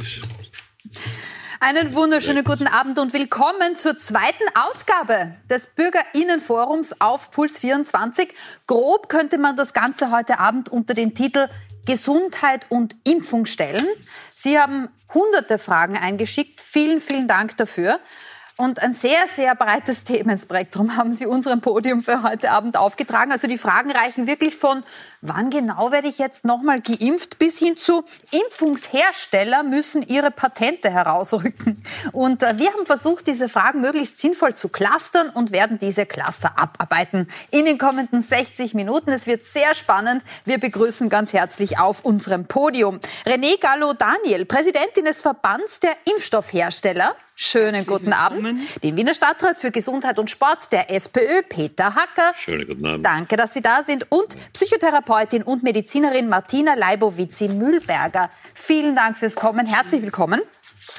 ist. 0.00 0.20
Einen 1.60 1.94
wunderschönen 1.94 2.42
guten 2.42 2.66
Abend 2.66 2.98
und 2.98 3.12
willkommen 3.12 3.76
zur 3.76 3.98
zweiten 3.98 4.44
Ausgabe 4.54 5.34
des 5.50 5.66
Bürgerinnenforums 5.66 7.00
auf 7.00 7.30
Puls 7.30 7.58
24. 7.58 8.32
Grob 8.66 9.10
könnte 9.10 9.36
man 9.36 9.56
das 9.56 9.74
Ganze 9.74 10.10
heute 10.10 10.38
Abend 10.38 10.70
unter 10.70 10.94
den 10.94 11.14
Titel 11.14 11.48
Gesundheit 11.84 12.66
und 12.70 12.96
Impfung 13.04 13.44
stellen. 13.44 13.86
Sie 14.34 14.58
haben 14.58 14.88
hunderte 15.12 15.58
Fragen 15.58 15.98
eingeschickt. 15.98 16.60
Vielen, 16.60 17.00
vielen 17.00 17.28
Dank 17.28 17.56
dafür. 17.58 18.00
Und 18.60 18.82
ein 18.82 18.92
sehr, 18.92 19.26
sehr 19.34 19.54
breites 19.54 20.04
Themenspektrum 20.04 20.94
haben 20.96 21.12
Sie 21.12 21.24
unserem 21.24 21.62
Podium 21.62 22.02
für 22.02 22.22
heute 22.22 22.50
Abend 22.50 22.76
aufgetragen. 22.76 23.32
Also 23.32 23.46
die 23.46 23.56
Fragen 23.56 23.90
reichen 23.90 24.26
wirklich 24.26 24.54
von 24.54 24.84
wann 25.22 25.48
genau 25.48 25.92
werde 25.92 26.08
ich 26.08 26.18
jetzt 26.18 26.44
nochmal 26.44 26.82
geimpft, 26.82 27.38
bis 27.38 27.58
hin 27.58 27.78
zu 27.78 28.04
Impfungshersteller 28.30 29.62
müssen 29.62 30.06
ihre 30.06 30.30
Patente 30.30 30.90
herausrücken. 30.90 31.82
Und 32.12 32.42
äh, 32.42 32.58
wir 32.58 32.70
haben 32.74 32.84
versucht, 32.84 33.28
diese 33.28 33.48
Fragen 33.48 33.80
möglichst 33.80 34.18
sinnvoll 34.18 34.54
zu 34.54 34.68
clustern 34.68 35.30
und 35.30 35.52
werden 35.52 35.78
diese 35.78 36.04
Cluster 36.04 36.58
abarbeiten 36.58 37.28
in 37.50 37.64
den 37.64 37.78
kommenden 37.78 38.20
60 38.22 38.74
Minuten. 38.74 39.10
Es 39.10 39.26
wird 39.26 39.46
sehr 39.46 39.74
spannend. 39.74 40.22
Wir 40.44 40.58
begrüßen 40.58 41.08
ganz 41.08 41.32
herzlich 41.32 41.78
auf 41.78 42.04
unserem 42.04 42.44
Podium 42.44 43.00
René 43.24 43.58
Gallo-Daniel, 43.58 44.44
Präsidentin 44.44 45.06
des 45.06 45.22
Verbands 45.22 45.80
der 45.80 45.96
Impfstoffhersteller. 46.04 47.16
Schönen 47.42 47.86
guten 47.86 48.12
Abend. 48.12 48.52
Den 48.84 48.98
Wiener 48.98 49.14
Stadtrat 49.14 49.56
für 49.56 49.70
Gesundheit 49.70 50.18
und 50.18 50.28
Sport 50.28 50.70
der 50.72 50.90
SPÖ, 50.90 51.40
Peter 51.48 51.94
Hacker. 51.94 52.34
Schönen 52.36 52.66
guten 52.66 52.84
Abend. 52.84 53.06
Danke, 53.06 53.38
dass 53.38 53.54
Sie 53.54 53.62
da 53.62 53.82
sind. 53.82 54.12
Und 54.12 54.36
Psychotherapeut 54.52 55.30
Therapeutin 55.30 55.42
und 55.44 55.62
Medizinerin 55.62 56.28
Martina 56.28 56.74
Leibowitzi-Mühlberger. 56.74 58.28
Vielen 58.52 58.94
Dank 58.94 59.16
fürs 59.16 59.36
Kommen. 59.36 59.64
Herzlich 59.64 60.02
willkommen. 60.02 60.42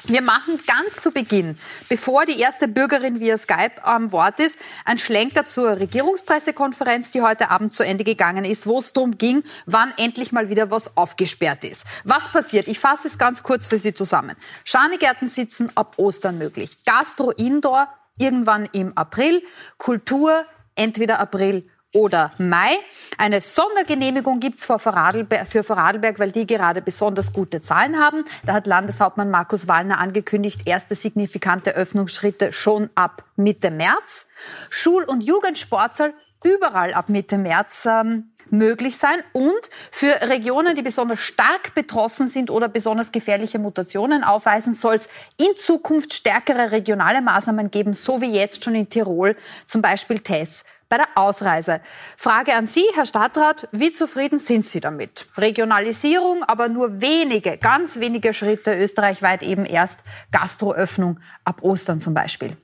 Wir 0.04 0.20
machen 0.20 0.60
ganz 0.66 0.96
zu 0.96 1.12
Beginn, 1.12 1.56
bevor 1.88 2.26
die 2.26 2.40
erste 2.40 2.66
Bürgerin 2.66 3.20
via 3.20 3.38
Skype 3.38 3.84
am 3.84 4.10
Wort 4.10 4.40
ist, 4.40 4.58
ein 4.84 4.98
Schlenker 4.98 5.46
zur 5.46 5.78
Regierungspressekonferenz, 5.78 7.12
die 7.12 7.22
heute 7.22 7.50
Abend 7.50 7.74
zu 7.74 7.84
Ende 7.84 8.02
gegangen 8.02 8.44
ist, 8.44 8.66
wo 8.66 8.80
es 8.80 8.92
darum 8.92 9.16
ging, 9.16 9.44
wann 9.66 9.94
endlich 9.98 10.32
mal 10.32 10.48
wieder 10.48 10.70
was 10.70 10.96
aufgesperrt 10.96 11.64
ist. 11.64 11.84
Was 12.04 12.30
passiert? 12.32 12.66
Ich 12.66 12.80
fasse 12.80 13.06
es 13.06 13.16
ganz 13.16 13.42
kurz 13.42 13.68
für 13.68 13.78
Sie 13.78 13.94
zusammen. 13.94 14.34
Schanigärten 14.64 15.28
sitzen 15.28 15.70
ab 15.76 15.94
Ostern 15.98 16.36
möglich. 16.36 16.84
Gastro 16.84 17.30
Indoor 17.30 17.88
irgendwann 18.18 18.68
im 18.72 18.96
April. 18.96 19.42
Kultur 19.78 20.44
entweder 20.74 21.20
April 21.20 21.68
oder 21.94 22.32
Mai. 22.38 22.70
Eine 23.18 23.40
Sondergenehmigung 23.40 24.40
gibt's 24.40 24.66
für 24.66 24.78
Vorarlberg, 24.78 26.18
weil 26.18 26.32
die 26.32 26.46
gerade 26.46 26.82
besonders 26.82 27.32
gute 27.32 27.60
Zahlen 27.60 27.98
haben. 27.98 28.24
Da 28.44 28.54
hat 28.54 28.66
Landeshauptmann 28.66 29.30
Markus 29.30 29.68
Wallner 29.68 29.98
angekündigt, 29.98 30.62
erste 30.66 30.94
signifikante 30.94 31.74
Öffnungsschritte 31.74 32.52
schon 32.52 32.90
ab 32.94 33.24
Mitte 33.36 33.70
März. 33.70 34.26
Schul- 34.70 35.04
und 35.04 35.22
Jugendsport 35.22 35.96
soll 35.96 36.14
überall 36.44 36.94
ab 36.94 37.08
Mitte 37.08 37.38
März 37.38 37.86
ähm, 37.86 38.32
möglich 38.50 38.96
sein 38.96 39.22
und 39.32 39.70
für 39.90 40.28
Regionen, 40.28 40.76
die 40.76 40.82
besonders 40.82 41.20
stark 41.20 41.74
betroffen 41.74 42.26
sind 42.26 42.50
oder 42.50 42.68
besonders 42.68 43.12
gefährliche 43.12 43.58
Mutationen 43.58 44.24
aufweisen, 44.24 44.74
soll 44.74 44.96
es 44.96 45.08
in 45.38 45.56
Zukunft 45.56 46.12
stärkere 46.12 46.70
regionale 46.70 47.22
Maßnahmen 47.22 47.70
geben, 47.70 47.94
so 47.94 48.20
wie 48.20 48.32
jetzt 48.32 48.64
schon 48.64 48.74
in 48.74 48.88
Tirol, 48.88 49.36
zum 49.66 49.80
Beispiel 49.80 50.18
Tests 50.18 50.64
bei 50.92 50.98
der 50.98 51.08
Ausreise. 51.14 51.80
Frage 52.18 52.52
an 52.52 52.66
Sie, 52.66 52.84
Herr 52.94 53.06
Stadtrat, 53.06 53.66
wie 53.72 53.94
zufrieden 53.94 54.38
sind 54.38 54.66
Sie 54.66 54.78
damit? 54.78 55.24
Regionalisierung, 55.38 56.44
aber 56.44 56.68
nur 56.68 57.00
wenige, 57.00 57.56
ganz 57.56 57.98
wenige 57.98 58.34
Schritte, 58.34 58.76
österreichweit 58.76 59.42
eben 59.42 59.64
erst 59.64 60.00
Gastroöffnung 60.32 61.18
ab 61.46 61.62
Ostern 61.62 61.98
zum 61.98 62.12
Beispiel. 62.12 62.58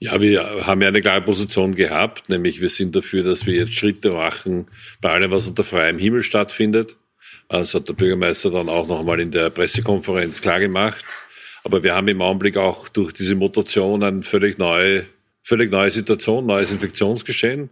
Ja, 0.00 0.20
wir 0.20 0.66
haben 0.66 0.82
ja 0.82 0.88
eine 0.88 1.00
klare 1.00 1.22
Position 1.22 1.72
gehabt, 1.72 2.28
nämlich 2.28 2.60
wir 2.60 2.68
sind 2.68 2.96
dafür, 2.96 3.22
dass 3.22 3.46
wir 3.46 3.54
jetzt 3.54 3.74
Schritte 3.74 4.10
machen 4.10 4.66
bei 5.00 5.10
allem, 5.10 5.30
was 5.30 5.46
unter 5.46 5.62
freiem 5.62 6.00
Himmel 6.00 6.24
stattfindet. 6.24 6.96
Das 7.48 7.74
hat 7.74 7.86
der 7.86 7.92
Bürgermeister 7.92 8.50
dann 8.50 8.68
auch 8.68 8.88
nochmal 8.88 9.20
in 9.20 9.30
der 9.30 9.50
Pressekonferenz 9.50 10.40
klargemacht. 10.40 11.04
Aber 11.62 11.84
wir 11.84 11.94
haben 11.94 12.08
im 12.08 12.22
Augenblick 12.22 12.56
auch 12.56 12.88
durch 12.88 13.12
diese 13.12 13.36
Mutation 13.36 14.02
eine 14.02 14.24
völlig 14.24 14.58
neue 14.58 15.06
völlig 15.48 15.70
neue 15.70 15.90
Situation, 15.90 16.46
neues 16.46 16.70
Infektionsgeschehen. 16.70 17.70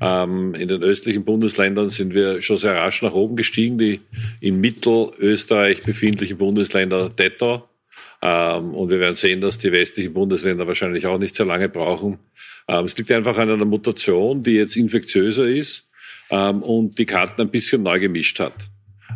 Ähm, 0.00 0.54
in 0.54 0.68
den 0.68 0.82
östlichen 0.82 1.24
Bundesländern 1.24 1.90
sind 1.90 2.14
wir 2.14 2.40
schon 2.42 2.56
sehr 2.56 2.74
rasch 2.74 3.02
nach 3.02 3.12
oben 3.12 3.36
gestiegen. 3.36 3.78
Die 3.78 4.00
in 4.40 4.60
Mittelösterreich 4.60 5.82
befindlichen 5.82 6.38
Bundesländer 6.38 7.10
detto. 7.10 7.68
Ähm, 8.22 8.74
und 8.74 8.90
wir 8.90 8.98
werden 8.98 9.14
sehen, 9.14 9.40
dass 9.40 9.58
die 9.58 9.72
westlichen 9.72 10.12
Bundesländer 10.12 10.66
wahrscheinlich 10.66 11.06
auch 11.06 11.18
nicht 11.18 11.34
sehr 11.34 11.46
lange 11.46 11.68
brauchen. 11.68 12.18
Ähm, 12.66 12.86
es 12.86 12.96
liegt 12.96 13.12
einfach 13.12 13.36
an 13.36 13.50
einer 13.50 13.64
Mutation, 13.64 14.42
die 14.42 14.52
jetzt 14.52 14.76
infektiöser 14.76 15.46
ist 15.46 15.86
ähm, 16.30 16.62
und 16.62 16.98
die 16.98 17.06
Karten 17.06 17.42
ein 17.42 17.50
bisschen 17.50 17.82
neu 17.82 18.00
gemischt 18.00 18.40
hat. 18.40 18.54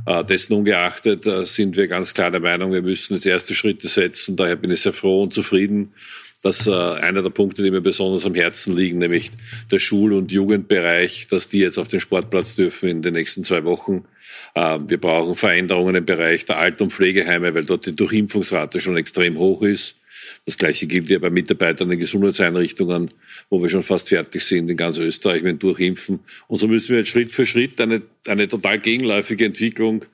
Äh, 0.06 0.24
dessen 0.24 0.54
ungeachtet 0.54 1.26
äh, 1.26 1.46
sind 1.46 1.76
wir 1.76 1.86
ganz 1.88 2.14
klar 2.14 2.30
der 2.30 2.40
Meinung, 2.40 2.72
wir 2.72 2.82
müssen 2.82 3.14
jetzt 3.14 3.26
erste 3.26 3.54
Schritte 3.54 3.88
setzen. 3.88 4.36
Daher 4.36 4.56
bin 4.56 4.70
ich 4.70 4.80
sehr 4.82 4.92
froh 4.92 5.22
und 5.22 5.32
zufrieden, 5.32 5.94
dass 6.42 6.66
äh, 6.66 6.70
einer 6.70 7.22
der 7.22 7.30
Punkte, 7.30 7.62
die 7.62 7.70
mir 7.70 7.80
besonders 7.80 8.26
am 8.26 8.34
Herzen 8.34 8.76
liegen, 8.76 8.98
nämlich 8.98 9.30
der 9.70 9.78
Schul- 9.78 10.12
und 10.12 10.32
Jugendbereich, 10.32 11.28
dass 11.28 11.48
die 11.48 11.60
jetzt 11.60 11.78
auf 11.78 11.88
den 11.88 12.00
Sportplatz 12.00 12.54
dürfen 12.54 12.88
in 12.88 13.02
den 13.02 13.14
nächsten 13.14 13.44
zwei 13.44 13.64
Wochen. 13.64 14.04
Äh, 14.54 14.78
wir 14.86 14.98
brauchen 14.98 15.34
Veränderungen 15.34 15.94
im 15.94 16.04
Bereich 16.04 16.44
der 16.44 16.58
Alt- 16.58 16.82
und 16.82 16.92
Pflegeheime, 16.92 17.54
weil 17.54 17.64
dort 17.64 17.86
die 17.86 17.94
Durchimpfungsrate 17.94 18.80
schon 18.80 18.96
extrem 18.96 19.38
hoch 19.38 19.62
ist. 19.62 19.96
Das 20.46 20.58
Gleiche 20.58 20.86
gilt 20.86 21.10
ja 21.10 21.18
bei 21.18 21.30
Mitarbeitern 21.30 21.90
in 21.90 21.98
Gesundheitseinrichtungen, 21.98 23.12
wo 23.50 23.62
wir 23.62 23.70
schon 23.70 23.82
fast 23.82 24.08
fertig 24.08 24.42
sind 24.44 24.68
in 24.68 24.76
ganz 24.76 24.98
Österreich 24.98 25.42
mit 25.42 25.62
Durchimpfen. 25.62 26.20
Und 26.48 26.56
so 26.58 26.68
müssen 26.68 26.90
wir 26.90 26.98
jetzt 26.98 27.08
Schritt 27.08 27.30
für 27.30 27.46
Schritt 27.46 27.80
eine, 27.80 28.02
eine 28.26 28.48
total 28.48 28.78
gegenläufige 28.78 29.44
Entwicklung 29.44 30.04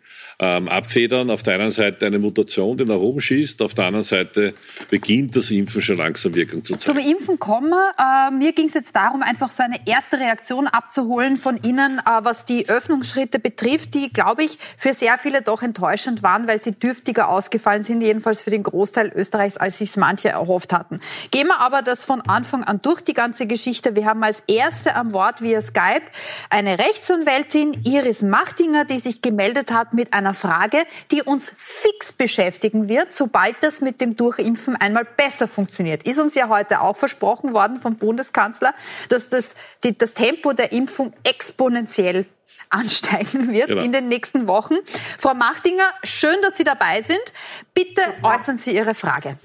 ähm, 0.41 0.69
abfedern. 0.69 1.31
Auf 1.31 1.43
der 1.43 1.55
einen 1.55 1.71
Seite 1.71 2.07
eine 2.07 2.19
Mutation, 2.19 2.77
die 2.77 2.85
nach 2.85 2.97
oben 2.97 3.21
schießt, 3.21 3.61
auf 3.63 3.75
der 3.75 3.87
anderen 3.87 4.05
Seite 4.05 4.55
beginnt 4.91 5.35
das 5.35 5.51
Impfen 5.51 5.83
schon 5.83 5.97
langsam 5.97 6.35
Wirkung 6.35 6.65
zu 6.65 6.77
zeigen. 6.77 6.99
Zum 7.01 7.11
Impfen 7.11 7.39
kommen 7.39 7.73
Äh, 7.99 8.31
mir 8.31 8.53
ging 8.53 8.67
es 8.67 8.75
jetzt 8.75 8.95
darum, 8.95 9.23
einfach 9.23 9.51
so 9.51 9.63
eine 9.63 9.81
erste 9.87 10.19
Reaktion 10.19 10.67
abzuholen 10.67 11.37
von 11.37 11.61
Ihnen, 11.63 11.99
äh, 11.99 12.03
was 12.23 12.45
die 12.45 12.69
Öffnungsschritte 12.69 13.39
betrifft, 13.39 13.95
die, 13.95 14.13
glaube 14.13 14.45
ich, 14.45 14.59
für 14.77 14.95
sehr 14.95 15.19
viele 15.19 15.43
doch 15.43 15.63
enttäuschend 15.63 16.23
waren, 16.23 16.47
weil 16.47 16.61
sie 16.61 16.73
dürftiger 16.73 17.29
ausgefallen 17.29 17.83
sind, 17.83 18.01
jedenfalls 18.01 18.43
für 18.43 18.51
den 18.51 18.63
Großteil 18.63 19.13
Österreichs, 19.15 19.57
als 19.57 19.79
sich 19.79 19.97
manche 19.97 20.29
erhofft 20.29 20.73
hatten. 20.73 21.01
Gehen 21.31 21.49
wir 21.49 21.61
aber 21.61 21.83
das 21.83 22.05
von 22.05 22.21
Anfang 22.23 22.65
an 22.65 22.81
durch, 22.83 23.01
die 23.01 23.15
ganze 23.15 23.47
Geschichte. 23.47 23.97
Wir 23.97 24.07
haben 24.07 24.23
als 24.23 24.41
erste 24.47 24.95
am 24.95 25.13
Wort 25.13 25.43
via 25.43 25.61
Skype 25.61 26.03
eine 26.51 26.79
Rechtsanwältin, 26.79 27.83
Iris 27.85 28.23
Machtinger, 28.23 28.85
die 28.85 28.99
sich 28.99 29.23
gemeldet 29.23 29.73
hat 29.73 29.95
mit 29.95 30.13
einer 30.13 30.28
einer 30.29 30.35
Frage, 30.35 30.87
die 31.11 31.23
uns 31.23 31.53
fix 31.57 32.13
beschäftigen 32.13 32.89
wird, 32.89 33.13
sobald 33.13 33.57
das 33.63 33.81
mit 33.81 34.01
dem 34.01 34.17
Durchimpfen 34.17 34.77
einmal 34.77 35.05
besser 35.05 35.49
funktioniert. 35.49 36.03
Ist 36.05 36.19
uns 36.19 36.35
ja 36.35 36.49
heute 36.49 36.81
auch 36.81 36.97
versprochen 36.97 37.53
worden 37.53 37.77
vom 37.77 37.97
Bundeskanzler, 37.97 38.75
dass 39.09 39.29
das, 39.29 39.55
die, 39.85 39.97
das 39.97 40.13
Tempo 40.13 40.53
der 40.53 40.73
Impfung 40.73 41.13
exponentiell 41.23 42.27
ansteigen 42.71 43.51
wird 43.53 43.69
genau. 43.69 43.83
in 43.83 43.93
den 43.93 44.09
nächsten 44.09 44.47
Wochen. 44.47 44.75
Frau 45.19 45.35
Machtinger, 45.35 45.85
schön, 46.05 46.37
dass 46.43 46.57
Sie 46.57 46.65
dabei 46.65 47.01
sind. 47.01 47.33
Bitte 47.73 48.03
äußern 48.23 48.59
Sie 48.59 48.77
Ihre 48.77 48.95
Frage. 48.95 49.39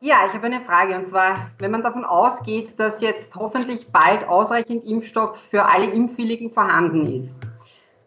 Ja, 0.00 0.18
ich 0.26 0.34
habe 0.34 0.46
eine 0.46 0.60
Frage 0.60 0.94
und 0.94 1.08
zwar, 1.08 1.50
wenn 1.58 1.72
man 1.72 1.82
davon 1.82 2.04
ausgeht, 2.04 2.78
dass 2.78 3.00
jetzt 3.00 3.34
hoffentlich 3.34 3.88
bald 3.90 4.28
ausreichend 4.28 4.84
Impfstoff 4.84 5.36
für 5.50 5.64
alle 5.64 5.86
Impfwilligen 5.86 6.50
vorhanden 6.50 7.10
ist, 7.20 7.40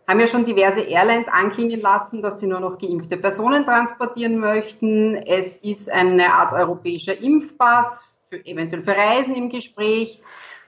haben 0.09 0.19
ja 0.19 0.27
schon 0.27 0.43
diverse 0.43 0.81
Airlines 0.81 1.27
anklingen 1.27 1.81
lassen, 1.81 2.23
dass 2.23 2.39
sie 2.39 2.47
nur 2.47 2.59
noch 2.59 2.79
geimpfte 2.79 3.15
Personen 3.15 3.63
transportieren 3.63 4.39
möchten. 4.39 5.13
Es 5.13 5.57
ist 5.57 5.89
eine 5.91 6.33
Art 6.33 6.51
europäischer 6.51 7.15
Impfpass, 7.15 8.15
für, 8.27 8.43
eventuell 8.43 8.81
für 8.81 8.95
Reisen 8.95 9.35
im 9.35 9.49
Gespräch. 9.49 10.19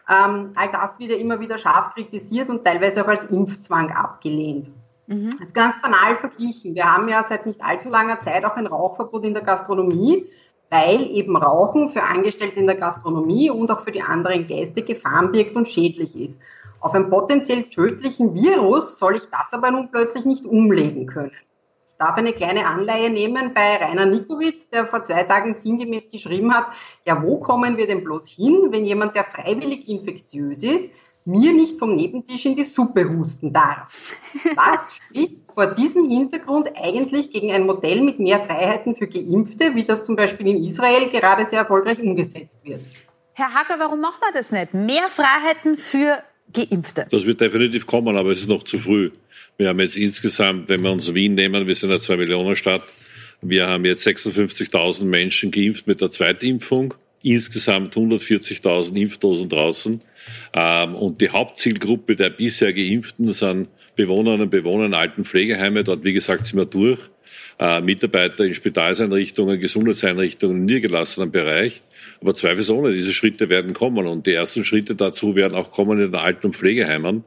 Ähm, 0.08 0.52
all 0.54 0.70
das 0.72 1.00
wird 1.00 1.12
ja 1.12 1.18
immer 1.18 1.40
wieder 1.40 1.58
scharf 1.58 1.96
kritisiert 1.96 2.50
und 2.50 2.64
teilweise 2.64 3.04
auch 3.04 3.08
als 3.08 3.24
Impfzwang 3.24 3.92
abgelehnt. 3.92 4.70
Mhm. 5.08 5.32
Jetzt 5.40 5.56
ganz 5.56 5.82
banal 5.82 6.16
verglichen. 6.16 6.76
Wir 6.76 6.94
haben 6.94 7.10
ja 7.10 7.24
seit 7.28 7.48
nicht 7.48 7.64
allzu 7.64 7.90
langer 7.90 8.22
Zeit 8.22 8.46
auch 8.46 8.58
ein 8.58 8.68
Rauchverbot 8.68 9.26
in 9.26 9.34
der 9.34 9.44
Gastronomie, 9.44 10.28
weil 10.70 11.02
eben 11.10 11.36
Rauchen 11.36 11.90
für 11.90 12.04
Angestellte 12.04 12.60
in 12.60 12.68
der 12.68 12.78
Gastronomie 12.78 13.50
und 13.50 13.72
auch 13.72 13.80
für 13.80 13.92
die 13.92 14.04
anderen 14.04 14.46
Gäste 14.46 14.84
Gefahren 14.84 15.32
birgt 15.32 15.56
und 15.56 15.68
schädlich 15.68 16.16
ist. 16.16 16.40
Auf 16.82 16.96
einen 16.96 17.12
potenziell 17.12 17.64
tödlichen 17.70 18.34
Virus 18.34 18.98
soll 18.98 19.16
ich 19.16 19.30
das 19.30 19.54
aber 19.54 19.70
nun 19.70 19.92
plötzlich 19.92 20.26
nicht 20.26 20.46
umlegen 20.46 21.06
können. 21.06 21.32
Ich 21.88 21.98
darf 22.00 22.18
eine 22.18 22.34
kleine 22.34 22.66
Anleihe 22.66 23.12
nehmen 23.12 23.54
bei 23.54 23.78
Rainer 23.78 24.08
Nikowitz, 24.08 24.68
der 24.70 24.88
vor 24.88 25.04
zwei 25.04 25.22
Tagen 25.24 25.54
sinngemäß 25.54 26.10
geschrieben 26.10 26.52
hat, 26.52 26.66
ja, 27.06 27.22
wo 27.22 27.40
kommen 27.40 27.78
wir 27.78 27.86
denn 27.86 28.04
bloß 28.04 28.28
hin, 28.30 28.70
wenn 28.72 28.84
jemand, 28.86 29.16
der 29.16 29.24
freiwillig 29.24 29.88
infektiös 29.88 30.64
ist, 30.64 30.90
mir 31.24 31.54
nicht 31.54 31.78
vom 31.78 31.96
Nebentisch 31.96 32.48
in 32.48 32.56
die 32.56 32.64
Suppe 32.64 33.08
husten 33.08 33.54
darf. 33.54 34.18
Was 34.56 34.96
spricht 35.04 35.42
vor 35.54 35.68
diesem 35.68 36.10
Hintergrund 36.10 36.72
eigentlich 36.76 37.30
gegen 37.30 37.52
ein 37.52 37.68
Modell 37.68 38.02
mit 38.02 38.20
mehr 38.20 38.40
Freiheiten 38.40 38.96
für 38.96 39.06
Geimpfte, 39.06 39.76
wie 39.76 39.84
das 39.84 40.04
zum 40.04 40.16
Beispiel 40.16 40.48
in 40.48 40.64
Israel 40.64 41.10
gerade 41.10 41.46
sehr 41.46 41.60
erfolgreich 41.60 42.02
umgesetzt 42.02 42.62
wird? 42.64 42.82
Herr 43.34 43.54
Hacker, 43.54 43.78
warum 43.78 44.02
machen 44.02 44.20
wir 44.22 44.34
das 44.34 44.52
nicht? 44.52 44.74
Mehr 44.74 45.08
Freiheiten 45.08 45.78
für 45.78 46.24
Geimpfte. 46.54 47.08
Das 47.10 47.26
wird 47.26 47.42
definitiv 47.42 47.86
kommen, 47.86 48.18
aber 48.18 48.32
es 48.32 48.42
ist 48.42 48.50
noch 48.50 48.64
zu 48.64 48.78
früh. 48.80 49.12
Wir 49.58 49.70
haben 49.70 49.80
jetzt 49.80 49.98
insgesamt, 49.98 50.70
wenn 50.70 50.84
wir 50.84 50.92
uns 50.92 51.14
Wien 51.14 51.36
nehmen, 51.36 51.68
wir 51.68 51.76
sind 51.76 51.90
eine 51.90 52.00
2 52.00 52.18
Millionen 52.18 52.56
Stadt, 52.56 52.84
wir 53.42 53.68
haben 53.68 53.86
jetzt 53.86 54.06
56.000 54.06 55.06
Menschen 55.06 55.52
geimpft 55.52 55.88
mit 55.88 56.00
der 56.00 56.12
Zweitimpfung, 56.12 56.94
insgesamt 57.24 57.96
140.000 57.96 58.96
Impfdosen 58.96 59.50
draußen. 59.50 60.02
Ähm, 60.54 60.96
und 60.96 61.22
die 61.22 61.30
Hauptzielgruppe 61.30 62.16
der 62.16 62.30
bisher 62.30 62.74
Geimpften 62.74 63.34
sind 63.34 63.68
Bewohnerinnen 63.96 64.44
und 64.44 64.50
Bewohner 64.50 64.86
in 64.86 64.94
alten 64.94 65.26
Pflegeheimen. 65.26 65.84
Dort, 65.84 66.04
wie 66.04 66.14
gesagt, 66.14 66.46
sind 66.46 66.60
wir 66.60 66.66
durch. 66.66 67.00
Äh, 67.60 67.82
Mitarbeiter 67.82 68.44
in 68.44 68.56
Spitalseinrichtungen, 68.56 69.60
Gesundheitseinrichtungen 69.60 70.58
im 70.58 70.66
niedergelassenen 70.66 71.32
Bereich. 71.32 71.82
Aber 72.22 72.36
zweifelsohne, 72.36 72.94
diese 72.94 73.14
Schritte 73.14 73.50
werden 73.50 73.74
kommen. 73.74 74.08
Und 74.08 74.28
die 74.28 74.34
ersten 74.34 74.64
Schritte 74.64 74.96
dazu 74.96 75.36
werden 75.36 75.56
auch 75.56 75.72
kommen 75.72 76.00
in 76.00 76.12
den 76.12 76.22
Alten- 76.22 76.48
und 76.48 76.56
Pflegeheimen. 76.56 77.24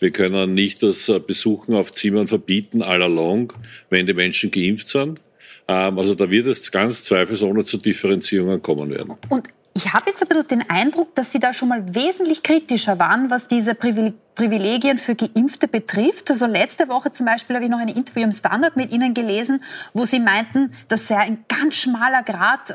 Wir 0.00 0.10
können 0.10 0.54
nicht 0.54 0.82
das 0.82 1.08
äh, 1.08 1.18
Besuchen 1.18 1.74
auf 1.74 1.92
Zimmern 1.92 2.26
verbieten, 2.26 2.82
all 2.82 3.02
along, 3.02 3.52
wenn 3.90 4.06
die 4.06 4.12
Menschen 4.12 4.50
geimpft 4.50 4.88
sind. 4.88 5.20
Ähm, 5.68 5.98
also 5.98 6.14
da 6.14 6.30
wird 6.30 6.46
es 6.46 6.70
ganz 6.70 7.04
zweifelsohne 7.04 7.64
zu 7.64 7.78
Differenzierungen 7.78 8.60
kommen 8.60 8.90
werden. 8.90 9.14
Und 9.28 9.48
ich 9.76 9.92
habe 9.92 10.10
jetzt 10.10 10.22
ein 10.22 10.28
bisschen 10.28 10.46
den 10.60 10.70
Eindruck, 10.70 11.16
dass 11.16 11.32
Sie 11.32 11.40
da 11.40 11.52
schon 11.52 11.68
mal 11.68 11.96
wesentlich 11.96 12.44
kritischer 12.44 13.00
waren, 13.00 13.28
was 13.28 13.48
diese 13.48 13.74
Privilegien 13.74 14.98
für 14.98 15.16
Geimpfte 15.16 15.66
betrifft. 15.66 16.30
Also 16.30 16.46
letzte 16.46 16.86
Woche 16.86 17.10
zum 17.10 17.26
Beispiel 17.26 17.56
habe 17.56 17.64
ich 17.64 17.70
noch 17.72 17.80
ein 17.80 17.88
Interview 17.88 18.22
im 18.22 18.30
Standard 18.30 18.76
mit 18.76 18.92
Ihnen 18.92 19.14
gelesen, 19.14 19.64
wo 19.92 20.04
Sie 20.04 20.20
meinten, 20.20 20.70
das 20.86 21.08
sei 21.08 21.16
ein 21.16 21.44
ganz 21.48 21.74
schmaler 21.74 22.22
Grad, 22.22 22.70
äh, 22.70 22.74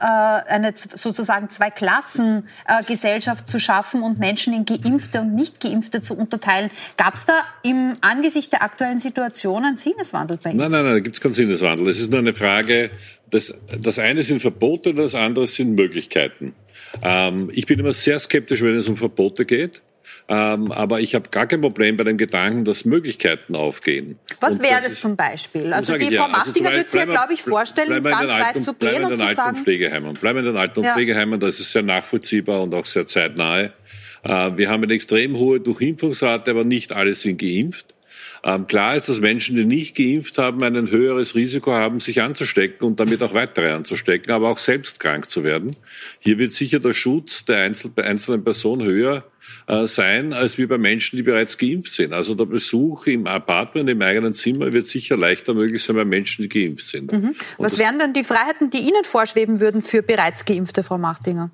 eine 0.51 0.73
sozusagen 0.75 1.49
Zwei-Klassen-Gesellschaft 1.49 3.47
zu 3.47 3.59
schaffen 3.59 4.01
und 4.01 4.19
Menschen 4.19 4.53
in 4.53 4.65
Geimpfte 4.65 5.21
und 5.21 5.35
Nicht-Geimpfte 5.35 6.01
zu 6.01 6.15
unterteilen. 6.15 6.69
Gab 6.97 7.15
es 7.15 7.25
da 7.25 7.45
im 7.63 7.93
Angesicht 8.01 8.51
der 8.51 8.61
aktuellen 8.61 8.99
Situation 8.99 9.63
einen 9.63 9.77
Sinneswandel 9.77 10.37
bei 10.43 10.49
Ihnen? 10.49 10.59
Nein, 10.59 10.71
nein, 10.71 10.83
nein, 10.83 10.93
da 10.95 10.99
gibt 10.99 11.15
es 11.15 11.21
keinen 11.21 11.33
Sinneswandel. 11.33 11.87
Es 11.87 12.01
ist 12.01 12.11
nur 12.11 12.19
eine 12.19 12.33
Frage, 12.33 12.91
das, 13.29 13.53
das 13.81 13.99
eine 13.99 14.23
sind 14.23 14.41
Verbote, 14.41 14.93
das 14.93 15.15
andere 15.15 15.47
sind 15.47 15.75
Möglichkeiten. 15.75 16.55
Ähm, 17.01 17.49
ich 17.53 17.65
bin 17.65 17.79
immer 17.79 17.93
sehr 17.93 18.19
skeptisch, 18.19 18.61
wenn 18.61 18.75
es 18.75 18.87
um 18.87 18.97
Verbote 18.97 19.45
geht. 19.45 19.81
Ähm, 20.27 20.71
aber 20.71 20.99
ich 20.99 21.15
habe 21.15 21.29
gar 21.29 21.47
kein 21.47 21.59
Problem 21.59 21.97
bei 21.97 22.03
dem 22.03 22.17
Gedanken, 22.17 22.63
dass 22.63 22.85
Möglichkeiten 22.85 23.55
aufgehen. 23.55 24.19
Was 24.39 24.61
wäre 24.61 24.79
das, 24.81 24.91
das 24.91 25.01
zum 25.01 25.15
Beispiel? 25.15 25.73
Also 25.73 25.97
die 25.97 26.15
Frau 26.15 26.27
Machtiger 26.27 26.69
also 26.69 26.77
würde 26.77 26.89
sich 26.89 26.99
ja, 26.99 27.05
glaube 27.05 27.33
ich, 27.33 27.41
vorstellen, 27.41 28.03
ganz 28.03 28.29
weit 28.31 28.61
zu 28.61 28.73
gehen 28.75 29.05
und, 29.05 29.17
zu 29.17 29.33
sagen... 29.33 29.57
Pflegeheimen. 29.57 30.13
Bleiben 30.13 30.39
in 30.39 30.45
den 30.45 30.57
Alten- 30.57 30.79
und 30.79 30.85
ja. 30.85 30.93
Pflegeheimen, 30.93 31.39
da 31.39 31.47
ist 31.47 31.57
sehr 31.57 31.81
nachvollziehbar 31.81 32.61
und 32.61 32.75
auch 32.75 32.85
sehr 32.85 33.07
zeitnahe. 33.07 33.73
Äh, 34.23 34.51
wir 34.55 34.69
haben 34.69 34.83
eine 34.83 34.93
extrem 34.93 35.35
hohe 35.35 35.59
Durchimpfungsrate, 35.59 36.51
aber 36.51 36.63
nicht 36.63 36.91
alle 36.91 37.15
sind 37.15 37.41
geimpft. 37.41 37.95
Ähm, 38.43 38.67
klar 38.67 38.95
ist, 38.95 39.09
dass 39.09 39.19
Menschen, 39.19 39.55
die 39.55 39.65
nicht 39.65 39.95
geimpft 39.95 40.37
haben, 40.37 40.63
ein 40.63 40.89
höheres 40.89 41.35
Risiko 41.35 41.73
haben, 41.73 41.99
sich 41.99 42.21
anzustecken 42.21 42.87
und 42.87 42.99
damit 42.99 43.21
auch 43.21 43.33
weitere 43.33 43.71
anzustecken, 43.71 44.31
aber 44.31 44.49
auch 44.49 44.59
selbst 44.59 44.99
krank 44.99 45.29
zu 45.29 45.43
werden. 45.43 45.75
Hier 46.19 46.37
wird 46.37 46.51
sicher 46.51 46.79
der 46.79 46.93
Schutz 46.93 47.45
der 47.45 47.59
einzelnen 47.61 48.43
Person 48.43 48.83
höher 48.83 49.25
äh, 49.67 49.85
sein, 49.87 50.33
als 50.33 50.57
wie 50.57 50.65
bei 50.65 50.77
Menschen, 50.77 51.17
die 51.17 51.23
bereits 51.23 51.57
geimpft 51.57 51.91
sind. 51.91 52.13
Also 52.13 52.35
der 52.35 52.45
Besuch 52.45 53.07
im 53.07 53.27
Apartment, 53.27 53.89
im 53.89 54.01
eigenen 54.01 54.33
Zimmer 54.33 54.71
wird 54.73 54.87
sicher 54.87 55.17
leichter 55.17 55.53
möglich 55.53 55.83
sein 55.83 55.95
bei 55.95 56.05
Menschen, 56.05 56.43
die 56.43 56.49
geimpft 56.49 56.85
sind. 56.85 57.11
Mhm. 57.11 57.35
Was 57.57 57.77
wären 57.77 57.99
denn 57.99 58.13
die 58.13 58.23
Freiheiten, 58.23 58.69
die 58.69 58.79
Ihnen 58.79 59.03
vorschweben 59.03 59.59
würden 59.59 59.81
für 59.81 60.01
bereits 60.01 60.45
geimpfte, 60.45 60.83
Frau 60.83 60.97
Machtinger? 60.97 61.51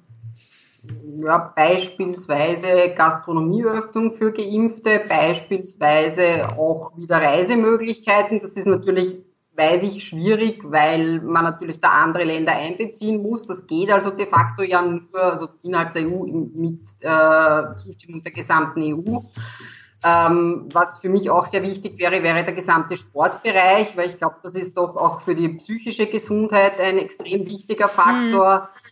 Ja, 1.25 1.53
beispielsweise 1.55 2.93
Gastronomieöffnung 2.95 4.13
für 4.13 4.31
Geimpfte, 4.31 5.01
beispielsweise 5.07 6.49
auch 6.57 6.95
wieder 6.97 7.21
Reisemöglichkeiten. 7.21 8.39
Das 8.39 8.57
ist 8.57 8.67
natürlich, 8.67 9.17
weiß 9.55 9.83
ich, 9.83 10.03
schwierig, 10.03 10.61
weil 10.63 11.21
man 11.21 11.43
natürlich 11.43 11.79
da 11.79 11.89
andere 11.89 12.25
Länder 12.25 12.53
einbeziehen 12.53 13.21
muss. 13.21 13.47
Das 13.47 13.65
geht 13.65 13.91
also 13.91 14.11
de 14.11 14.25
facto 14.25 14.63
ja 14.63 14.81
nur 14.81 15.07
also 15.15 15.47
innerhalb 15.63 15.93
der 15.93 16.03
EU 16.03 16.25
mit 16.25 16.81
äh, 16.99 17.77
Zustimmung 17.77 18.21
der 18.21 18.31
gesamten 18.31 18.81
EU. 18.83 19.19
Ähm, 20.03 20.69
was 20.71 20.99
für 20.99 21.09
mich 21.09 21.31
auch 21.31 21.45
sehr 21.45 21.63
wichtig 21.63 21.97
wäre, 21.97 22.21
wäre 22.21 22.43
der 22.43 22.53
gesamte 22.53 22.95
Sportbereich, 22.95 23.97
weil 23.97 24.07
ich 24.07 24.17
glaube, 24.17 24.35
das 24.43 24.53
ist 24.53 24.77
doch 24.77 24.95
auch 24.95 25.21
für 25.21 25.33
die 25.33 25.49
psychische 25.49 26.05
Gesundheit 26.05 26.79
ein 26.79 26.99
extrem 26.99 27.45
wichtiger 27.45 27.88
Faktor. 27.88 28.69
Mhm 28.71 28.84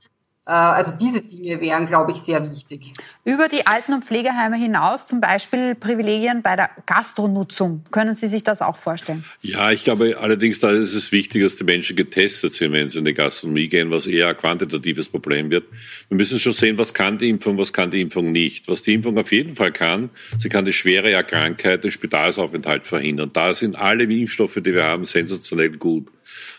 also 0.45 0.91
diese 0.91 1.21
Dinge 1.21 1.61
wären, 1.61 1.87
glaube 1.87 2.11
ich, 2.11 2.17
sehr 2.17 2.43
wichtig. 2.49 2.91
Über 3.23 3.47
die 3.47 3.65
Alten- 3.65 3.93
und 3.93 4.03
Pflegeheime 4.03 4.57
hinaus 4.57 5.07
zum 5.07 5.21
Beispiel 5.21 5.73
Privilegien 5.73 6.41
bei 6.41 6.57
der 6.57 6.69
Gastronutzung. 6.85 7.85
Können 7.91 8.15
Sie 8.15 8.27
sich 8.27 8.43
das 8.43 8.61
auch 8.61 8.75
vorstellen? 8.75 9.23
Ja, 9.41 9.71
ich 9.71 9.85
glaube 9.85 10.17
allerdings, 10.19 10.59
da 10.59 10.69
ist 10.69 10.95
es 10.95 11.13
wichtig, 11.13 11.43
dass 11.43 11.55
die 11.55 11.63
Menschen 11.63 11.95
getestet 11.95 12.51
sind, 12.51 12.73
wenn 12.73 12.89
sie 12.89 12.99
in 12.99 13.05
die 13.05 13.13
Gastronomie 13.13 13.69
gehen, 13.69 13.89
was 13.89 14.05
eher 14.05 14.27
ein 14.27 14.37
quantitatives 14.37 15.07
Problem 15.07 15.49
wird. 15.49 15.65
Wir 16.09 16.17
müssen 16.17 16.37
schon 16.39 16.51
sehen, 16.51 16.77
was 16.77 16.93
kann 16.93 17.17
die 17.17 17.29
Impfung, 17.29 17.57
was 17.57 17.71
kann 17.71 17.89
die 17.89 18.01
Impfung 18.01 18.33
nicht. 18.33 18.67
Was 18.67 18.81
die 18.81 18.95
Impfung 18.95 19.17
auf 19.17 19.31
jeden 19.31 19.55
Fall 19.55 19.71
kann, 19.71 20.09
sie 20.39 20.49
kann 20.49 20.65
die 20.65 20.73
schwere 20.73 21.09
Erkrankheit, 21.09 21.85
den 21.85 21.91
Spitalsaufenthalt 21.91 22.85
verhindern. 22.85 23.29
Da 23.31 23.53
sind 23.53 23.77
alle 23.77 24.03
Impfstoffe, 24.03 24.55
die 24.55 24.73
wir 24.73 24.83
haben, 24.83 25.05
sensationell 25.05 25.69
gut. 25.69 26.07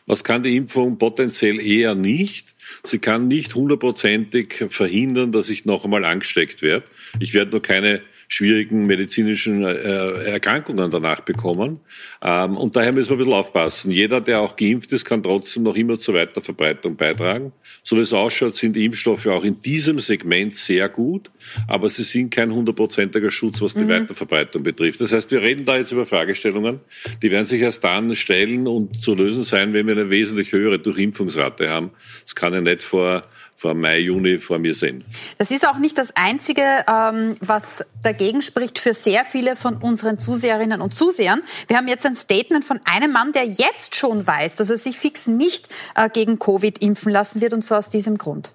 Was 0.07 0.25
kann 0.25 0.43
die 0.43 0.57
Impfung 0.57 0.99
potenziell 0.99 1.61
eher 1.61 1.95
nicht? 1.95 2.54
Sie 2.83 2.99
kann 2.99 3.29
nicht 3.29 3.55
hundertprozentig 3.55 4.65
verhindern, 4.69 5.33
dass 5.33 5.49
ich 5.49 5.65
noch 5.65 5.85
einmal 5.85 6.05
angesteckt 6.05 6.63
werde. 6.63 6.87
Ich 7.21 7.35
werde 7.35 7.53
nur 7.53 7.63
keine 7.63 8.03
schwierigen 8.35 8.87
medizinischen 8.87 9.63
äh, 9.65 10.25
Erkrankungen 10.25 10.91
danach 10.91 11.21
bekommen. 11.21 11.81
Ähm, 12.21 12.57
und 12.57 12.75
daher 12.75 12.93
müssen 12.93 13.11
wir 13.11 13.15
ein 13.15 13.19
bisschen 13.19 13.33
aufpassen. 13.33 13.93
Jeder, 13.93 14.21
der 14.21 14.41
auch 14.41 14.57
geimpft 14.57 14.93
ist, 14.93 15.05
kann 15.05 15.23
trotzdem 15.23 15.63
noch 15.63 15.77
immer 15.77 15.99
zur 15.99 16.15
Weiterverbreitung 16.15 16.97
beitragen. 16.97 17.53
So 17.85 17.97
wie 17.97 18.01
es 18.01 18.13
ausschaut, 18.13 18.57
sind 18.57 18.75
die 18.75 18.87
Impfstoffe 18.87 19.27
auch 19.27 19.45
in 19.45 19.63
diesem 19.63 20.01
Segment 20.01 20.57
sehr 20.57 20.89
gut, 20.89 21.31
aber 21.69 21.89
sie 21.89 22.03
sind 22.03 22.35
kein 22.35 22.53
hundertprozentiger 22.53 23.31
Schutz, 23.31 23.63
was 23.63 23.75
die 23.75 23.85
mhm. 23.85 23.91
Weiterverbreitung 23.91 24.65
betrifft. 24.65 25.01
Das 25.01 25.13
heißt, 25.13 25.31
wir 25.31 25.41
reden 25.41 25.65
da 25.65 25.77
jetzt 25.77 25.93
über 25.93 26.05
Fragestellungen, 26.05 26.81
die 27.23 27.31
werden 27.31 27.47
sich 27.47 27.61
erst 27.61 27.85
dann 27.85 28.15
stellen 28.17 28.67
und 28.67 29.01
zu 29.01 29.15
lösen 29.15 29.45
sein, 29.45 29.73
wenn 29.73 29.87
wir 29.87 29.95
eine 29.95 30.11
wesentlich 30.11 30.53
höhere 30.53 30.81
Durchimpfungsrate 30.81 31.71
haben. 31.71 31.91
Das 32.25 32.35
kann 32.35 32.53
ja 32.53 32.61
nicht 32.61 32.83
vor 32.83 33.23
vor 33.57 33.75
Mai, 33.75 33.99
Juni 34.01 34.39
vor 34.39 34.59
mir 34.59 34.75
sehen. 34.75 35.05
Das 35.39 35.51
ist 35.51 35.67
auch 35.67 35.79
nicht 35.79 35.97
das 35.99 36.15
Einzige, 36.17 36.63
ähm, 36.89 37.37
was 37.41 37.85
dagegen 38.03 38.43
spricht 38.43 38.79
für 38.79 38.95
sehr 38.95 39.25
viele 39.25 39.57
von 39.57 39.77
unseren 39.77 40.19
Zuseherinnen 40.19 40.81
und 40.81 40.95
Zusehern. 40.95 41.43
Wir 41.69 41.77
haben 41.77 41.89
jetzt 41.89 42.05
ein 42.05 42.17
Statement 42.17 42.65
von 42.65 42.81
einem 42.85 43.13
Mann, 43.13 43.33
der 43.33 43.45
jetzt 43.45 43.97
schon 43.97 44.27
weiß, 44.27 44.57
dass 44.57 44.71
er 44.71 44.77
sich 44.77 44.99
fix 44.99 45.27
nicht 45.27 45.69
äh, 45.95 46.09
gegen 46.09 46.39
Covid 46.39 46.79
impfen 46.83 47.13
lassen 47.13 47.41
wird, 47.41 47.53
und 47.53 47.63
zwar 47.63 47.79
aus 47.79 47.89
diesem 47.89 48.19
Grund. 48.19 48.53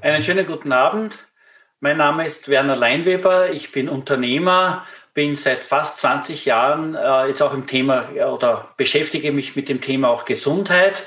Einen 0.00 0.22
schönen 0.22 0.46
guten 0.46 0.72
Abend. 0.72 1.16
Mein 1.80 1.96
Name 1.96 2.26
ist 2.26 2.48
Werner 2.48 2.76
Leinweber. 2.76 3.52
Ich 3.52 3.72
bin 3.72 3.88
Unternehmer, 3.88 4.84
bin 5.14 5.34
seit 5.36 5.64
fast 5.64 5.98
20 5.98 6.44
Jahren 6.44 6.94
äh, 6.94 7.26
jetzt 7.26 7.42
auch 7.42 7.54
im 7.54 7.66
Thema 7.66 8.08
oder 8.32 8.72
beschäftige 8.76 9.32
mich 9.32 9.56
mit 9.56 9.68
dem 9.68 9.80
Thema 9.80 10.08
auch 10.08 10.24
Gesundheit 10.24 11.04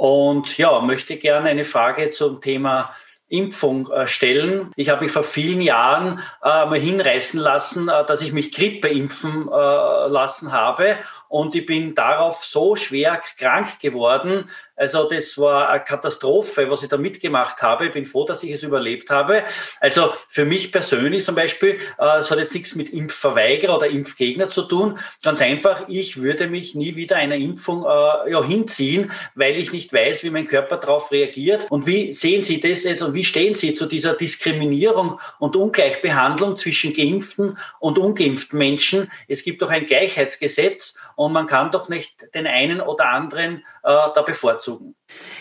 und 0.00 0.56
ja, 0.56 0.80
möchte 0.80 1.18
gerne 1.18 1.50
eine 1.50 1.64
Frage 1.64 2.08
zum 2.08 2.40
Thema 2.40 2.90
Impfung 3.28 3.92
äh, 3.92 4.06
stellen. 4.06 4.72
Ich 4.74 4.88
habe 4.88 5.04
mich 5.04 5.12
vor 5.12 5.24
vielen 5.24 5.60
Jahren 5.60 6.20
äh, 6.42 6.64
mal 6.64 6.78
hinreißen 6.78 7.38
lassen, 7.38 7.90
äh, 7.90 8.06
dass 8.06 8.22
ich 8.22 8.32
mich 8.32 8.50
Grippe 8.50 8.88
impfen 8.88 9.46
äh, 9.52 10.08
lassen 10.08 10.52
habe 10.52 10.96
und 11.30 11.54
ich 11.54 11.64
bin 11.64 11.94
darauf 11.94 12.44
so 12.44 12.74
schwer 12.74 13.22
krank 13.38 13.78
geworden, 13.80 14.50
also 14.80 15.06
das 15.06 15.36
war 15.36 15.68
eine 15.68 15.84
Katastrophe, 15.84 16.70
was 16.70 16.82
ich 16.82 16.88
da 16.88 16.96
mitgemacht 16.96 17.60
habe. 17.60 17.86
Ich 17.86 17.92
bin 17.92 18.06
froh, 18.06 18.24
dass 18.24 18.42
ich 18.42 18.50
es 18.50 18.62
überlebt 18.62 19.10
habe. 19.10 19.44
Also 19.78 20.14
für 20.26 20.46
mich 20.46 20.72
persönlich 20.72 21.26
zum 21.26 21.34
Beispiel, 21.34 21.78
äh, 21.98 22.20
es 22.20 22.30
hat 22.30 22.38
jetzt 22.38 22.54
nichts 22.54 22.74
mit 22.74 22.88
Impfverweigerer 22.88 23.76
oder 23.76 23.88
Impfgegner 23.88 24.48
zu 24.48 24.62
tun. 24.62 24.98
Ganz 25.22 25.42
einfach, 25.42 25.86
ich 25.88 26.22
würde 26.22 26.46
mich 26.46 26.74
nie 26.74 26.96
wieder 26.96 27.16
einer 27.16 27.34
Impfung 27.34 27.84
äh, 27.84 28.30
ja, 28.30 28.42
hinziehen, 28.42 29.12
weil 29.34 29.54
ich 29.56 29.70
nicht 29.70 29.92
weiß, 29.92 30.24
wie 30.24 30.30
mein 30.30 30.46
Körper 30.46 30.78
darauf 30.78 31.12
reagiert. 31.12 31.66
Und 31.70 31.86
wie 31.86 32.10
sehen 32.12 32.42
Sie 32.42 32.58
das 32.58 32.84
jetzt 32.84 33.02
und 33.02 33.12
wie 33.12 33.26
stehen 33.26 33.54
Sie 33.54 33.74
zu 33.74 33.84
dieser 33.84 34.14
Diskriminierung 34.14 35.20
und 35.38 35.56
Ungleichbehandlung 35.56 36.56
zwischen 36.56 36.94
geimpften 36.94 37.58
und 37.80 37.98
ungeimpften 37.98 38.58
Menschen? 38.58 39.12
Es 39.28 39.44
gibt 39.44 39.60
doch 39.60 39.68
ein 39.68 39.84
Gleichheitsgesetz 39.84 40.94
und 41.20 41.32
man 41.32 41.46
kann 41.46 41.70
doch 41.70 41.90
nicht 41.90 42.34
den 42.34 42.46
einen 42.46 42.80
oder 42.80 43.10
anderen 43.10 43.56
äh, 43.56 43.62
da 43.82 44.22
bevorzugen. 44.22 44.94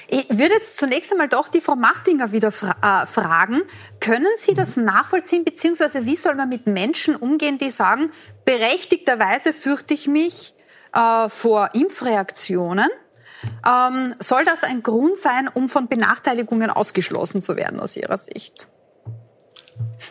Ich 0.09 0.27
würde 0.27 0.55
jetzt 0.55 0.77
zunächst 0.77 1.09
einmal 1.09 1.29
doch 1.29 1.48
die 1.48 1.62
Frau 1.62 1.77
Machtinger 1.77 2.33
wieder 2.33 2.51
fra 2.51 3.03
äh, 3.03 3.07
fragen. 3.07 3.62
Können 4.01 4.27
Sie 4.39 4.53
das 4.53 4.75
nachvollziehen, 4.75 5.45
beziehungsweise 5.45 6.05
wie 6.05 6.17
soll 6.17 6.36
man 6.36 6.50
mit 6.50 6.67
Menschen 6.67 7.15
umgehen, 7.15 7.57
die 7.59 7.69
sagen, 7.69 8.12
berechtigterweise 8.43 9.53
fürchte 9.53 9.93
ich 9.93 10.09
mich 10.09 10.53
äh, 10.93 11.29
vor 11.29 11.69
Impfreaktionen? 11.74 12.89
Ähm, 13.65 14.15
soll 14.19 14.43
das 14.43 14.63
ein 14.63 14.83
Grund 14.83 15.15
sein, 15.15 15.48
um 15.48 15.69
von 15.69 15.88
Benachteiligungen 15.88 16.71
ausgeschlossen 16.71 17.41
zu 17.41 17.55
werden 17.55 17.79
aus 17.79 17.95
Ihrer 17.95 18.17
Sicht? 18.17 18.67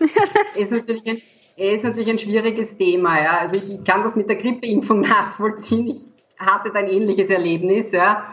ist 0.54 0.70
natürlich 0.70 1.06
ein, 1.06 1.20
ist 1.58 1.84
natürlich 1.84 2.08
ein 2.08 2.18
schwieriges 2.18 2.76
Thema. 2.76 3.20
Ja. 3.20 3.38
Also 3.38 3.56
ich 3.56 3.84
kann 3.84 4.02
das 4.02 4.16
mit 4.16 4.28
der 4.28 4.36
Grippeimpfung 4.36 5.00
nachvollziehen. 5.02 5.88
Ich 5.88 6.08
hatte 6.38 6.74
ein 6.74 6.88
ähnliches 6.88 7.30
Erlebnis. 7.30 7.92
Ja. 7.92 8.24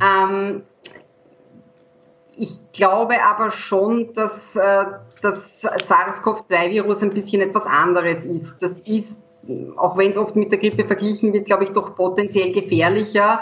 Ähm, 0.00 0.62
ich 2.36 2.72
glaube 2.72 3.22
aber 3.22 3.50
schon, 3.50 4.12
dass 4.14 4.56
äh, 4.56 4.84
das 5.20 5.62
SARS-CoV-2-Virus 5.62 7.02
ein 7.02 7.10
bisschen 7.10 7.42
etwas 7.42 7.66
anderes 7.66 8.24
ist. 8.24 8.62
Das 8.62 8.80
ist, 8.80 9.18
auch 9.76 9.96
wenn 9.96 10.10
es 10.10 10.16
oft 10.16 10.36
mit 10.36 10.50
der 10.50 10.58
Grippe 10.58 10.86
verglichen 10.86 11.32
wird, 11.32 11.46
glaube 11.46 11.64
ich, 11.64 11.70
doch 11.70 11.94
potenziell 11.94 12.52
gefährlicher. 12.52 13.40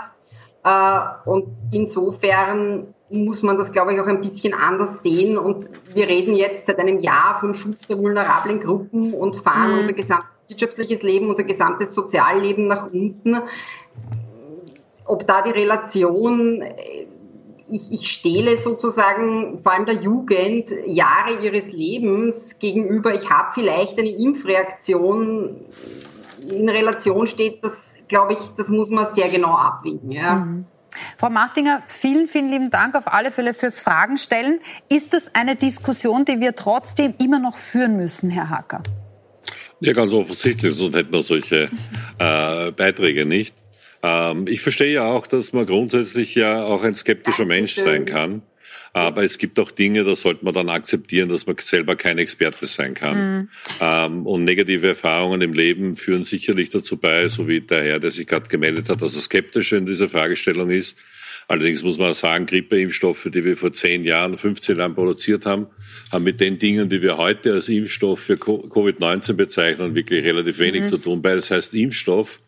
Äh, 0.64 1.00
und 1.24 1.48
insofern 1.72 2.94
muss 3.10 3.42
man 3.42 3.58
das, 3.58 3.72
glaube 3.72 3.92
ich, 3.92 4.00
auch 4.00 4.06
ein 4.06 4.20
bisschen 4.20 4.54
anders 4.54 5.02
sehen. 5.02 5.36
Und 5.36 5.68
wir 5.94 6.08
reden 6.08 6.34
jetzt 6.34 6.66
seit 6.66 6.78
einem 6.78 7.00
Jahr 7.00 7.38
vom 7.40 7.54
Schutz 7.54 7.86
der 7.86 7.98
vulnerablen 7.98 8.60
Gruppen 8.60 9.14
und 9.14 9.36
fahren 9.36 9.72
mhm. 9.72 9.78
unser 9.80 9.92
gesamtes 9.92 10.44
wirtschaftliches 10.48 11.02
Leben, 11.02 11.28
unser 11.28 11.44
gesamtes 11.44 11.92
Sozialleben 11.94 12.68
nach 12.68 12.92
unten. 12.92 13.38
Ob 15.04 15.26
da 15.26 15.42
die 15.42 15.50
Relation, 15.50 16.62
ich, 17.68 17.90
ich 17.90 18.10
stehle 18.12 18.56
sozusagen 18.56 19.58
vor 19.58 19.72
allem 19.72 19.86
der 19.86 19.96
Jugend 19.96 20.72
Jahre 20.86 21.40
ihres 21.42 21.72
Lebens 21.72 22.58
gegenüber, 22.60 23.12
ich 23.12 23.28
habe 23.28 23.50
vielleicht 23.54 23.98
eine 23.98 24.10
Impfreaktion 24.10 25.64
in 26.48 26.68
Relation 26.68 27.26
steht, 27.26 27.64
das 27.64 27.94
glaube 28.08 28.34
ich, 28.34 28.38
das 28.56 28.68
muss 28.68 28.90
man 28.90 29.06
sehr 29.06 29.28
genau 29.28 29.54
abwägen. 29.54 30.10
Ja. 30.10 30.36
Mhm. 30.36 30.66
Frau 31.18 31.30
Martinger, 31.30 31.82
vielen, 31.86 32.26
vielen 32.26 32.50
lieben 32.50 32.70
Dank 32.70 32.94
auf 32.94 33.06
alle 33.12 33.30
Fälle 33.30 33.54
fürs 33.54 33.80
Fragen 33.80 34.18
stellen. 34.18 34.60
Ist 34.88 35.14
das 35.14 35.34
eine 35.34 35.56
Diskussion, 35.56 36.24
die 36.24 36.40
wir 36.40 36.54
trotzdem 36.54 37.14
immer 37.22 37.38
noch 37.38 37.58
führen 37.58 37.96
müssen, 37.96 38.30
Herr 38.30 38.50
Hacker? 38.50 38.82
Ja, 39.80 39.92
ganz 39.92 40.12
offensichtlich, 40.12 40.74
sonst 40.74 40.94
hätten 40.94 41.12
wir 41.12 41.22
solche 41.22 41.70
äh, 42.18 42.70
Beiträge 42.72 43.24
nicht. 43.24 43.54
Ähm, 44.02 44.46
ich 44.46 44.60
verstehe 44.60 44.92
ja 44.92 45.04
auch, 45.04 45.26
dass 45.26 45.52
man 45.52 45.66
grundsätzlich 45.66 46.34
ja 46.34 46.62
auch 46.62 46.82
ein 46.82 46.94
skeptischer 46.94 47.46
Mensch 47.46 47.74
sein 47.74 48.04
kann. 48.04 48.42
Aber 48.92 49.22
es 49.22 49.38
gibt 49.38 49.58
auch 49.60 49.70
Dinge, 49.70 50.04
da 50.04 50.16
sollte 50.16 50.44
man 50.44 50.52
dann 50.52 50.68
akzeptieren, 50.68 51.28
dass 51.28 51.46
man 51.46 51.56
selber 51.60 51.94
kein 51.94 52.18
Experte 52.18 52.66
sein 52.66 52.94
kann. 52.94 53.38
Mhm. 53.38 53.48
Ähm, 53.80 54.26
und 54.26 54.44
negative 54.44 54.88
Erfahrungen 54.88 55.40
im 55.42 55.52
Leben 55.52 55.94
führen 55.94 56.24
sicherlich 56.24 56.70
dazu 56.70 56.96
bei, 56.96 57.28
so 57.28 57.46
wie 57.46 57.60
der 57.60 57.84
Herr, 57.84 57.98
der 58.00 58.10
sich 58.10 58.26
gerade 58.26 58.48
gemeldet 58.48 58.88
hat, 58.88 59.00
dass 59.02 59.14
er 59.14 59.22
skeptisch 59.22 59.72
in 59.72 59.86
dieser 59.86 60.08
Fragestellung 60.08 60.70
ist. 60.70 60.96
Allerdings 61.46 61.82
muss 61.82 61.98
man 61.98 62.14
sagen, 62.14 62.46
Grippeimpfstoffe, 62.46 63.28
die 63.32 63.44
wir 63.44 63.56
vor 63.56 63.72
10 63.72 64.04
Jahren, 64.04 64.36
15 64.36 64.78
Jahren 64.78 64.94
produziert 64.94 65.46
haben, 65.46 65.66
haben 66.12 66.24
mit 66.24 66.40
den 66.40 66.58
Dingen, 66.58 66.88
die 66.88 67.02
wir 67.02 67.16
heute 67.16 67.52
als 67.54 67.68
Impfstoff 67.68 68.20
für 68.20 68.34
Covid-19 68.34 69.32
bezeichnen, 69.32 69.94
wirklich 69.96 70.24
relativ 70.24 70.58
wenig 70.58 70.82
mhm. 70.82 70.88
zu 70.90 70.98
tun. 70.98 71.22
Beides 71.22 71.50
heißt 71.50 71.74
Impfstoff. 71.74 72.40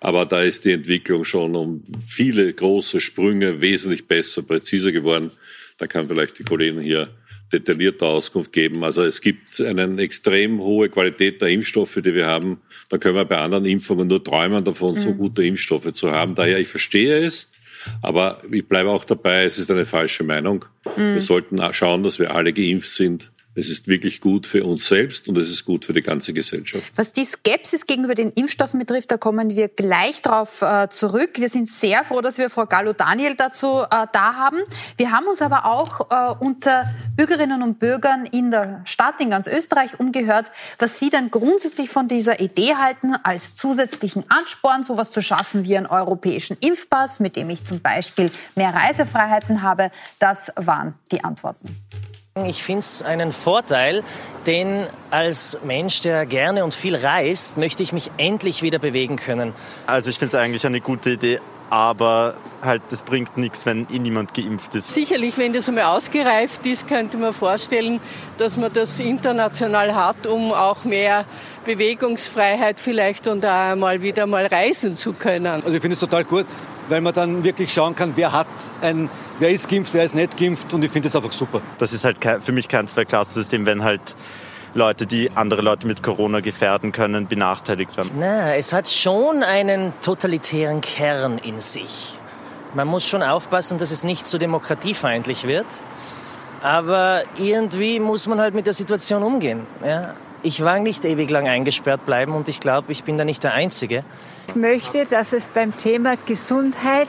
Aber 0.00 0.26
da 0.26 0.42
ist 0.42 0.64
die 0.64 0.72
Entwicklung 0.72 1.24
schon 1.24 1.54
um 1.54 1.82
viele 2.00 2.52
große 2.52 3.00
Sprünge 3.00 3.60
wesentlich 3.60 4.06
besser, 4.06 4.42
präziser 4.42 4.92
geworden. 4.92 5.30
Da 5.78 5.86
kann 5.86 6.08
vielleicht 6.08 6.38
die 6.38 6.44
Kollegin 6.44 6.80
hier 6.80 7.08
detaillierte 7.52 8.04
Auskunft 8.04 8.52
geben. 8.52 8.82
Also 8.82 9.02
es 9.02 9.20
gibt 9.20 9.60
eine 9.60 10.00
extrem 10.02 10.60
hohe 10.60 10.88
Qualität 10.88 11.40
der 11.40 11.48
Impfstoffe, 11.48 12.00
die 12.02 12.14
wir 12.14 12.26
haben. 12.26 12.60
Da 12.88 12.98
können 12.98 13.14
wir 13.14 13.24
bei 13.24 13.38
anderen 13.38 13.64
Impfungen 13.64 14.08
nur 14.08 14.22
träumen 14.22 14.64
davon, 14.64 14.94
mhm. 14.94 14.98
so 14.98 15.14
gute 15.14 15.44
Impfstoffe 15.44 15.92
zu 15.92 16.10
haben. 16.10 16.34
Daher, 16.34 16.58
ich 16.58 16.68
verstehe 16.68 17.24
es, 17.24 17.48
aber 18.02 18.38
ich 18.50 18.66
bleibe 18.66 18.90
auch 18.90 19.04
dabei, 19.04 19.44
es 19.44 19.58
ist 19.58 19.70
eine 19.70 19.84
falsche 19.84 20.24
Meinung. 20.24 20.64
Mhm. 20.96 21.14
Wir 21.14 21.22
sollten 21.22 21.60
schauen, 21.72 22.02
dass 22.02 22.18
wir 22.18 22.34
alle 22.34 22.52
geimpft 22.52 22.88
sind 22.88 23.30
es 23.56 23.70
ist 23.70 23.88
wirklich 23.88 24.20
gut 24.20 24.46
für 24.46 24.64
uns 24.64 24.86
selbst 24.86 25.28
und 25.28 25.38
es 25.38 25.50
ist 25.50 25.64
gut 25.64 25.86
für 25.86 25.94
die 25.94 26.02
ganze 26.02 26.34
Gesellschaft. 26.34 26.92
Was 26.94 27.12
die 27.12 27.24
Skepsis 27.24 27.86
gegenüber 27.86 28.14
den 28.14 28.30
Impfstoffen 28.32 28.78
betrifft, 28.78 29.10
da 29.10 29.16
kommen 29.16 29.56
wir 29.56 29.68
gleich 29.68 30.20
darauf 30.20 30.60
äh, 30.60 30.88
zurück. 30.90 31.30
Wir 31.36 31.48
sind 31.48 31.70
sehr 31.70 32.04
froh, 32.04 32.20
dass 32.20 32.36
wir 32.36 32.50
Frau 32.50 32.66
Gallo-Daniel 32.66 33.34
dazu 33.34 33.80
äh, 33.80 34.06
da 34.12 34.34
haben. 34.34 34.58
Wir 34.98 35.10
haben 35.10 35.26
uns 35.26 35.40
aber 35.40 35.64
auch 35.64 36.10
äh, 36.10 36.44
unter 36.44 36.84
Bürgerinnen 37.16 37.62
und 37.62 37.78
Bürgern 37.78 38.26
in 38.26 38.50
der 38.50 38.82
Stadt, 38.84 39.20
in 39.20 39.30
ganz 39.30 39.46
Österreich 39.46 39.98
umgehört, 39.98 40.52
was 40.78 41.00
sie 41.00 41.08
denn 41.08 41.30
grundsätzlich 41.30 41.88
von 41.88 42.08
dieser 42.08 42.40
Idee 42.40 42.74
halten, 42.74 43.14
als 43.22 43.56
zusätzlichen 43.56 44.24
Ansporn 44.28 44.84
sowas 44.84 45.10
zu 45.10 45.22
schaffen 45.22 45.64
wie 45.64 45.78
einen 45.78 45.86
europäischen 45.86 46.58
Impfpass, 46.60 47.20
mit 47.20 47.36
dem 47.36 47.48
ich 47.48 47.64
zum 47.64 47.80
Beispiel 47.80 48.30
mehr 48.54 48.74
Reisefreiheiten 48.74 49.62
habe. 49.62 49.90
Das 50.18 50.52
waren 50.56 50.94
die 51.10 51.24
Antworten. 51.24 51.74
Ich 52.44 52.62
finde 52.62 52.80
es 52.80 53.02
einen 53.02 53.32
Vorteil, 53.32 54.02
denn 54.44 54.86
als 55.10 55.58
Mensch, 55.64 56.02
der 56.02 56.26
gerne 56.26 56.64
und 56.64 56.74
viel 56.74 56.94
reist, 56.94 57.56
möchte 57.56 57.82
ich 57.82 57.94
mich 57.94 58.10
endlich 58.18 58.60
wieder 58.60 58.78
bewegen 58.78 59.16
können. 59.16 59.54
Also 59.86 60.10
ich 60.10 60.18
finde 60.18 60.26
es 60.26 60.34
eigentlich 60.34 60.66
eine 60.66 60.82
gute 60.82 61.12
Idee, 61.12 61.40
aber 61.70 62.34
halt, 62.60 62.82
das 62.90 63.04
bringt 63.04 63.38
nichts, 63.38 63.64
wenn 63.64 63.86
eh 63.90 63.98
niemand 63.98 64.34
geimpft 64.34 64.74
ist. 64.74 64.92
Sicherlich, 64.92 65.38
wenn 65.38 65.54
das 65.54 65.66
einmal 65.66 65.84
ausgereift 65.84 66.66
ist, 66.66 66.86
könnte 66.86 67.16
man 67.16 67.32
vorstellen, 67.32 68.00
dass 68.36 68.58
man 68.58 68.70
das 68.70 69.00
international 69.00 69.94
hat, 69.94 70.26
um 70.26 70.52
auch 70.52 70.84
mehr 70.84 71.24
Bewegungsfreiheit 71.64 72.80
vielleicht 72.80 73.28
und 73.28 73.46
auch 73.46 73.74
mal 73.76 74.02
wieder 74.02 74.26
mal 74.26 74.44
reisen 74.44 74.94
zu 74.94 75.14
können. 75.14 75.46
Also 75.46 75.72
ich 75.72 75.80
finde 75.80 75.94
es 75.94 76.00
total 76.00 76.24
gut, 76.24 76.44
weil 76.88 77.00
man 77.00 77.14
dann 77.14 77.44
wirklich 77.44 77.72
schauen 77.72 77.94
kann, 77.94 78.12
wer 78.16 78.32
hat 78.32 78.46
ein, 78.80 79.10
wer 79.38 79.50
ist 79.50 79.68
geimpft, 79.68 79.94
wer 79.94 80.04
ist 80.04 80.14
nicht 80.14 80.36
geimpft 80.36 80.72
und 80.74 80.84
ich 80.84 80.90
finde 80.90 81.08
das 81.08 81.16
einfach 81.16 81.32
super. 81.32 81.60
Das 81.78 81.92
ist 81.92 82.04
halt 82.04 82.18
für 82.40 82.52
mich 82.52 82.68
kein 82.68 82.88
Zweiklassensystem, 82.88 83.66
wenn 83.66 83.82
halt 83.82 84.00
Leute, 84.74 85.06
die 85.06 85.30
andere 85.34 85.62
Leute 85.62 85.86
mit 85.86 86.02
Corona 86.02 86.40
gefährden 86.40 86.92
können, 86.92 87.26
benachteiligt 87.26 87.96
werden. 87.96 88.10
Na, 88.18 88.54
es 88.54 88.72
hat 88.72 88.88
schon 88.88 89.42
einen 89.42 89.94
totalitären 90.02 90.82
Kern 90.82 91.38
in 91.38 91.60
sich. 91.60 92.20
Man 92.74 92.86
muss 92.86 93.06
schon 93.06 93.22
aufpassen, 93.22 93.78
dass 93.78 93.90
es 93.90 94.04
nicht 94.04 94.26
zu 94.26 94.36
demokratiefeindlich 94.36 95.44
wird. 95.44 95.66
Aber 96.62 97.22
irgendwie 97.38 98.00
muss 98.00 98.26
man 98.26 98.40
halt 98.40 98.54
mit 98.54 98.66
der 98.66 98.72
Situation 98.72 99.22
umgehen. 99.22 99.66
Ja? 99.84 100.14
Ich 100.42 100.62
war 100.62 100.78
nicht 100.78 101.04
ewig 101.04 101.30
lang 101.30 101.48
eingesperrt 101.48 102.04
bleiben 102.04 102.34
und 102.34 102.48
ich 102.48 102.60
glaube, 102.60 102.92
ich 102.92 103.04
bin 103.04 103.16
da 103.16 103.24
nicht 103.24 103.44
der 103.44 103.54
Einzige. 103.54 104.04
Ich 104.48 104.54
möchte, 104.54 105.04
dass 105.04 105.32
es 105.32 105.48
beim 105.48 105.76
Thema 105.76 106.16
Gesundheit 106.24 107.08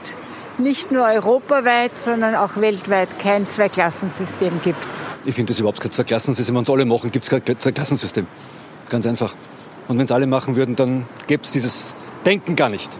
nicht 0.57 0.91
nur 0.91 1.05
europaweit, 1.05 1.97
sondern 1.97 2.35
auch 2.35 2.57
weltweit 2.57 3.19
kein 3.19 3.49
Zweiklassensystem 3.49 4.59
gibt. 4.63 4.79
Ich 5.25 5.35
finde 5.35 5.53
das 5.53 5.59
überhaupt 5.59 5.79
kein 5.79 5.91
Zweiklassensystem. 5.91 6.55
Wenn 6.55 6.63
es 6.63 6.69
alle 6.69 6.85
machen, 6.85 7.11
gibt 7.11 7.25
es 7.25 7.29
kein 7.29 7.59
Zweiklassensystem. 7.59 8.27
Ganz 8.89 9.05
einfach. 9.05 9.35
Und 9.87 9.97
wenn 9.97 10.05
es 10.05 10.11
alle 10.11 10.27
machen 10.27 10.55
würden, 10.55 10.75
dann 10.75 11.05
gäbe 11.27 11.43
es 11.43 11.51
dieses 11.51 11.95
Denken 12.25 12.55
gar 12.55 12.69
nicht. 12.69 12.91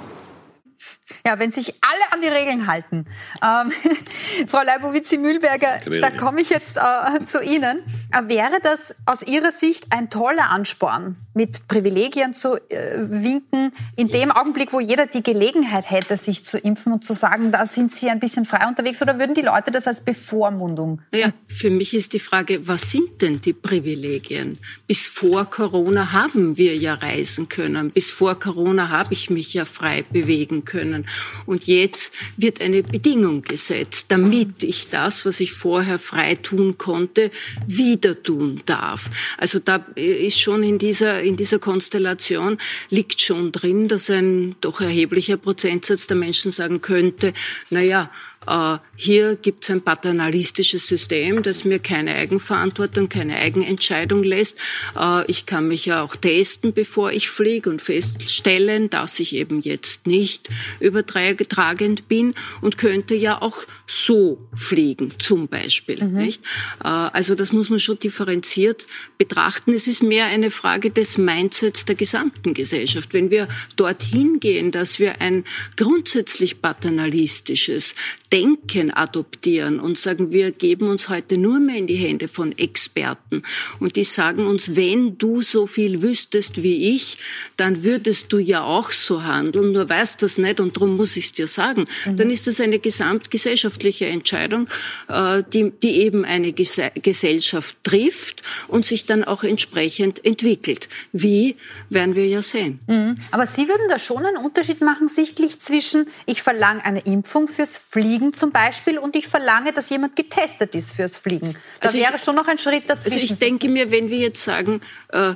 Ja, 1.28 1.40
wenn 1.40 1.52
sich 1.52 1.74
alle 1.82 2.14
an 2.14 2.22
die 2.22 2.30
Regeln 2.30 2.68
halten. 2.68 3.06
Ähm, 3.44 3.74
Frau 4.48 4.62
Leibowitz-Mühlberger, 4.64 5.80
da 6.00 6.10
komme 6.12 6.40
ich 6.40 6.50
jetzt 6.50 6.78
äh, 6.78 7.22
zu 7.26 7.44
Ihnen. 7.44 7.84
Äh, 8.14 8.30
wäre 8.30 8.60
das 8.64 8.96
aus 9.06 9.24
Ihrer 9.24 9.52
Sicht 9.52 9.88
ein 9.90 10.10
toller 10.10 10.52
Ansporn, 10.52 11.18
mit 11.34 11.68
Privilegien 11.68 12.34
zu 12.34 12.56
äh, 12.70 13.10
winken, 13.10 13.74
in 13.98 14.08
dem 14.08 14.32
Augenblick, 14.32 14.72
wo 14.72 14.80
jeder 14.80 15.06
die 15.06 15.22
Gelegenheit 15.22 15.92
hätte, 15.92 16.16
sich 16.16 16.46
zu 16.46 16.58
impfen 16.58 16.94
und 16.94 17.04
zu 17.04 17.12
sagen, 17.12 17.52
da 17.52 17.66
sind 17.66 17.94
Sie 17.94 18.10
ein 18.10 18.22
bisschen 18.22 18.46
frei 18.46 18.66
unterwegs, 18.66 19.02
oder 19.02 19.20
würden 19.20 19.36
die 19.36 19.42
Leute 19.42 19.72
das 19.72 19.86
als 19.86 20.06
Bevormundung? 20.06 21.02
Ja, 21.14 21.34
für 21.50 21.70
mich 21.70 21.94
ist 21.94 22.14
die 22.14 22.22
Frage, 22.22 22.70
was 22.70 22.92
sind 22.92 23.22
denn 23.22 23.42
die 23.42 23.52
Privilegien? 23.52 24.60
Bis 24.88 25.10
vor 25.10 25.44
Corona 25.50 26.14
haben 26.14 26.56
wir 26.56 26.78
ja 26.78 26.94
reisen 26.94 27.50
können. 27.50 27.92
Bis 27.92 28.12
vor 28.12 28.40
Corona 28.40 28.88
habe 28.88 29.14
ich 29.14 29.30
mich 29.30 29.54
ja 29.54 29.66
frei 29.66 30.06
bewegen 30.10 30.64
können. 30.64 31.06
Und 31.46 31.68
jetzt 31.68 32.14
wird 32.36 32.62
eine 32.62 32.84
Bedingung 32.84 33.42
gesetzt, 33.42 34.08
damit 34.10 34.64
ich 34.64 34.90
das, 34.90 35.26
was 35.26 35.40
ich 35.40 35.54
vorher 35.54 36.00
frei 36.00 36.36
tun 36.36 36.78
konnte, 36.78 37.32
wieder 37.66 38.22
tun 38.22 38.62
darf. 38.66 39.10
Also 39.38 39.60
da 39.60 39.86
ist 39.96 40.40
schon 40.40 40.64
in 40.64 40.78
dieser, 40.78 41.22
in 41.22 41.36
dieser 41.36 41.60
Konstellation 41.60 42.58
liegt 42.90 43.22
schon 43.22 43.52
drin, 43.52 43.88
dass 43.88 44.10
ein 44.10 44.56
doch 44.62 44.82
erheblicher 44.82 45.38
Prozentsatz 45.38 46.08
der 46.08 46.18
Menschen 46.18 46.52
sagen 46.52 46.82
könnte, 46.82 47.34
na 47.70 47.82
ja, 47.82 48.12
äh, 48.48 48.78
hier 49.00 49.36
gibt 49.36 49.64
es 49.64 49.70
ein 49.70 49.82
paternalistisches 49.82 50.88
System, 50.88 51.44
das 51.44 51.64
mir 51.64 51.78
keine 51.78 52.16
Eigenverantwortung, 52.16 53.10
keine 53.10 53.38
Eigenentscheidung 53.38 54.24
lässt. 54.24 54.58
Äh, 55.00 55.24
ich 55.30 55.46
kann 55.46 55.68
mich 55.68 55.86
ja 55.86 56.02
auch 56.02 56.16
testen, 56.16 56.74
bevor 56.74 57.12
ich 57.12 57.30
fliege 57.30 57.70
und 57.70 57.80
feststellen, 57.80 58.90
dass 58.90 59.20
ich 59.20 59.36
eben 59.36 59.62
jetzt 59.62 60.08
nicht 60.08 60.50
übertragend 60.80 62.08
bin 62.08 62.34
und 62.62 62.80
könnte 62.80 63.14
ja 63.14 63.40
auch 63.40 63.60
so 63.86 64.40
fliegen, 64.56 65.14
zum 65.20 65.48
Beispiel. 65.48 66.04
Mhm. 66.04 66.18
Nicht? 66.18 66.42
Äh, 66.84 66.88
also 66.88 67.36
das 67.36 67.52
muss 67.52 67.70
man 67.70 67.80
schon 67.80 68.00
differenziert 68.00 68.88
betrachten. 69.20 69.74
Es 69.74 69.86
ist 69.86 70.02
mehr 70.02 70.26
eine 70.26 70.50
Frage 70.50 70.90
des 70.90 71.20
Mindsets 71.20 71.86
der 71.86 71.96
gesamten 71.96 72.56
Gesellschaft. 72.56 73.14
Wenn 73.14 73.30
wir 73.30 73.48
dorthin 73.76 74.40
gehen, 74.40 74.72
dass 74.72 74.98
wir 74.98 75.22
ein 75.22 75.44
grundsätzlich 75.76 76.64
paternalistisches 76.64 77.94
Denken 78.32 78.87
adoptieren 78.92 79.80
und 79.80 79.98
sagen, 79.98 80.32
wir 80.32 80.52
geben 80.52 80.88
uns 80.90 81.10
heute 81.10 81.38
nur 81.38 81.60
mehr 81.60 81.78
in 81.78 81.88
die 81.88 81.96
Hände 81.96 82.28
von 82.28 82.58
Experten 82.58 83.44
und 83.80 83.96
die 83.96 84.04
sagen 84.04 84.46
uns, 84.46 84.76
wenn 84.76 85.18
du 85.18 85.42
so 85.42 85.68
viel 85.68 86.02
wüsstest 86.02 86.64
wie 86.64 86.96
ich, 86.96 87.18
dann 87.58 87.84
würdest 87.84 88.32
du 88.34 88.38
ja 88.38 88.64
auch 88.64 88.92
so 88.92 89.24
handeln, 89.24 89.72
nur 89.72 89.90
weißt 89.90 90.22
das 90.22 90.38
nicht 90.38 90.60
und 90.60 90.78
darum 90.78 90.96
muss 90.96 91.18
ich 91.18 91.26
es 91.26 91.32
dir 91.34 91.48
sagen. 91.48 91.86
Mhm. 92.06 92.18
Dann 92.18 92.30
ist 92.30 92.48
das 92.48 92.60
eine 92.60 92.80
gesamtgesellschaftliche 92.80 94.06
Entscheidung, 94.06 94.68
äh, 95.08 95.44
die, 95.54 95.72
die 95.72 96.02
eben 96.02 96.26
eine 96.26 96.54
Gesellschaft 96.54 97.78
trifft 97.84 98.44
und 98.68 98.86
sich 98.86 99.06
dann 99.06 99.24
auch 99.24 99.44
entsprechend 99.44 100.24
entwickelt. 100.26 100.90
Wie, 101.12 101.56
werden 101.90 102.16
wir 102.16 102.28
ja 102.28 102.42
sehen. 102.42 102.80
Mhm. 102.88 103.18
Aber 103.32 103.48
Sie 103.48 103.68
würden 103.68 103.88
da 103.90 104.00
schon 104.00 104.26
einen 104.26 104.38
Unterschied 104.38 104.82
machen, 104.82 105.10
sichtlich 105.10 105.60
zwischen, 105.60 106.08
ich 106.26 106.44
verlange 106.44 106.84
eine 106.86 107.00
Impfung 107.02 107.48
fürs 107.48 107.78
Fliegen 107.78 108.34
zum 108.34 108.52
Beispiel 108.52 108.77
und 109.00 109.16
ich 109.16 109.28
verlange, 109.28 109.74
dass 109.74 109.90
jemand 109.90 110.16
getestet 110.16 110.76
ist 110.76 110.94
fürs 110.94 111.18
Fliegen. 111.18 111.54
Da 111.80 111.88
also 111.88 111.98
wäre 111.98 112.16
ich, 112.16 112.24
schon 112.24 112.36
noch 112.36 112.48
ein 112.48 112.58
Schritt 112.58 112.90
dazwischen. 112.90 113.20
Also 113.20 113.34
ich 113.34 113.40
denke 113.40 113.70
mir, 113.70 113.92
wenn 113.92 114.10
wir 114.10 114.18
jetzt 114.18 114.44
sagen, 114.44 114.82
äh, 115.10 115.36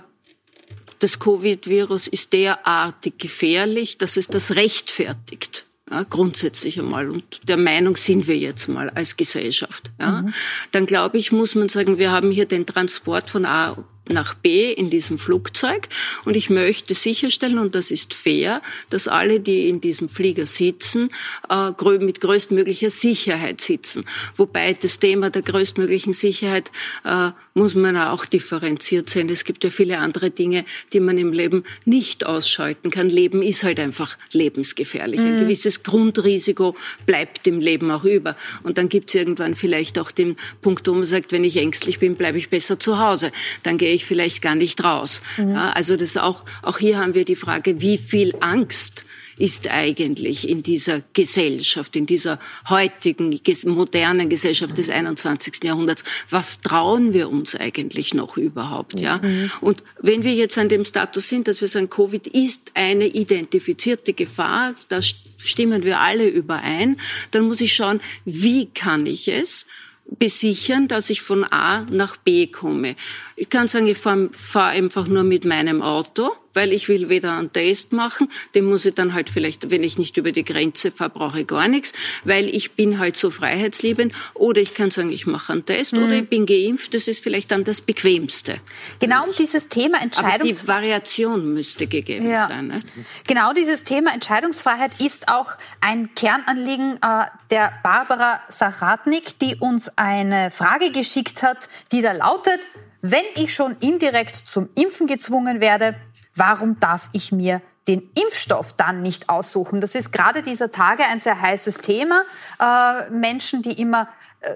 das 1.00 1.20
Covid-Virus 1.20 2.08
ist 2.08 2.32
derartig 2.34 3.18
gefährlich, 3.18 3.98
dass 3.98 4.18
es 4.18 4.28
das 4.28 4.56
rechtfertigt. 4.56 5.66
Ja, 5.90 6.04
grundsätzlich 6.04 6.80
einmal. 6.80 7.10
Und 7.10 7.50
der 7.50 7.58
Meinung 7.58 7.98
sind 7.98 8.28
wir 8.28 8.38
jetzt 8.38 8.70
mal 8.70 8.90
als 8.92 9.18
Gesellschaft. 9.18 9.92
Ja. 10.00 10.22
Mhm. 10.22 10.34
Dann 10.72 10.86
glaube 10.86 11.18
ich, 11.18 11.34
muss 11.34 11.56
man 11.56 11.68
sagen, 11.68 11.98
wir 11.98 12.12
haben 12.12 12.32
hier 12.32 12.46
den 12.46 12.66
Transport 12.66 13.30
von 13.30 13.46
A 13.46 13.78
nach 14.10 14.34
B 14.34 14.72
in 14.72 14.90
diesem 14.90 15.18
Flugzeug 15.18 15.88
und 16.26 16.36
ich 16.36 16.50
möchte 16.50 16.94
sicherstellen, 16.94 17.60
und 17.60 17.76
das 17.76 17.92
ist 17.92 18.14
fair, 18.14 18.62
dass 18.90 19.08
alle, 19.08 19.40
die 19.40 19.70
in 19.70 19.80
diesem 19.80 20.10
Flieger 20.10 20.46
sitzen, 20.46 21.10
äh, 21.50 21.72
mit 22.00 22.22
größtmöglicher 22.22 22.90
Sicherheit 22.90 23.62
sitzen. 23.62 24.06
Wobei 24.36 24.74
das 24.74 25.00
Thema 25.00 25.30
der 25.30 25.42
größtmöglichen 25.42 26.14
Sicherheit 26.14 26.72
äh, 27.04 27.32
muss 27.54 27.76
man 27.76 27.98
auch 27.98 28.26
differenziert 28.26 29.10
sehen. 29.10 29.30
Es 29.30 29.44
gibt 29.44 29.64
ja 29.64 29.70
viele 29.70 30.00
andere 30.00 30.32
Dinge, 30.32 30.66
die 30.94 31.00
man 31.00 31.18
im 31.18 31.34
Leben 31.34 31.64
nicht 31.86 32.26
ausschalten 32.26 32.92
kann. 32.92 33.10
Leben 33.10 33.42
ist 33.42 33.64
halt 33.64 33.80
einfach 33.80 34.18
lebensgefährlich. 34.32 35.20
Mhm. 35.20 35.26
Ein 35.26 35.40
gewisses 35.42 35.84
Grundrisiko 35.84 36.76
bleibt 37.06 37.46
im 37.48 37.60
Leben 37.60 37.92
auch 37.92 38.06
über. 38.06 38.38
Und 38.64 38.78
dann 38.78 38.90
gibt 38.90 39.10
es 39.10 39.16
irgendwann 39.16 39.56
vielleicht 39.56 40.00
auch 40.00 40.12
den 40.12 40.38
Punkt, 40.62 40.88
wo 40.88 40.94
man 40.94 41.04
sagt, 41.04 41.32
wenn 41.32 41.44
ich 41.44 41.58
ängstlich 41.58 42.00
bin, 42.00 42.16
bleibe 42.16 42.38
ich 42.38 42.50
besser 42.50 42.80
zu 42.80 43.00
Hause. 43.00 43.32
Dann 43.64 43.78
gehe 43.78 43.91
ich 43.92 44.06
vielleicht 44.06 44.42
gar 44.42 44.56
nicht 44.56 44.84
raus. 44.84 45.22
Mhm. 45.38 45.52
Ja, 45.52 45.70
also 45.72 45.96
das 45.96 46.18
auch, 46.18 46.46
auch 46.62 46.80
hier 46.80 46.98
haben 46.98 47.14
wir 47.14 47.26
die 47.26 47.36
Frage, 47.36 47.82
wie 47.82 47.98
viel 47.98 48.36
Angst 48.40 49.06
ist 49.38 49.70
eigentlich 49.70 50.48
in 50.48 50.62
dieser 50.62 51.02
Gesellschaft, 51.14 51.96
in 51.96 52.06
dieser 52.06 52.40
heutigen 52.70 53.40
modernen 53.66 54.30
Gesellschaft 54.30 54.78
des 54.78 54.90
21. 54.90 55.64
Jahrhunderts, 55.64 56.04
was 56.30 56.62
trauen 56.62 57.14
wir 57.14 57.30
uns 57.30 57.56
eigentlich 57.56 58.14
noch 58.14 58.38
überhaupt, 58.38 59.00
ja? 59.00 59.18
Mhm. 59.18 59.52
Und 59.62 59.84
wenn 60.00 60.24
wir 60.24 60.34
jetzt 60.34 60.58
an 60.58 60.70
dem 60.70 60.86
Status 60.86 61.28
sind, 61.28 61.48
dass 61.48 61.60
wir 61.62 61.68
sagen, 61.68 61.90
Covid 61.90 62.28
ist 62.28 62.72
eine 62.76 63.08
identifizierte 63.08 64.14
Gefahr, 64.14 64.76
da 64.90 65.00
stimmen 65.02 65.84
wir 65.84 66.00
alle 66.00 66.28
überein, 66.28 66.98
dann 67.32 67.46
muss 67.46 67.62
ich 67.62 67.74
schauen, 67.74 68.00
wie 68.26 68.68
kann 68.68 69.06
ich 69.08 69.28
es 69.28 69.66
besichern, 70.12 70.88
dass 70.88 71.10
ich 71.10 71.22
von 71.22 71.44
A 71.44 71.86
nach 71.90 72.18
B 72.18 72.48
komme. 72.48 72.96
Ich 73.36 73.50
kann 73.50 73.68
sagen, 73.68 73.88
ich 73.88 73.98
fahre 73.98 74.30
fahr 74.32 74.70
einfach 74.70 75.08
nur 75.08 75.24
mit 75.24 75.46
meinem 75.46 75.82
Auto 75.82 76.32
weil 76.54 76.74
ich 76.74 76.88
will 76.88 77.10
weder 77.10 77.38
einen 77.38 77.52
Test 77.52 77.94
machen, 77.94 78.30
den 78.56 78.66
muss 78.66 78.86
ich 78.86 78.94
dann 78.94 79.14
halt 79.14 79.30
vielleicht, 79.30 79.72
wenn 79.72 79.84
ich 79.84 79.98
nicht 79.98 80.18
über 80.18 80.32
die 80.32 80.44
Grenze 80.44 80.92
fahre, 80.92 81.10
brauche 81.10 81.42
ich 81.42 81.48
gar 81.48 81.68
nichts, 81.68 81.94
weil 82.24 82.48
ich 82.48 82.72
bin 82.72 83.00
halt 83.00 83.16
so 83.16 83.30
freiheitsliebend. 83.30 84.14
Oder 84.34 84.62
ich 84.62 84.74
kann 84.74 84.92
sagen, 84.92 85.12
ich 85.12 85.28
mache 85.28 85.54
einen 85.54 85.66
Test 85.66 85.94
mhm. 85.94 86.04
oder 86.04 86.14
ich 86.14 86.30
bin 86.30 86.46
geimpft, 86.46 86.94
das 86.94 87.08
ist 87.08 87.24
vielleicht 87.24 87.52
dann 87.52 87.64
das 87.64 87.82
Bequemste. 87.82 88.60
Genau 89.00 89.26
um 89.26 89.30
dieses 89.38 89.68
Thema 89.68 90.02
Entscheidungs... 90.02 90.34
Aber 90.34 90.62
die 90.62 90.68
Variation 90.68 91.54
müsste 91.54 91.88
gegeben 91.88 92.30
ja. 92.30 92.48
sein. 92.48 92.68
Ne? 92.68 92.80
Genau 93.28 93.54
dieses 93.54 93.84
Thema 93.84 94.14
Entscheidungsfreiheit 94.14 95.00
ist 95.00 95.28
auch 95.28 95.52
ein 95.80 96.14
Kernanliegen 96.16 96.98
äh, 97.02 97.26
der 97.50 97.74
Barbara 97.84 98.42
Saratnik, 98.50 99.40
die 99.40 99.56
uns 99.60 99.90
eine 99.98 100.52
Frage 100.52 100.92
geschickt 100.92 101.44
hat, 101.44 101.70
die 101.92 102.02
da 102.02 102.14
lautet, 102.14 102.60
wenn 103.02 103.24
ich 103.36 103.54
schon 103.54 103.76
indirekt 103.80 104.36
zum 104.36 104.70
Impfen 104.76 105.08
gezwungen 105.08 105.60
werde, 105.60 105.96
Warum 106.36 106.80
darf 106.80 107.10
ich 107.14 107.32
mir 107.32 107.62
den 107.88 108.10
Impfstoff 108.20 108.74
dann 108.74 109.02
nicht 109.02 109.30
aussuchen? 109.30 109.82
Das 109.82 109.96
ist 109.96 110.12
gerade 110.12 110.44
dieser 110.44 110.72
Tage 110.72 111.04
ein 111.04 111.20
sehr 111.20 111.40
heißes 111.40 111.80
Thema. 111.80 112.24
Äh, 112.60 113.10
Menschen, 113.10 113.62
die 113.62 113.80
immer 113.80 114.08
äh, 114.42 114.52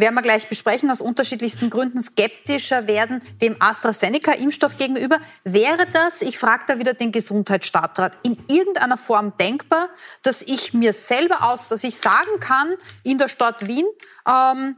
werden 0.00 0.14
wir 0.14 0.22
gleich 0.22 0.48
besprechen, 0.48 0.90
aus 0.90 1.00
unterschiedlichsten 1.00 1.70
Gründen 1.70 2.02
skeptischer 2.02 2.86
werden 2.86 3.22
dem 3.40 3.56
AstraZeneca-Impfstoff 3.60 4.78
gegenüber. 4.78 5.18
Wäre 5.44 5.86
das, 5.92 6.22
ich 6.22 6.38
frage 6.38 6.64
da 6.66 6.78
wieder 6.78 6.94
den 6.94 7.12
Gesundheitsstaatsrat, 7.12 8.18
in 8.22 8.38
irgendeiner 8.48 8.96
Form 8.96 9.36
denkbar, 9.38 9.88
dass 10.22 10.42
ich 10.42 10.74
mir 10.74 10.92
selber 10.92 11.42
aus, 11.50 11.68
dass 11.68 11.84
ich 11.84 11.96
sagen 11.96 12.40
kann 12.40 12.74
in 13.02 13.18
der 13.18 13.28
Stadt 13.28 13.66
Wien, 13.66 13.86
ähm, 14.26 14.76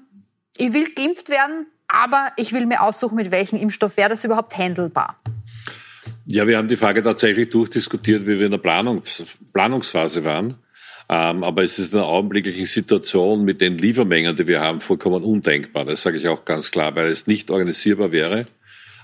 ich 0.56 0.72
will 0.72 0.92
geimpft 0.92 1.28
werden, 1.28 1.66
aber 1.88 2.32
ich 2.36 2.52
will 2.52 2.66
mir 2.66 2.82
aussuchen, 2.82 3.16
mit 3.16 3.30
welchem 3.30 3.58
Impfstoff 3.58 3.96
wäre 3.96 4.10
das 4.10 4.24
überhaupt 4.24 4.56
handelbar? 4.56 5.16
Ja, 6.26 6.46
wir 6.46 6.56
haben 6.56 6.68
die 6.68 6.76
Frage 6.76 7.02
tatsächlich 7.02 7.50
durchdiskutiert, 7.50 8.26
wie 8.26 8.38
wir 8.38 8.46
in 8.46 8.52
der 8.52 8.58
Planungs 8.58 9.36
Planungsphase 9.52 10.24
waren. 10.24 10.54
Ähm, 11.08 11.42
aber 11.42 11.64
es 11.64 11.78
ist 11.78 11.92
in 11.92 11.98
der 11.98 12.06
augenblicklichen 12.06 12.66
Situation 12.66 13.44
mit 13.44 13.60
den 13.60 13.76
Liefermengen, 13.76 14.36
die 14.36 14.46
wir 14.46 14.60
haben, 14.60 14.80
vollkommen 14.80 15.24
undenkbar. 15.24 15.84
Das 15.84 16.02
sage 16.02 16.18
ich 16.18 16.28
auch 16.28 16.44
ganz 16.44 16.70
klar, 16.70 16.94
weil 16.94 17.08
es 17.08 17.26
nicht 17.26 17.50
organisierbar 17.50 18.12
wäre. 18.12 18.46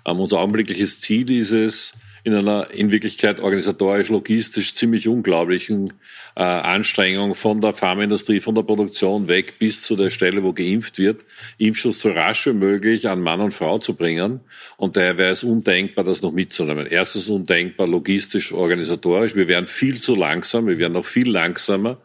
Ähm, 0.06 0.20
unser 0.20 0.38
augenblickliches 0.38 1.00
Ziel 1.00 1.30
ist 1.30 1.50
es, 1.50 1.92
in 2.24 2.34
einer 2.34 2.70
in 2.70 2.92
Wirklichkeit 2.92 3.40
organisatorisch, 3.40 4.10
logistisch 4.10 4.74
ziemlich 4.74 5.08
unglaublichen 5.08 5.94
äh, 6.38 6.42
Anstrengung 6.42 7.34
von 7.34 7.60
der 7.60 7.74
Pharmaindustrie, 7.74 8.38
von 8.38 8.54
der 8.54 8.62
Produktion 8.62 9.26
weg 9.26 9.58
bis 9.58 9.82
zu 9.82 9.96
der 9.96 10.10
Stelle, 10.10 10.44
wo 10.44 10.52
geimpft 10.52 10.98
wird, 10.98 11.24
Impfschutz 11.58 12.00
so 12.00 12.12
rasch 12.12 12.46
wie 12.46 12.52
möglich 12.52 13.08
an 13.08 13.20
Mann 13.20 13.40
und 13.40 13.52
Frau 13.52 13.78
zu 13.78 13.94
bringen. 13.94 14.38
Und 14.76 14.96
daher 14.96 15.18
wäre 15.18 15.32
es 15.32 15.42
undenkbar, 15.42 16.04
das 16.04 16.22
noch 16.22 16.30
mitzunehmen. 16.30 16.86
Erstens 16.88 17.28
undenkbar, 17.28 17.88
logistisch, 17.88 18.52
organisatorisch. 18.52 19.34
Wir 19.34 19.48
wären 19.48 19.66
viel 19.66 19.98
zu 19.98 20.14
langsam, 20.14 20.68
wir 20.68 20.78
wären 20.78 20.92
noch 20.92 21.06
viel 21.06 21.28
langsamer. 21.28 21.98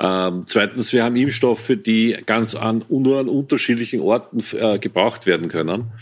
Ähm, 0.00 0.44
zweitens, 0.46 0.92
wir 0.92 1.04
haben 1.04 1.14
Impfstoffe, 1.14 1.72
die 1.76 2.16
ganz 2.26 2.56
an, 2.56 2.84
nur 2.88 3.20
an 3.20 3.28
unterschiedlichen 3.28 4.00
Orten 4.00 4.42
äh, 4.56 4.80
gebraucht 4.80 5.26
werden 5.26 5.46
können. 5.46 5.92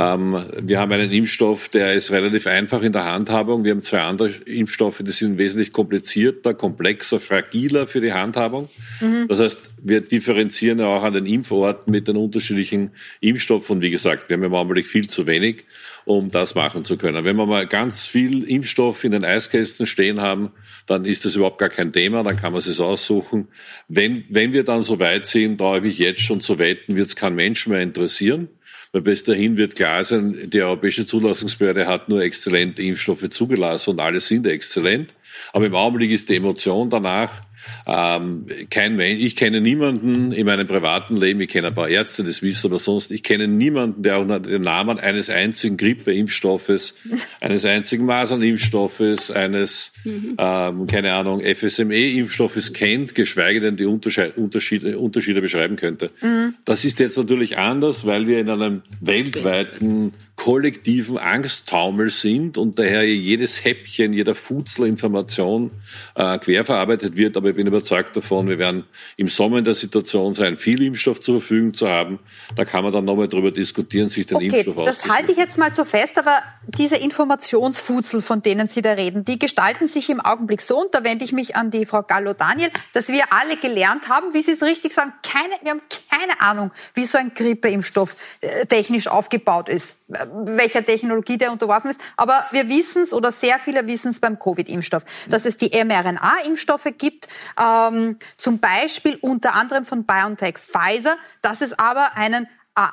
Ähm, 0.00 0.44
wir 0.62 0.78
haben 0.78 0.92
einen 0.92 1.10
Impfstoff, 1.10 1.68
der 1.70 1.94
ist 1.94 2.12
relativ 2.12 2.46
einfach 2.46 2.82
in 2.82 2.92
der 2.92 3.04
Handhabung. 3.12 3.64
Wir 3.64 3.72
haben 3.72 3.82
zwei 3.82 4.02
andere 4.02 4.28
Impfstoffe, 4.46 5.02
die 5.04 5.10
sind 5.10 5.38
wesentlich 5.38 5.72
komplizierter, 5.72 6.54
komplexer, 6.54 7.18
fragiler 7.18 7.88
für 7.88 8.00
die 8.00 8.12
Handhabung. 8.12 8.68
Mhm. 9.00 9.26
Das 9.26 9.40
heißt, 9.40 9.58
wir 9.82 10.00
differenzieren 10.00 10.78
ja 10.78 10.86
auch 10.86 11.02
an 11.02 11.14
den 11.14 11.26
Impforten 11.26 11.90
mit 11.90 12.06
den 12.06 12.16
unterschiedlichen 12.16 12.92
Impfstoffen. 13.20 13.76
Und 13.76 13.82
wie 13.82 13.90
gesagt, 13.90 14.28
wir 14.28 14.36
haben 14.36 14.44
im 14.44 14.54
Augenblick 14.54 14.86
viel 14.86 15.08
zu 15.08 15.26
wenig, 15.26 15.64
um 16.04 16.30
das 16.30 16.54
machen 16.54 16.84
zu 16.84 16.96
können. 16.96 17.24
Wenn 17.24 17.36
wir 17.36 17.46
mal 17.46 17.66
ganz 17.66 18.06
viel 18.06 18.44
Impfstoff 18.44 19.02
in 19.02 19.10
den 19.10 19.24
Eiskästen 19.24 19.86
stehen 19.86 20.20
haben, 20.20 20.52
dann 20.86 21.06
ist 21.06 21.24
das 21.24 21.34
überhaupt 21.34 21.58
gar 21.58 21.70
kein 21.70 21.90
Thema, 21.90 22.22
dann 22.22 22.36
kann 22.36 22.52
man 22.52 22.60
es 22.60 22.80
aussuchen. 22.80 23.48
Wenn, 23.88 24.24
wenn 24.28 24.52
wir 24.52 24.62
dann 24.62 24.84
so 24.84 25.00
weit 25.00 25.26
sind, 25.26 25.58
traue 25.58 25.78
ich 25.78 25.82
mich 25.82 25.98
jetzt 25.98 26.20
schon 26.20 26.40
zu 26.40 26.60
wetten, 26.60 26.94
wird 26.94 27.08
es 27.08 27.16
kein 27.16 27.34
Mensch 27.34 27.66
mehr 27.66 27.82
interessieren. 27.82 28.48
Weil 28.92 29.02
bis 29.02 29.24
dahin 29.24 29.56
wird 29.56 29.76
klar 29.76 30.02
sein, 30.04 30.48
die 30.50 30.62
Europäische 30.62 31.04
Zulassungsbehörde 31.04 31.86
hat 31.86 32.08
nur 32.08 32.22
exzellente 32.22 32.82
Impfstoffe 32.82 33.28
zugelassen 33.30 33.90
und 33.90 34.00
alle 34.00 34.20
sind 34.20 34.46
exzellent. 34.46 35.14
Aber 35.52 35.66
im 35.66 35.74
Augenblick 35.74 36.10
ist 36.10 36.28
die 36.28 36.36
Emotion 36.36 36.88
danach, 36.88 37.42
Ähm, 37.86 38.46
kein 38.70 38.96
Mensch, 38.96 39.22
ich 39.22 39.36
kenne 39.36 39.60
niemanden 39.60 40.32
in 40.32 40.46
meinem 40.46 40.66
privaten 40.66 41.16
Leben, 41.16 41.40
ich 41.40 41.48
kenne 41.48 41.68
ein 41.68 41.74
paar 41.74 41.88
Ärzte, 41.88 42.24
das 42.24 42.42
wissen 42.42 42.68
aber 42.68 42.78
sonst, 42.78 43.10
ich 43.10 43.22
kenne 43.22 43.48
niemanden, 43.48 44.02
der 44.02 44.20
unter 44.20 44.40
dem 44.40 44.62
Namen 44.62 44.98
eines 44.98 45.30
einzigen 45.30 45.76
Grippeimpfstoffes, 45.76 46.94
eines 47.40 47.64
einzigen 47.64 48.04
Masernimpfstoffes, 48.06 49.30
eines, 49.30 49.92
mhm. 50.04 50.36
ähm, 50.38 50.86
keine 50.86 51.12
Ahnung, 51.14 51.40
FSME-Impfstoffes 51.40 52.72
kennt, 52.72 53.14
geschweige 53.14 53.60
denn 53.60 53.76
die 53.76 53.86
Unterschiede, 53.86 54.32
Unterschiede, 54.32 54.98
Unterschiede 54.98 55.40
beschreiben 55.40 55.76
könnte. 55.76 56.10
Mhm. 56.20 56.54
Das 56.64 56.84
ist 56.84 56.98
jetzt 56.98 57.16
natürlich 57.16 57.58
anders, 57.58 58.06
weil 58.06 58.26
wir 58.26 58.38
in 58.40 58.50
einem 58.50 58.82
weltweiten 59.00 60.12
kollektiven 60.38 61.18
Angsttaumel 61.18 62.10
sind 62.10 62.58
und 62.58 62.78
daher 62.78 63.04
jedes 63.04 63.64
Häppchen, 63.64 64.12
jeder 64.12 64.36
Futzler 64.36 64.86
Information 64.86 65.72
äh, 66.14 66.38
querverarbeitet 66.38 67.16
wird. 67.16 67.36
Aber 67.36 67.50
ich 67.50 67.56
bin 67.56 67.66
überzeugt 67.66 68.16
davon, 68.16 68.48
wir 68.48 68.56
werden 68.56 68.84
im 69.16 69.28
Sommer 69.28 69.58
in 69.58 69.64
der 69.64 69.74
Situation 69.74 70.34
sein, 70.34 70.56
viel 70.56 70.80
Impfstoff 70.82 71.20
zur 71.20 71.40
Verfügung 71.40 71.74
zu 71.74 71.88
haben. 71.88 72.20
Da 72.54 72.64
kann 72.64 72.84
man 72.84 72.92
dann 72.92 73.04
nochmal 73.04 73.26
drüber 73.26 73.50
diskutieren, 73.50 74.08
sich 74.08 74.28
den 74.28 74.36
okay, 74.36 74.46
Impfstoff 74.46 74.84
Das 74.84 75.08
halte 75.08 75.32
ich 75.32 75.38
jetzt 75.38 75.58
mal 75.58 75.72
so 75.72 75.84
fest, 75.84 76.16
aber 76.16 76.38
diese 76.68 76.96
Informationsfutzel, 76.96 78.22
von 78.22 78.40
denen 78.40 78.68
Sie 78.68 78.80
da 78.80 78.92
reden, 78.92 79.24
die 79.24 79.40
gestalten 79.40 79.88
sich 79.88 80.08
im 80.08 80.20
Augenblick 80.20 80.62
so, 80.62 80.80
und 80.82 80.94
da 80.94 81.02
wende 81.02 81.24
ich 81.24 81.32
mich 81.32 81.56
an 81.56 81.72
die 81.72 81.84
Frau 81.84 82.04
Gallo-Daniel, 82.04 82.70
dass 82.92 83.08
wir 83.08 83.32
alle 83.32 83.56
gelernt 83.56 84.08
haben, 84.08 84.32
wie 84.34 84.42
Sie 84.42 84.52
es 84.52 84.62
richtig 84.62 84.94
sagen, 84.94 85.12
keine, 85.24 85.54
wir 85.62 85.72
haben 85.72 85.82
keine 86.08 86.40
Ahnung, 86.40 86.70
wie 86.94 87.04
so 87.04 87.18
ein 87.18 87.32
Grippeimpfstoff 87.34 88.14
äh, 88.40 88.66
technisch 88.66 89.08
aufgebaut 89.08 89.68
ist 89.68 89.97
welcher 90.08 90.84
Technologie 90.84 91.36
der 91.36 91.52
unterworfen 91.52 91.90
ist. 91.90 92.00
Aber 92.16 92.46
wir 92.50 92.68
wissen 92.68 93.02
es 93.02 93.12
oder 93.12 93.30
sehr 93.30 93.58
viele 93.58 93.86
wissen 93.86 94.08
es 94.08 94.20
beim 94.20 94.38
Covid-Impfstoff, 94.38 95.04
dass 95.28 95.44
es 95.44 95.56
die 95.56 95.70
mRNA-Impfstoffe 95.70 96.88
gibt, 96.96 97.28
ähm, 97.62 98.18
zum 98.36 98.58
Beispiel 98.58 99.18
unter 99.20 99.54
anderem 99.54 99.84
von 99.84 100.04
BioNTech 100.04 100.58
Pfizer, 100.58 101.16
dass 101.42 101.60
es 101.60 101.78
aber 101.78 102.16
einen 102.16 102.48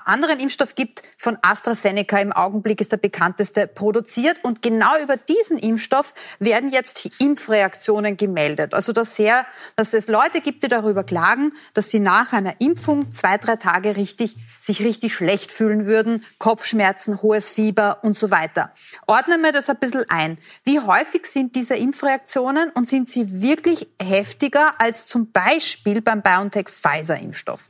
anderen 0.05 0.39
Impfstoff 0.39 0.75
gibt 0.75 1.01
von 1.17 1.37
AstraZeneca. 1.41 2.19
Im 2.19 2.31
Augenblick 2.31 2.81
ist 2.81 2.91
der 2.91 2.97
bekannteste 2.97 3.67
produziert. 3.67 4.39
Und 4.43 4.61
genau 4.61 4.91
über 5.01 5.17
diesen 5.17 5.57
Impfstoff 5.57 6.13
werden 6.39 6.71
jetzt 6.71 7.09
Impfreaktionen 7.19 8.17
gemeldet. 8.17 8.73
Also 8.73 8.93
dass, 8.93 9.15
sehr, 9.15 9.45
dass 9.75 9.93
es 9.93 10.07
Leute 10.07 10.41
gibt, 10.41 10.63
die 10.63 10.67
darüber 10.67 11.03
klagen, 11.03 11.53
dass 11.73 11.89
sie 11.89 11.99
nach 11.99 12.33
einer 12.33 12.59
Impfung 12.59 13.11
zwei, 13.11 13.37
drei 13.37 13.55
Tage 13.55 13.95
richtig, 13.95 14.35
sich 14.59 14.81
richtig 14.81 15.13
schlecht 15.13 15.51
fühlen 15.51 15.85
würden, 15.85 16.25
Kopfschmerzen, 16.39 17.21
hohes 17.21 17.49
Fieber 17.49 17.99
und 18.03 18.17
so 18.17 18.31
weiter. 18.31 18.73
Ordnen 19.07 19.41
wir 19.41 19.51
das 19.51 19.69
ein 19.69 19.77
bisschen 19.77 20.05
ein. 20.09 20.37
Wie 20.63 20.79
häufig 20.79 21.25
sind 21.25 21.55
diese 21.55 21.75
Impfreaktionen 21.75 22.71
und 22.71 22.89
sind 22.89 23.09
sie 23.09 23.41
wirklich 23.41 23.87
heftiger 24.01 24.79
als 24.79 25.07
zum 25.07 25.31
Beispiel 25.31 26.01
beim 26.01 26.21
BioNTech-Pfizer-Impfstoff? 26.21 27.69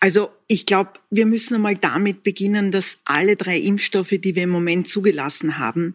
Also 0.00 0.30
ich 0.50 0.64
glaube, 0.64 0.92
wir 1.10 1.26
müssen 1.26 1.56
einmal 1.56 1.76
damit 1.76 2.22
beginnen, 2.22 2.70
dass 2.70 3.00
alle 3.04 3.36
drei 3.36 3.58
Impfstoffe, 3.58 4.14
die 4.18 4.34
wir 4.34 4.44
im 4.44 4.50
Moment 4.50 4.88
zugelassen 4.88 5.58
haben, 5.58 5.94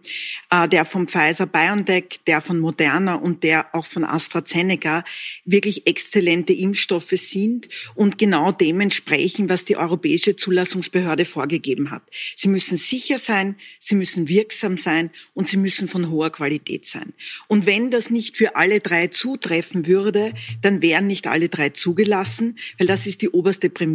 äh, 0.51 0.67
der 0.67 0.85
von 0.85 1.07
Pfizer 1.07 1.47
BioNTech, 1.47 2.19
der 2.27 2.39
von 2.39 2.59
Moderna 2.59 3.15
und 3.15 3.43
der 3.43 3.73
auch 3.73 3.87
von 3.87 4.03
AstraZeneca, 4.03 5.03
wirklich 5.45 5.87
exzellente 5.87 6.53
Impfstoffe 6.53 7.15
sind 7.15 7.69
und 7.95 8.19
genau 8.19 8.51
dem 8.51 8.79
entsprechen, 8.81 9.49
was 9.49 9.65
die 9.65 9.77
Europäische 9.77 10.35
Zulassungsbehörde 10.35 11.25
vorgegeben 11.25 11.89
hat. 11.89 12.03
Sie 12.35 12.49
müssen 12.49 12.77
sicher 12.77 13.17
sein, 13.17 13.55
sie 13.79 13.95
müssen 13.95 14.27
wirksam 14.27 14.77
sein 14.77 15.09
und 15.33 15.47
sie 15.47 15.57
müssen 15.57 15.87
von 15.87 16.11
hoher 16.11 16.29
Qualität 16.29 16.85
sein. 16.85 17.13
Und 17.47 17.65
wenn 17.65 17.89
das 17.89 18.11
nicht 18.11 18.37
für 18.37 18.55
alle 18.55 18.81
drei 18.81 19.07
zutreffen 19.07 19.87
würde, 19.87 20.33
dann 20.61 20.83
wären 20.83 21.07
nicht 21.07 21.25
alle 21.25 21.49
drei 21.49 21.69
zugelassen, 21.69 22.59
weil 22.77 22.85
das 22.85 23.07
ist 23.07 23.23
die 23.23 23.29
oberste 23.29 23.71
Prämisse. 23.71 23.92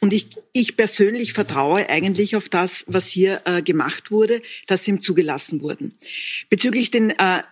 Und 0.00 0.12
ich, 0.12 0.28
ich 0.52 0.76
persönlich 0.76 1.32
vertraue 1.32 1.88
eigentlich 1.88 2.36
auf 2.36 2.48
das, 2.48 2.84
was 2.86 3.08
hier 3.08 3.42
äh, 3.44 3.62
gemacht 3.62 4.10
wurde, 4.10 4.42
dass 4.66 4.84
sie 4.84 4.92
ihm 4.92 5.02
zugelassen 5.02 5.60
wurden. 5.60 5.94
Bezüglich 6.50 6.90
den 6.90 7.10
äh, 7.10 7.42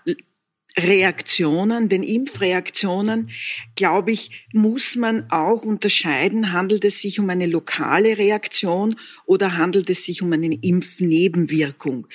Reaktionen, 0.77 1.89
den 1.89 2.03
Impfreaktionen, 2.03 3.31
glaube 3.77 4.11
ich, 4.11 4.47
muss 4.53 4.97
man 4.97 5.31
auch 5.31 5.63
unterscheiden, 5.63 6.53
handelt 6.53 6.85
es 6.85 7.01
sich 7.01 7.21
um 7.21 7.31
eine 7.31 7.47
lokale 7.47 8.19
Reaktion 8.19 8.97
oder 9.25 9.57
handelt 9.57 9.89
es 9.89 10.05
sich 10.05 10.21
um 10.21 10.33
eine 10.33 10.53
Impfnebenwirkung. 10.53 12.09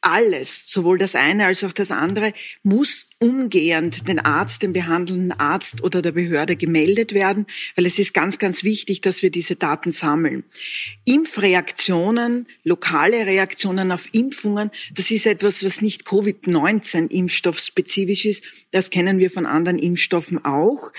Alles, 0.00 0.70
sowohl 0.70 0.98
das 0.98 1.14
eine 1.14 1.46
als 1.46 1.62
auch 1.62 1.72
das 1.72 1.90
andere, 1.90 2.32
muss 2.62 3.06
umgehend 3.18 4.06
den 4.08 4.18
Arzt, 4.18 4.62
den 4.62 4.74
behandelnden 4.74 5.32
Arzt 5.32 5.82
oder 5.82 6.02
der 6.02 6.12
Behörde 6.12 6.54
gemeldet 6.54 7.14
werden, 7.14 7.46
weil 7.74 7.86
es 7.86 7.98
ist 7.98 8.12
ganz, 8.12 8.38
ganz 8.38 8.62
wichtig, 8.62 9.00
dass 9.00 9.22
wir 9.22 9.30
diese 9.30 9.56
Daten 9.56 9.90
sammeln. 9.90 10.44
Impfreaktionen, 11.06 12.46
lokale 12.62 13.24
Reaktionen 13.24 13.90
auf 13.90 14.12
Impfungen, 14.12 14.70
das 14.92 15.10
ist 15.10 15.24
etwas, 15.24 15.64
was 15.64 15.80
nicht 15.80 16.06
Covid-19 16.06 17.10
impfstoffspezifisch 17.10 18.26
ist. 18.26 18.44
Das 18.70 18.90
kennen 18.90 19.18
wir 19.18 19.30
von 19.30 19.46
anderen 19.46 19.78
Impfstoffen 19.78 20.44
auch. 20.44 20.92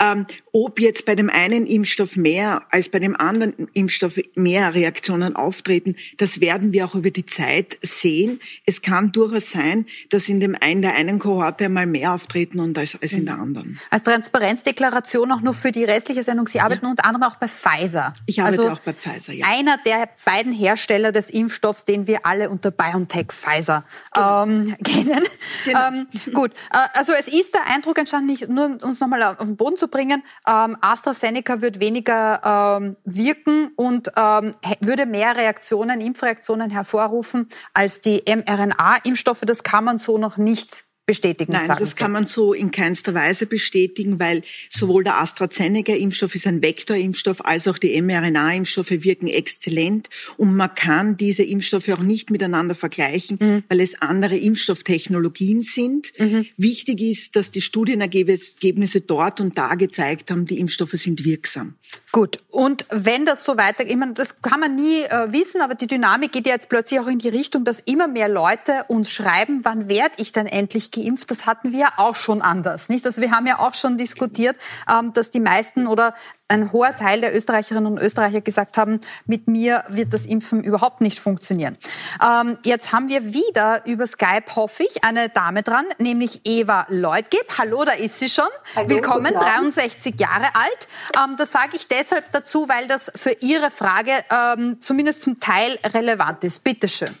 Ähm, 0.00 0.26
ob 0.52 0.80
jetzt 0.80 1.04
bei 1.04 1.14
dem 1.14 1.28
einen 1.28 1.66
Impfstoff 1.66 2.16
mehr 2.16 2.62
als 2.70 2.88
bei 2.88 3.00
dem 3.00 3.14
anderen 3.16 3.68
Impfstoff 3.74 4.18
mehr 4.34 4.74
Reaktionen 4.74 5.36
auftreten, 5.36 5.96
das 6.16 6.40
werden 6.40 6.72
wir 6.72 6.86
auch 6.86 6.94
über 6.94 7.10
die 7.10 7.26
Zeit 7.26 7.78
sehen. 7.82 8.40
Es 8.64 8.80
kann 8.80 9.12
durchaus 9.12 9.50
sein, 9.50 9.84
dass 10.08 10.30
in 10.30 10.40
dem 10.40 10.56
einen 10.58 10.80
der 10.80 10.94
einen 10.94 11.18
Kohorte 11.18 11.49
einmal 11.60 11.86
mehr 11.86 12.12
auftreten 12.12 12.60
und 12.60 12.76
als, 12.76 12.98
als 13.00 13.12
in 13.12 13.26
der 13.26 13.36
mhm. 13.36 13.42
anderen. 13.42 13.80
Als 13.90 14.02
Transparenzdeklaration 14.02 15.30
auch 15.32 15.40
nur 15.40 15.54
für 15.54 15.72
die 15.72 15.84
restliche 15.84 16.22
Sendung. 16.22 16.46
Sie 16.48 16.60
arbeiten 16.60 16.84
ja. 16.84 16.90
unter 16.90 17.04
anderem 17.04 17.30
auch 17.30 17.36
bei 17.36 17.48
Pfizer. 17.48 18.12
Ich 18.26 18.40
arbeite 18.40 18.62
also 18.62 18.72
auch 18.74 18.78
bei 18.80 18.92
Pfizer, 18.92 19.32
ja. 19.32 19.46
Einer 19.48 19.78
der 19.78 20.08
beiden 20.24 20.52
Hersteller 20.52 21.12
des 21.12 21.30
Impfstoffs, 21.30 21.84
den 21.84 22.06
wir 22.06 22.26
alle 22.26 22.50
unter 22.50 22.70
BioNTech 22.70 23.32
Pfizer 23.32 23.84
genau. 24.12 24.44
ähm, 24.44 24.76
kennen. 24.84 25.24
Genau. 25.64 25.88
Ähm, 25.88 26.06
gut, 26.32 26.52
äh, 26.72 26.86
also 26.94 27.12
es 27.12 27.28
ist 27.28 27.54
der 27.54 27.66
Eindruck 27.66 27.98
entstanden, 27.98 28.26
nicht 28.26 28.48
nur 28.48 28.78
uns 28.82 29.00
nochmal 29.00 29.22
auf 29.22 29.36
den 29.38 29.56
Boden 29.56 29.76
zu 29.76 29.88
bringen, 29.88 30.22
ähm, 30.46 30.76
AstraZeneca 30.80 31.60
wird 31.60 31.80
weniger 31.80 32.78
ähm, 32.80 32.96
wirken 33.04 33.72
und 33.76 34.12
ähm, 34.16 34.54
würde 34.80 35.06
mehr 35.06 35.36
Reaktionen, 35.36 36.00
Impfreaktionen 36.00 36.70
hervorrufen 36.70 37.48
als 37.74 38.00
die 38.00 38.22
mRNA-Impfstoffe. 38.26 39.42
Das 39.42 39.62
kann 39.62 39.84
man 39.84 39.98
so 39.98 40.18
noch 40.18 40.36
nicht 40.36 40.84
bestätigen. 41.10 41.52
Nein, 41.52 41.68
das 41.78 41.96
kann 41.96 42.12
man 42.12 42.24
so 42.24 42.52
in 42.52 42.70
keinster 42.70 43.14
Weise 43.14 43.46
bestätigen, 43.46 44.20
weil 44.20 44.42
sowohl 44.68 45.02
der 45.02 45.20
AstraZeneca-Impfstoff 45.20 46.36
ist 46.36 46.46
ein 46.46 46.62
Vektorimpfstoff, 46.62 47.44
als 47.44 47.66
auch 47.66 47.78
die 47.78 48.00
mRNA-Impfstoffe 48.00 48.90
wirken 48.90 49.26
exzellent. 49.26 50.08
Und 50.36 50.54
man 50.54 50.72
kann 50.74 51.16
diese 51.16 51.42
Impfstoffe 51.42 51.88
auch 51.88 52.02
nicht 52.02 52.30
miteinander 52.30 52.76
vergleichen, 52.76 53.38
mhm. 53.40 53.64
weil 53.68 53.80
es 53.80 54.00
andere 54.00 54.36
Impfstofftechnologien 54.36 55.62
sind. 55.62 56.12
Mhm. 56.18 56.46
Wichtig 56.56 57.00
ist, 57.00 57.34
dass 57.34 57.50
die 57.50 57.60
Studienergebnisse 57.60 59.00
dort 59.00 59.40
und 59.40 59.58
da 59.58 59.74
gezeigt 59.74 60.30
haben, 60.30 60.46
die 60.46 60.60
Impfstoffe 60.60 60.92
sind 60.92 61.24
wirksam. 61.24 61.74
Gut, 62.12 62.38
und 62.50 62.86
wenn 62.90 63.26
das 63.26 63.44
so 63.44 63.56
weiter, 63.56 63.84
ich 63.84 63.96
meine, 63.96 64.14
das 64.14 64.42
kann 64.42 64.60
man 64.60 64.76
nie 64.76 65.02
äh, 65.02 65.32
wissen, 65.32 65.60
aber 65.60 65.74
die 65.74 65.88
Dynamik 65.88 66.30
geht 66.30 66.46
ja 66.46 66.52
jetzt 66.52 66.68
plötzlich 66.68 67.00
auch 67.00 67.08
in 67.08 67.18
die 67.18 67.28
Richtung, 67.28 67.64
dass 67.64 67.80
immer 67.84 68.06
mehr 68.06 68.28
Leute 68.28 68.84
uns 68.86 69.10
schreiben, 69.10 69.64
wann 69.64 69.88
werde 69.88 70.14
ich 70.18 70.30
dann 70.30 70.46
endlich 70.46 70.90
geimpft? 70.90 70.99
Das 71.30 71.46
hatten 71.46 71.72
wir 71.72 71.88
auch 71.96 72.16
schon 72.16 72.42
anders, 72.42 72.88
nicht? 72.88 73.06
Also 73.06 73.20
wir 73.20 73.30
haben 73.30 73.46
ja 73.46 73.58
auch 73.58 73.74
schon 73.74 73.96
diskutiert, 73.96 74.56
ähm, 74.90 75.12
dass 75.12 75.30
die 75.30 75.40
meisten 75.40 75.86
oder 75.86 76.14
ein 76.50 76.72
hoher 76.72 76.96
Teil 76.96 77.20
der 77.20 77.34
Österreicherinnen 77.34 77.92
und 77.92 77.98
Österreicher 77.98 78.40
gesagt 78.40 78.76
haben, 78.76 79.00
mit 79.24 79.46
mir 79.46 79.84
wird 79.88 80.12
das 80.12 80.26
Impfen 80.26 80.64
überhaupt 80.64 81.00
nicht 81.00 81.20
funktionieren. 81.20 81.78
Ähm, 82.22 82.58
jetzt 82.64 82.92
haben 82.92 83.08
wir 83.08 83.32
wieder 83.32 83.82
über 83.86 84.06
Skype, 84.06 84.56
hoffe 84.56 84.82
ich, 84.82 85.04
eine 85.04 85.28
Dame 85.28 85.62
dran, 85.62 85.84
nämlich 85.98 86.40
Eva 86.44 86.86
Leutgeb. 86.88 87.46
Hallo, 87.56 87.84
da 87.84 87.92
ist 87.92 88.18
sie 88.18 88.28
schon. 88.28 88.48
Hallo, 88.74 88.88
Willkommen, 88.88 89.32
63 89.32 90.18
Jahre 90.18 90.54
alt. 90.54 90.88
Ähm, 91.16 91.36
das 91.36 91.52
sage 91.52 91.76
ich 91.76 91.86
deshalb 91.86 92.32
dazu, 92.32 92.68
weil 92.68 92.88
das 92.88 93.12
für 93.14 93.36
Ihre 93.40 93.70
Frage 93.70 94.12
ähm, 94.30 94.78
zumindest 94.80 95.22
zum 95.22 95.38
Teil 95.38 95.78
relevant 95.84 96.42
ist. 96.44 96.64
Bitte 96.64 96.88
schön. 96.88 97.14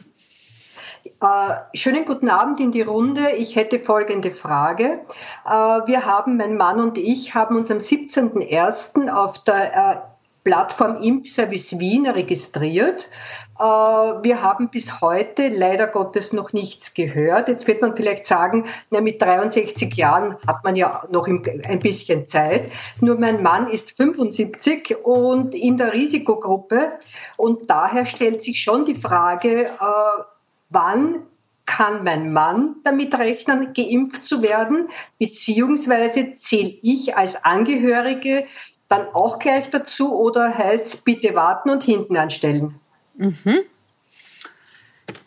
Äh, 1.22 1.76
schönen 1.76 2.06
guten 2.06 2.30
Abend 2.30 2.60
in 2.60 2.72
die 2.72 2.80
Runde. 2.80 3.32
Ich 3.32 3.54
hätte 3.54 3.78
folgende 3.78 4.30
Frage. 4.30 5.00
Äh, 5.44 5.50
wir 5.50 6.06
haben, 6.06 6.38
mein 6.38 6.56
Mann 6.56 6.80
und 6.80 6.96
ich, 6.96 7.34
haben 7.34 7.56
uns 7.56 7.70
am 7.70 7.76
17.01. 7.76 9.10
auf 9.10 9.44
der 9.44 9.76
äh, 9.76 9.96
Plattform 10.44 11.02
Impfservice 11.02 11.78
Wien 11.78 12.06
registriert. 12.06 13.10
Äh, 13.58 13.62
wir 13.62 14.40
haben 14.40 14.70
bis 14.70 15.02
heute 15.02 15.48
leider 15.48 15.88
Gottes 15.88 16.32
noch 16.32 16.54
nichts 16.54 16.94
gehört. 16.94 17.48
Jetzt 17.48 17.68
wird 17.68 17.82
man 17.82 17.94
vielleicht 17.94 18.24
sagen, 18.24 18.64
na, 18.88 19.02
mit 19.02 19.20
63 19.20 19.94
Jahren 19.94 20.38
hat 20.46 20.64
man 20.64 20.74
ja 20.74 21.04
noch 21.10 21.26
ein 21.26 21.80
bisschen 21.80 22.28
Zeit. 22.28 22.72
Nur 23.02 23.20
mein 23.20 23.42
Mann 23.42 23.68
ist 23.68 23.94
75 23.94 24.96
und 25.04 25.54
in 25.54 25.76
der 25.76 25.92
Risikogruppe 25.92 26.92
und 27.36 27.68
daher 27.68 28.06
stellt 28.06 28.42
sich 28.42 28.62
schon 28.62 28.86
die 28.86 28.94
Frage, 28.94 29.66
äh, 29.66 30.22
wann 30.70 31.26
kann 31.66 32.02
mein 32.02 32.32
Mann 32.32 32.76
damit 32.82 33.14
rechnen, 33.14 33.72
geimpft 33.74 34.24
zu 34.24 34.42
werden? 34.42 34.88
Beziehungsweise 35.18 36.34
zähle 36.34 36.74
ich 36.82 37.16
als 37.16 37.44
Angehörige 37.44 38.46
dann 38.88 39.06
auch 39.08 39.38
gleich 39.38 39.70
dazu 39.70 40.12
oder 40.12 40.56
heißt 40.56 41.04
bitte 41.04 41.34
warten 41.34 41.70
und 41.70 41.84
hinten 41.84 42.16
anstellen? 42.16 42.74
Mhm. 43.16 43.60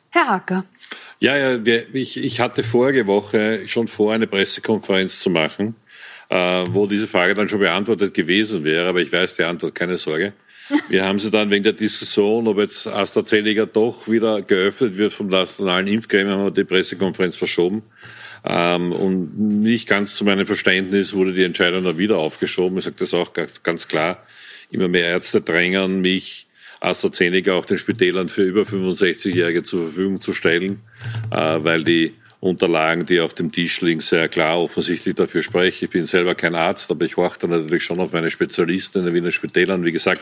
Herr 0.09 0.27
Hacker. 0.27 0.65
Ja, 1.19 1.37
ja, 1.37 1.57
ich, 1.93 2.21
ich 2.21 2.39
hatte 2.41 2.63
vorige 2.63 3.07
Woche 3.07 3.65
schon 3.67 3.87
vor, 3.87 4.13
eine 4.13 4.27
Pressekonferenz 4.27 5.21
zu 5.21 5.29
machen, 5.29 5.75
äh, 6.29 6.65
wo 6.69 6.85
diese 6.85 7.07
Frage 7.07 7.33
dann 7.33 7.47
schon 7.47 7.59
beantwortet 7.59 8.13
gewesen 8.13 8.65
wäre, 8.65 8.89
aber 8.89 8.99
ich 8.99 9.13
weiß 9.13 9.37
die 9.37 9.43
Antwort, 9.43 9.73
keine 9.73 9.97
Sorge. 9.97 10.33
Wir 10.89 11.03
haben 11.05 11.19
sie 11.19 11.29
dann 11.29 11.49
wegen 11.51 11.63
der 11.63 11.73
Diskussion, 11.73 12.47
ob 12.47 12.57
jetzt 12.57 12.87
AstraZeneca 12.87 13.65
doch 13.65 14.07
wieder 14.07 14.41
geöffnet 14.41 14.97
wird 14.97 15.11
vom 15.11 15.27
nationalen 15.27 15.87
Impfgremium, 15.87 16.37
haben 16.37 16.45
wir 16.45 16.51
die 16.51 16.63
Pressekonferenz 16.63 17.35
verschoben. 17.35 17.83
Ähm, 18.45 18.91
und 18.91 19.37
nicht 19.37 19.87
ganz 19.87 20.15
zu 20.15 20.25
meinem 20.25 20.45
Verständnis 20.45 21.13
wurde 21.13 21.33
die 21.33 21.43
Entscheidung 21.43 21.83
dann 21.83 21.97
wieder 21.97 22.17
aufgeschoben. 22.17 22.77
Ich 22.77 22.85
sage 22.85 22.97
das 22.99 23.13
auch 23.13 23.33
ganz 23.33 23.87
klar. 23.87 24.25
Immer 24.71 24.87
mehr 24.87 25.07
Ärzte 25.07 25.41
drängen 25.41 26.01
mich, 26.01 26.47
AstraZeneca 26.79 27.53
auch 27.53 27.65
den 27.65 27.77
Spitälern 27.77 28.29
für 28.29 28.43
über 28.43 28.63
65-Jährige 28.63 29.63
zur 29.63 29.83
Verfügung 29.87 30.19
zu 30.19 30.33
stellen, 30.33 30.81
äh, 31.31 31.59
weil 31.63 31.83
die 31.83 32.13
Unterlagen, 32.43 33.05
die 33.05 33.21
auf 33.21 33.33
dem 33.33 33.51
Tisch 33.51 33.81
liegen, 33.81 34.01
sehr 34.01 34.27
klar 34.27 34.61
offensichtlich 34.61 35.15
dafür 35.15 35.43
sprechen. 35.43 35.85
Ich 35.85 35.89
bin 35.89 36.05
selber 36.05 36.35
kein 36.35 36.55
Arzt, 36.55 36.91
aber 36.91 37.05
ich 37.05 37.17
warte 37.17 37.47
natürlich 37.47 37.83
schon 37.83 37.99
auf 37.99 38.11
meine 38.11 38.29
Spezialisten 38.29 38.99
in 38.99 39.05
den 39.05 39.13
Wiener 39.13 39.31
Spitälern. 39.31 39.85
Wie 39.85 39.91
gesagt, 39.91 40.21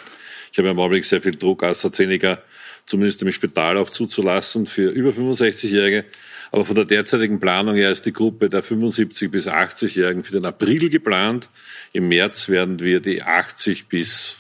ich 0.52 0.58
habe 0.60 0.70
im 0.70 0.80
Augenblick 0.80 1.06
sehr 1.06 1.22
viel 1.22 1.36
Druck, 1.36 1.64
AstraZeneca 1.64 2.40
zumindest 2.86 3.22
im 3.22 3.32
Spital 3.32 3.78
auch 3.78 3.90
zuzulassen 3.90 4.68
für 4.68 4.90
über 4.90 5.12
65-Jährige. 5.12 6.06
Aber 6.52 6.66
von 6.66 6.76
der 6.76 6.86
derzeitigen 6.86 7.40
Planung 7.40 7.76
her 7.76 7.92
ist 7.92 8.06
die 8.06 8.14
Gruppe 8.14 8.50
der 8.50 8.62
75 8.62 9.32
bis 9.32 9.48
80-Jährigen 9.48 10.24
für 10.24 10.34
den 10.34 10.46
April 10.46 10.90
geplant. 10.90 11.50
Im 11.94 12.10
März 12.10 12.50
werden 12.50 12.80
wir 12.82 13.00
die 13.00 13.24
80 13.24 13.88
bis 13.88 14.36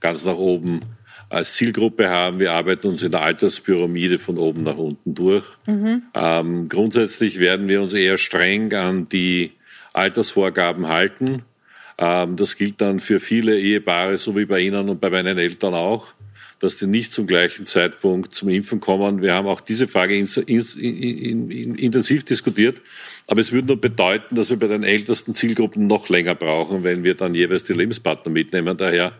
ganz 0.00 0.24
nach 0.24 0.36
oben 0.36 0.82
als 1.34 1.54
Zielgruppe 1.54 2.10
haben. 2.10 2.38
Wir 2.38 2.52
arbeiten 2.52 2.86
uns 2.86 3.02
in 3.02 3.10
der 3.10 3.22
Alterspyramide 3.22 4.18
von 4.18 4.38
oben 4.38 4.62
nach 4.62 4.76
unten 4.76 5.14
durch. 5.14 5.44
Mhm. 5.66 6.02
Ähm, 6.14 6.68
grundsätzlich 6.68 7.40
werden 7.40 7.68
wir 7.68 7.82
uns 7.82 7.92
eher 7.92 8.18
streng 8.18 8.72
an 8.72 9.04
die 9.04 9.52
Altersvorgaben 9.92 10.88
halten. 10.88 11.42
Ähm, 11.98 12.36
das 12.36 12.56
gilt 12.56 12.80
dann 12.80 13.00
für 13.00 13.20
viele 13.20 13.58
Ehepaare, 13.58 14.18
so 14.18 14.36
wie 14.36 14.44
bei 14.44 14.60
Ihnen 14.60 14.88
und 14.88 15.00
bei 15.00 15.10
meinen 15.10 15.38
Eltern 15.38 15.74
auch, 15.74 16.14
dass 16.60 16.76
die 16.76 16.86
nicht 16.86 17.12
zum 17.12 17.26
gleichen 17.26 17.66
Zeitpunkt 17.66 18.34
zum 18.34 18.48
Impfen 18.48 18.80
kommen. 18.80 19.22
Wir 19.22 19.34
haben 19.34 19.48
auch 19.48 19.60
diese 19.60 19.86
Frage 19.88 20.16
in, 20.16 20.26
in, 20.46 21.50
in, 21.50 21.74
intensiv 21.74 22.24
diskutiert. 22.24 22.80
Aber 23.26 23.40
es 23.40 23.52
würde 23.52 23.68
nur 23.68 23.80
bedeuten, 23.80 24.34
dass 24.34 24.50
wir 24.50 24.58
bei 24.58 24.66
den 24.66 24.82
ältesten 24.82 25.34
Zielgruppen 25.34 25.86
noch 25.86 26.08
länger 26.08 26.34
brauchen, 26.34 26.84
wenn 26.84 27.04
wir 27.04 27.14
dann 27.14 27.34
jeweils 27.34 27.64
die 27.64 27.72
Lebenspartner 27.72 28.30
mitnehmen. 28.30 28.76
Daher 28.76 29.12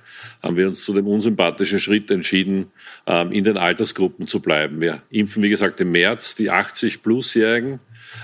haben 0.42 0.56
wir 0.56 0.68
uns 0.68 0.84
zu 0.84 0.92
dem 0.92 1.06
unsympathischen 1.06 1.80
Schritt 1.80 2.10
entschieden, 2.10 2.66
ähm, 3.06 3.32
in 3.32 3.44
den 3.44 3.56
Altersgruppen 3.56 4.26
zu 4.26 4.40
bleiben. 4.40 4.80
Wir 4.80 5.02
impfen, 5.10 5.42
wie 5.42 5.48
gesagt, 5.48 5.80
im 5.80 5.92
März 5.92 6.34
die 6.34 6.50
80-Plus-Jährigen 6.50 7.80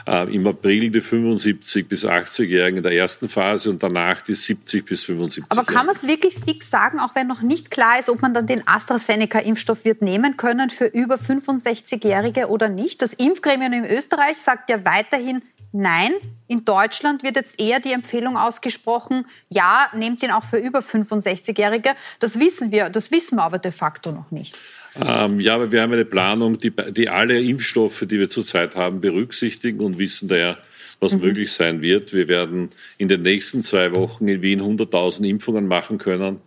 äh, 0.07 0.35
im 0.35 0.47
April 0.47 0.91
die 0.91 1.01
75 1.01 1.89
bis 1.89 2.05
80-Jährigen 2.05 2.79
in 2.79 2.83
der 2.83 2.93
ersten 2.93 3.29
Phase 3.29 3.71
und 3.71 3.83
danach 3.83 4.21
die 4.21 4.35
70 4.35 4.85
bis 4.85 5.05
75. 5.05 5.45
Aber 5.51 5.65
kann 5.65 5.87
man 5.87 5.95
es 5.95 6.07
wirklich 6.07 6.35
fix 6.35 6.71
sagen, 6.71 7.01
auch 7.01 7.15
wenn 7.15 7.27
noch 7.27 7.43
nicht 7.43 7.71
klar 7.71 7.99
ist, 7.99 8.09
ob 8.09 8.23
man 8.23 8.35
dann 8.35 8.47
den 8.47 8.67
AstraZeneca-Impfstoff 8.67 9.85
wird 9.85 10.03
nehmen 10.03 10.37
können 10.37 10.71
für 10.71 10.87
über 10.87 11.17
65-Jährige 11.17 12.49
oder 12.49 12.69
nicht? 12.69 13.03
Das 13.03 13.13
Impfgremium 13.15 13.73
in 13.73 13.85
Österreich 13.85 14.39
sagt 14.39 14.71
ja 14.71 14.85
weiterhin, 14.85 15.43
Nein, 15.73 16.15
in 16.49 16.65
Deutschland 16.65 17.23
wird 17.23 17.37
jetzt 17.37 17.61
eher 17.61 17.79
die 17.79 17.93
Empfehlung 17.93 18.37
ausgesprochen, 18.37 19.25
ja, 19.49 19.89
nehmt 19.95 20.21
ihn 20.23 20.33
auch 20.33 20.43
für 20.43 20.57
über 20.57 20.81
65-Jährige. 20.81 21.95
Das 22.19 22.41
wissen 22.41 22.73
wir, 22.73 22.91
das 22.91 23.13
wissen 23.13 23.37
wir 23.37 23.45
aber 23.45 23.59
de 23.59 23.71
facto 23.71 24.11
noch 24.11 24.33
nicht. 24.33 24.57
Ähm, 24.97 25.41
ja, 25.41 25.55
aber 25.55 25.73
wir 25.73 25.83
haben 25.83 25.93
eine 25.93 26.05
Planung, 26.05 26.59
die, 26.59 26.73
die 26.91 27.09
alle 27.09 27.41
Impfstoffe, 27.41 28.05
die 28.07 28.19
wir 28.19 28.29
zurzeit 28.29 28.75
haben, 28.75 29.01
berücksichtigen 29.01 29.81
und 29.81 29.99
wissen 29.99 30.29
daher, 30.29 30.59
was 31.01 31.15
mhm. 31.15 31.21
möglich 31.21 31.53
sein 31.53 31.81
wird. 31.81 32.13
Wir 32.13 32.29
werden 32.29 32.71
in 32.99 33.09
den 33.09 33.23
nächsten 33.23 33.63
zwei 33.63 33.95
Wochen 33.95 34.29
in 34.29 34.43
Wien 34.43 34.61
100.000 34.61 35.25
Impfungen 35.27 35.67
machen 35.67 35.99
können. 35.99 36.39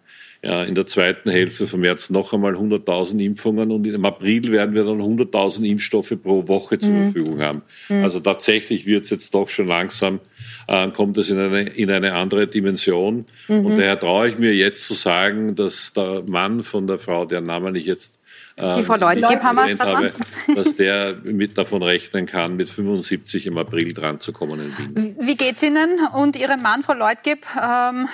Ja, 0.45 0.61
in 0.65 0.75
der 0.75 0.85
zweiten 0.85 1.29
Hälfte 1.29 1.67
vom 1.67 1.79
März 1.79 2.09
noch 2.09 2.33
einmal 2.33 2.55
100.000 2.55 3.17
Impfungen 3.23 3.71
und 3.71 3.87
im 3.87 4.03
April 4.03 4.51
werden 4.51 4.75
wir 4.75 4.83
dann 4.83 4.99
100.000 4.99 5.63
Impfstoffe 5.63 6.17
pro 6.21 6.49
Woche 6.49 6.77
zur 6.77 6.91
mhm. 6.91 7.03
Verfügung 7.03 7.41
haben. 7.41 7.61
Mhm. 7.87 8.03
Also 8.03 8.19
tatsächlich 8.19 8.85
wird 8.85 9.05
es 9.05 9.09
jetzt 9.09 9.33
doch 9.33 9.47
schon 9.47 9.67
langsam, 9.67 10.19
äh, 10.67 10.89
kommt 10.89 11.17
es 11.17 11.29
in 11.29 11.39
eine, 11.39 11.61
in 11.61 11.89
eine 11.89 12.15
andere 12.15 12.45
Dimension. 12.45 13.23
Mhm. 13.47 13.65
Und 13.65 13.77
daher 13.77 13.97
traue 13.97 14.27
ich 14.27 14.37
mir 14.37 14.53
jetzt 14.53 14.85
zu 14.85 14.95
sagen, 14.95 15.55
dass 15.55 15.93
der 15.93 16.23
Mann 16.27 16.61
von 16.61 16.87
der 16.87 16.97
Frau, 16.97 17.23
deren 17.23 17.45
Namen 17.45 17.75
ich 17.75 17.85
jetzt 17.85 18.19
die 18.57 18.83
Frau 18.83 18.95
Leutgeb 18.95 19.41
haben 19.41 19.57
wir 19.57 19.77
habe, 19.79 20.13
dass 20.55 20.75
der 20.75 21.15
mit 21.23 21.57
davon 21.57 21.81
rechnen 21.81 22.27
kann, 22.27 22.55
mit 22.55 22.69
75 22.69 23.47
im 23.47 23.57
April 23.57 23.93
dran 23.93 24.19
zu 24.19 24.31
kommen 24.31 24.59
in 24.59 24.77
Wien. 24.77 25.15
Wie 25.19 25.35
geht's 25.35 25.63
Ihnen 25.63 25.99
und 26.13 26.39
Ihrem 26.39 26.61
Mann, 26.61 26.83
Frau 26.83 26.93
Leutgeb? 26.93 27.45
Ähm, 27.59 28.07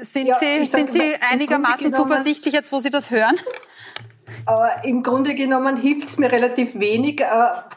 sind 0.00 0.28
ja, 0.28 0.36
Sie, 0.36 0.66
sind 0.66 0.92
Sie 0.92 1.14
einigermaßen 1.30 1.92
zuversichtlich 1.92 2.54
jetzt, 2.54 2.72
wo 2.72 2.80
Sie 2.80 2.90
das 2.90 3.10
hören? 3.10 3.36
Aber 4.46 4.84
Im 4.84 5.02
Grunde 5.02 5.34
genommen 5.34 5.76
hilft 5.76 6.08
es 6.08 6.18
mir 6.18 6.32
relativ 6.32 6.78
wenig. 6.78 7.20
Äh, 7.20 7.26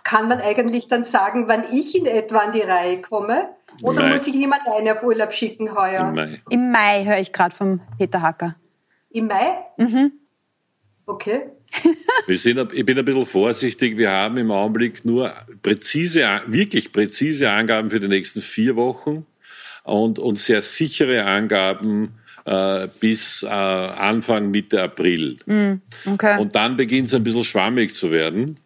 kann 0.03 0.29
man 0.29 0.39
eigentlich 0.39 0.87
dann 0.87 1.03
sagen, 1.03 1.47
wann 1.47 1.65
ich 1.73 1.95
in 1.95 2.05
etwa 2.05 2.39
an 2.39 2.53
die 2.53 2.61
Reihe 2.61 3.01
komme? 3.01 3.49
Oder 3.81 4.03
Mai. 4.03 4.09
muss 4.13 4.27
ich 4.27 4.35
ihn 4.35 4.53
alleine 4.53 4.93
auf 4.93 5.03
Urlaub 5.03 5.33
schicken 5.33 5.75
heuer? 5.75 6.09
Im 6.09 6.15
Mai. 6.15 6.41
Im 6.49 6.71
Mai 6.71 7.03
höre 7.03 7.19
ich 7.19 7.33
gerade 7.33 7.53
vom 7.53 7.81
Peter 7.97 8.21
Hacker. 8.21 8.55
Im 9.09 9.27
Mai? 9.27 9.57
Mhm. 9.77 10.13
Okay. 11.05 11.51
Wir 12.27 12.39
sind, 12.39 12.73
ich 12.73 12.85
bin 12.85 12.97
ein 12.97 13.05
bisschen 13.05 13.25
vorsichtig. 13.25 13.97
Wir 13.97 14.11
haben 14.11 14.37
im 14.37 14.51
Augenblick 14.51 15.05
nur 15.05 15.31
präzise, 15.61 16.25
wirklich 16.47 16.91
präzise 16.91 17.51
Angaben 17.51 17.89
für 17.89 17.99
die 17.99 18.07
nächsten 18.07 18.41
vier 18.41 18.75
Wochen 18.75 19.25
und, 19.83 20.17
und 20.19 20.39
sehr 20.39 20.61
sichere 20.61 21.25
Angaben 21.25 22.15
äh, 22.45 22.87
bis 22.99 23.43
äh, 23.43 23.47
Anfang, 23.47 24.51
Mitte 24.51 24.81
April. 24.81 25.37
Mm, 25.45 25.73
okay. 26.05 26.39
Und 26.39 26.55
dann 26.55 26.77
beginnt 26.77 27.07
es 27.07 27.13
ein 27.13 27.23
bisschen 27.23 27.43
schwammig 27.43 27.95
zu 27.95 28.11
werden, 28.11 28.57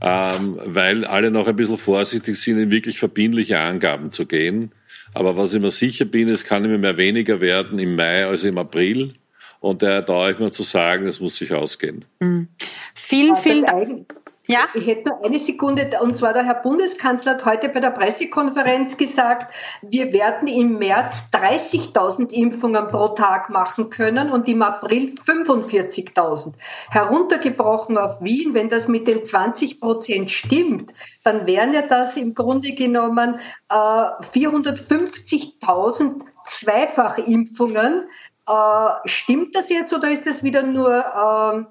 ähm, 0.00 0.58
weil 0.64 1.04
alle 1.04 1.30
noch 1.30 1.46
ein 1.46 1.56
bisschen 1.56 1.78
vorsichtig 1.78 2.36
sind, 2.36 2.58
in 2.58 2.70
wirklich 2.70 2.98
verbindliche 2.98 3.58
Angaben 3.58 4.12
zu 4.12 4.26
gehen. 4.26 4.72
Aber 5.14 5.36
was 5.36 5.54
ich 5.54 5.60
mir 5.60 5.70
sicher 5.70 6.04
bin, 6.04 6.28
es 6.28 6.44
kann 6.44 6.64
immer 6.64 6.78
mehr 6.78 6.96
weniger 6.96 7.40
werden 7.40 7.78
im 7.78 7.96
Mai 7.96 8.26
als 8.26 8.44
im 8.44 8.58
April. 8.58 9.14
Und 9.60 9.82
da 9.82 10.02
traue 10.02 10.32
ich 10.32 10.38
mir 10.38 10.50
zu 10.50 10.62
sagen, 10.62 11.06
das 11.06 11.20
muss 11.20 11.36
sich 11.36 11.52
ausgehen. 11.52 12.04
Mhm. 12.20 12.48
Vielen, 12.94 13.36
vielen 13.36 13.64
Dank. 13.64 14.14
Ja? 14.50 14.60
Ich 14.72 14.86
hätte 14.86 15.10
nur 15.10 15.22
eine 15.22 15.38
Sekunde, 15.38 15.90
und 16.00 16.16
zwar 16.16 16.32
der 16.32 16.42
Herr 16.42 16.62
Bundeskanzler 16.62 17.32
hat 17.32 17.44
heute 17.44 17.68
bei 17.68 17.80
der 17.80 17.90
Pressekonferenz 17.90 18.96
gesagt, 18.96 19.52
wir 19.82 20.10
werden 20.14 20.48
im 20.48 20.78
März 20.78 21.28
30.000 21.34 22.32
Impfungen 22.32 22.88
pro 22.88 23.08
Tag 23.08 23.50
machen 23.50 23.90
können 23.90 24.32
und 24.32 24.48
im 24.48 24.62
April 24.62 25.12
45.000. 25.26 26.54
Heruntergebrochen 26.88 27.98
auf 27.98 28.22
Wien, 28.22 28.54
wenn 28.54 28.70
das 28.70 28.88
mit 28.88 29.06
den 29.06 29.22
20 29.22 29.80
Prozent 29.80 30.30
stimmt, 30.30 30.94
dann 31.24 31.46
wären 31.46 31.74
ja 31.74 31.82
das 31.82 32.16
im 32.16 32.34
Grunde 32.34 32.72
genommen 32.72 33.40
äh, 33.68 33.74
450.000 33.74 36.22
Zweifachimpfungen, 36.46 38.08
äh, 38.48 39.08
stimmt 39.08 39.54
das 39.54 39.68
jetzt 39.68 39.92
oder 39.92 40.10
ist 40.10 40.26
das 40.26 40.42
wieder 40.42 40.62
nur 40.62 40.98
äh, 40.98 41.64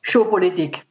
Showpolitik? 0.00 0.82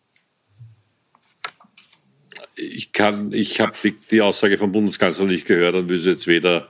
Ich 2.55 2.91
kann, 2.91 3.31
ich 3.33 3.59
habe 3.59 3.71
die, 3.83 3.95
die, 4.11 4.21
Aussage 4.21 4.57
vom 4.57 4.71
Bundeskanzler 4.71 5.25
nicht 5.25 5.47
gehört 5.47 5.75
und 5.75 5.89
will 5.89 5.97
sie 5.97 6.11
jetzt 6.11 6.27
weder 6.27 6.69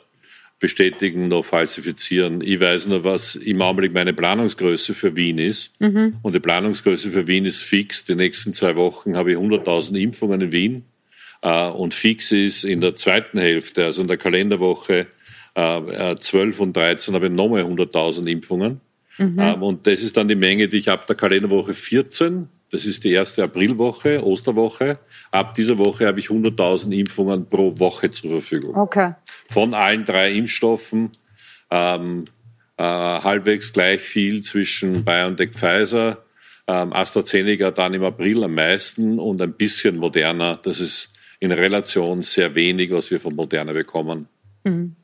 bestätigen 0.59 1.27
noch 1.27 1.43
falsifizieren. 1.43 2.39
Ich 2.41 2.59
weiß 2.59 2.87
nur, 2.87 3.03
was 3.03 3.35
im 3.35 3.61
Augenblick 3.61 3.93
meine 3.93 4.13
Planungsgröße 4.13 4.93
für 4.93 5.15
Wien 5.15 5.39
ist. 5.39 5.73
Mhm. 5.79 6.17
Und 6.21 6.35
die 6.35 6.39
Planungsgröße 6.39 7.09
für 7.09 7.27
Wien 7.27 7.45
ist 7.45 7.63
fix. 7.63 8.05
Die 8.05 8.15
nächsten 8.15 8.53
zwei 8.53 8.75
Wochen 8.75 9.17
habe 9.17 9.31
ich 9.31 9.37
100.000 9.37 9.99
Impfungen 9.99 10.39
in 10.39 10.51
Wien. 10.51 10.85
Äh, 11.41 11.67
und 11.67 11.93
fix 11.93 12.31
ist 12.31 12.63
in 12.63 12.79
der 12.79 12.95
zweiten 12.95 13.39
Hälfte, 13.39 13.85
also 13.85 14.01
in 14.01 14.07
der 14.07 14.17
Kalenderwoche, 14.17 15.07
äh, 15.55 16.15
12 16.15 16.59
und 16.59 16.75
13 16.75 17.13
habe 17.13 17.27
ich 17.27 17.31
nochmal 17.31 17.63
100.000 17.63 18.27
Impfungen. 18.27 18.81
Mhm. 19.17 19.37
Ähm, 19.39 19.63
und 19.63 19.87
das 19.87 20.01
ist 20.01 20.17
dann 20.17 20.27
die 20.27 20.35
Menge, 20.35 20.67
die 20.67 20.77
ich 20.77 20.89
ab 20.89 21.07
der 21.07 21.15
Kalenderwoche 21.15 21.73
14, 21.73 22.47
das 22.71 22.85
ist 22.85 23.03
die 23.03 23.11
erste 23.11 23.43
Aprilwoche, 23.43 24.25
Osterwoche, 24.25 24.97
ab 25.31 25.53
dieser 25.55 25.77
Woche 25.77 26.07
habe 26.07 26.19
ich 26.19 26.27
100.000 26.27 26.91
Impfungen 26.97 27.47
pro 27.47 27.77
Woche 27.77 28.11
zur 28.11 28.29
Verfügung. 28.31 28.75
Okay. 28.75 29.13
Von 29.49 29.73
allen 29.73 30.05
drei 30.05 30.31
Impfstoffen, 30.31 31.11
ähm, 31.69 32.25
äh, 32.77 32.83
halbwegs 32.83 33.73
gleich 33.73 33.99
viel 33.99 34.41
zwischen 34.41 35.03
BioNTech, 35.03 35.51
Pfizer, 35.51 36.23
ähm, 36.67 36.93
AstraZeneca 36.93 37.71
dann 37.71 37.93
im 37.93 38.03
April 38.03 38.45
am 38.45 38.55
meisten 38.55 39.19
und 39.19 39.41
ein 39.41 39.53
bisschen 39.53 39.97
moderner, 39.97 40.59
das 40.63 40.79
ist 40.79 41.11
in 41.39 41.51
Relation 41.51 42.21
sehr 42.21 42.55
wenig, 42.55 42.91
was 42.91 43.11
wir 43.11 43.19
von 43.19 43.35
Moderna 43.35 43.73
bekommen. 43.73 44.27
Mhm. 44.63 44.95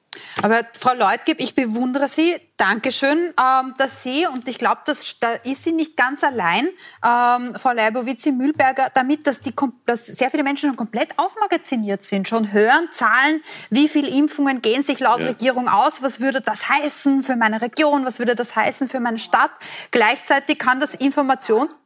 Aber 0.42 0.62
Frau 0.80 0.94
Leutgeb, 0.94 1.40
ich 1.40 1.56
bewundere 1.56 2.08
Sie. 2.08 2.36
Dankeschön, 2.58 3.34
ähm, 3.40 3.76
dass 3.78 4.04
Sie, 4.04 4.26
und 4.26 4.48
ich 4.48 4.58
glaube, 4.58 4.82
da 5.20 5.34
ist 5.44 5.64
sie 5.64 5.72
nicht 5.72 5.96
ganz 5.96 6.24
allein, 6.24 6.70
ähm, 7.06 7.56
Frau 7.56 7.72
Leibowitz-Mühlberger, 7.72 8.90
damit, 8.94 9.28
dass, 9.28 9.42
die, 9.42 9.54
dass 9.86 10.08
sehr 10.08 10.32
viele 10.32 10.44
Menschen 10.44 10.70
schon 10.70 10.78
komplett 10.78 11.18
aufmagaziniert 11.18 12.04
sind, 12.04 12.28
schon 12.28 12.52
hören 12.52 12.90
Zahlen, 12.92 13.44
wie 13.70 13.88
viele 13.88 14.10
Impfungen 14.10 14.62
gehen 14.62 14.84
sich 14.84 15.00
laut 15.00 15.22
ja. 15.22 15.28
Regierung 15.28 15.68
aus, 15.68 16.02
was 16.02 16.20
würde 16.20 16.42
das 16.42 16.68
heißen 16.68 17.22
für 17.22 17.36
meine 17.36 17.62
Region, 17.62 18.06
was 18.06 18.20
würde 18.20 18.36
das 18.36 18.56
heißen 18.56 18.88
für 18.88 19.00
meine 19.00 19.20
Stadt. 19.20 19.52
Gleichzeitig 19.92 20.58
kann 20.58 20.80
das 20.80 20.96
Informations... 20.96 21.78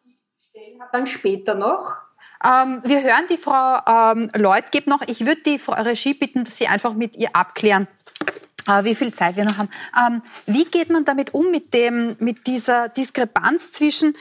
Dann 0.91 1.05
später 1.05 1.53
noch. 1.53 1.97
Ähm, 2.43 2.81
wir 2.83 3.03
hören 3.03 3.25
die 3.29 3.37
Frau 3.37 3.79
ähm, 3.87 4.31
Leutgeb 4.35 4.87
noch. 4.87 5.01
Ich 5.05 5.25
würde 5.25 5.41
die 5.41 5.59
Frau 5.59 5.73
Regie 5.73 6.13
bitten, 6.13 6.43
dass 6.43 6.57
Sie 6.57 6.67
einfach 6.67 6.93
mit 6.93 7.15
ihr 7.15 7.35
abklären, 7.35 7.87
wie 8.83 8.95
viel 8.95 9.13
Zeit 9.13 9.35
wir 9.35 9.45
noch 9.45 9.57
haben. 9.57 9.69
Ähm, 9.97 10.21
wie 10.45 10.65
geht 10.65 10.89
man 10.89 11.05
damit 11.05 11.33
um, 11.33 11.51
mit, 11.51 11.73
dem, 11.73 12.15
mit 12.19 12.47
dieser 12.47 12.89
Diskrepanz 12.89 13.71
zwischen 13.71 14.13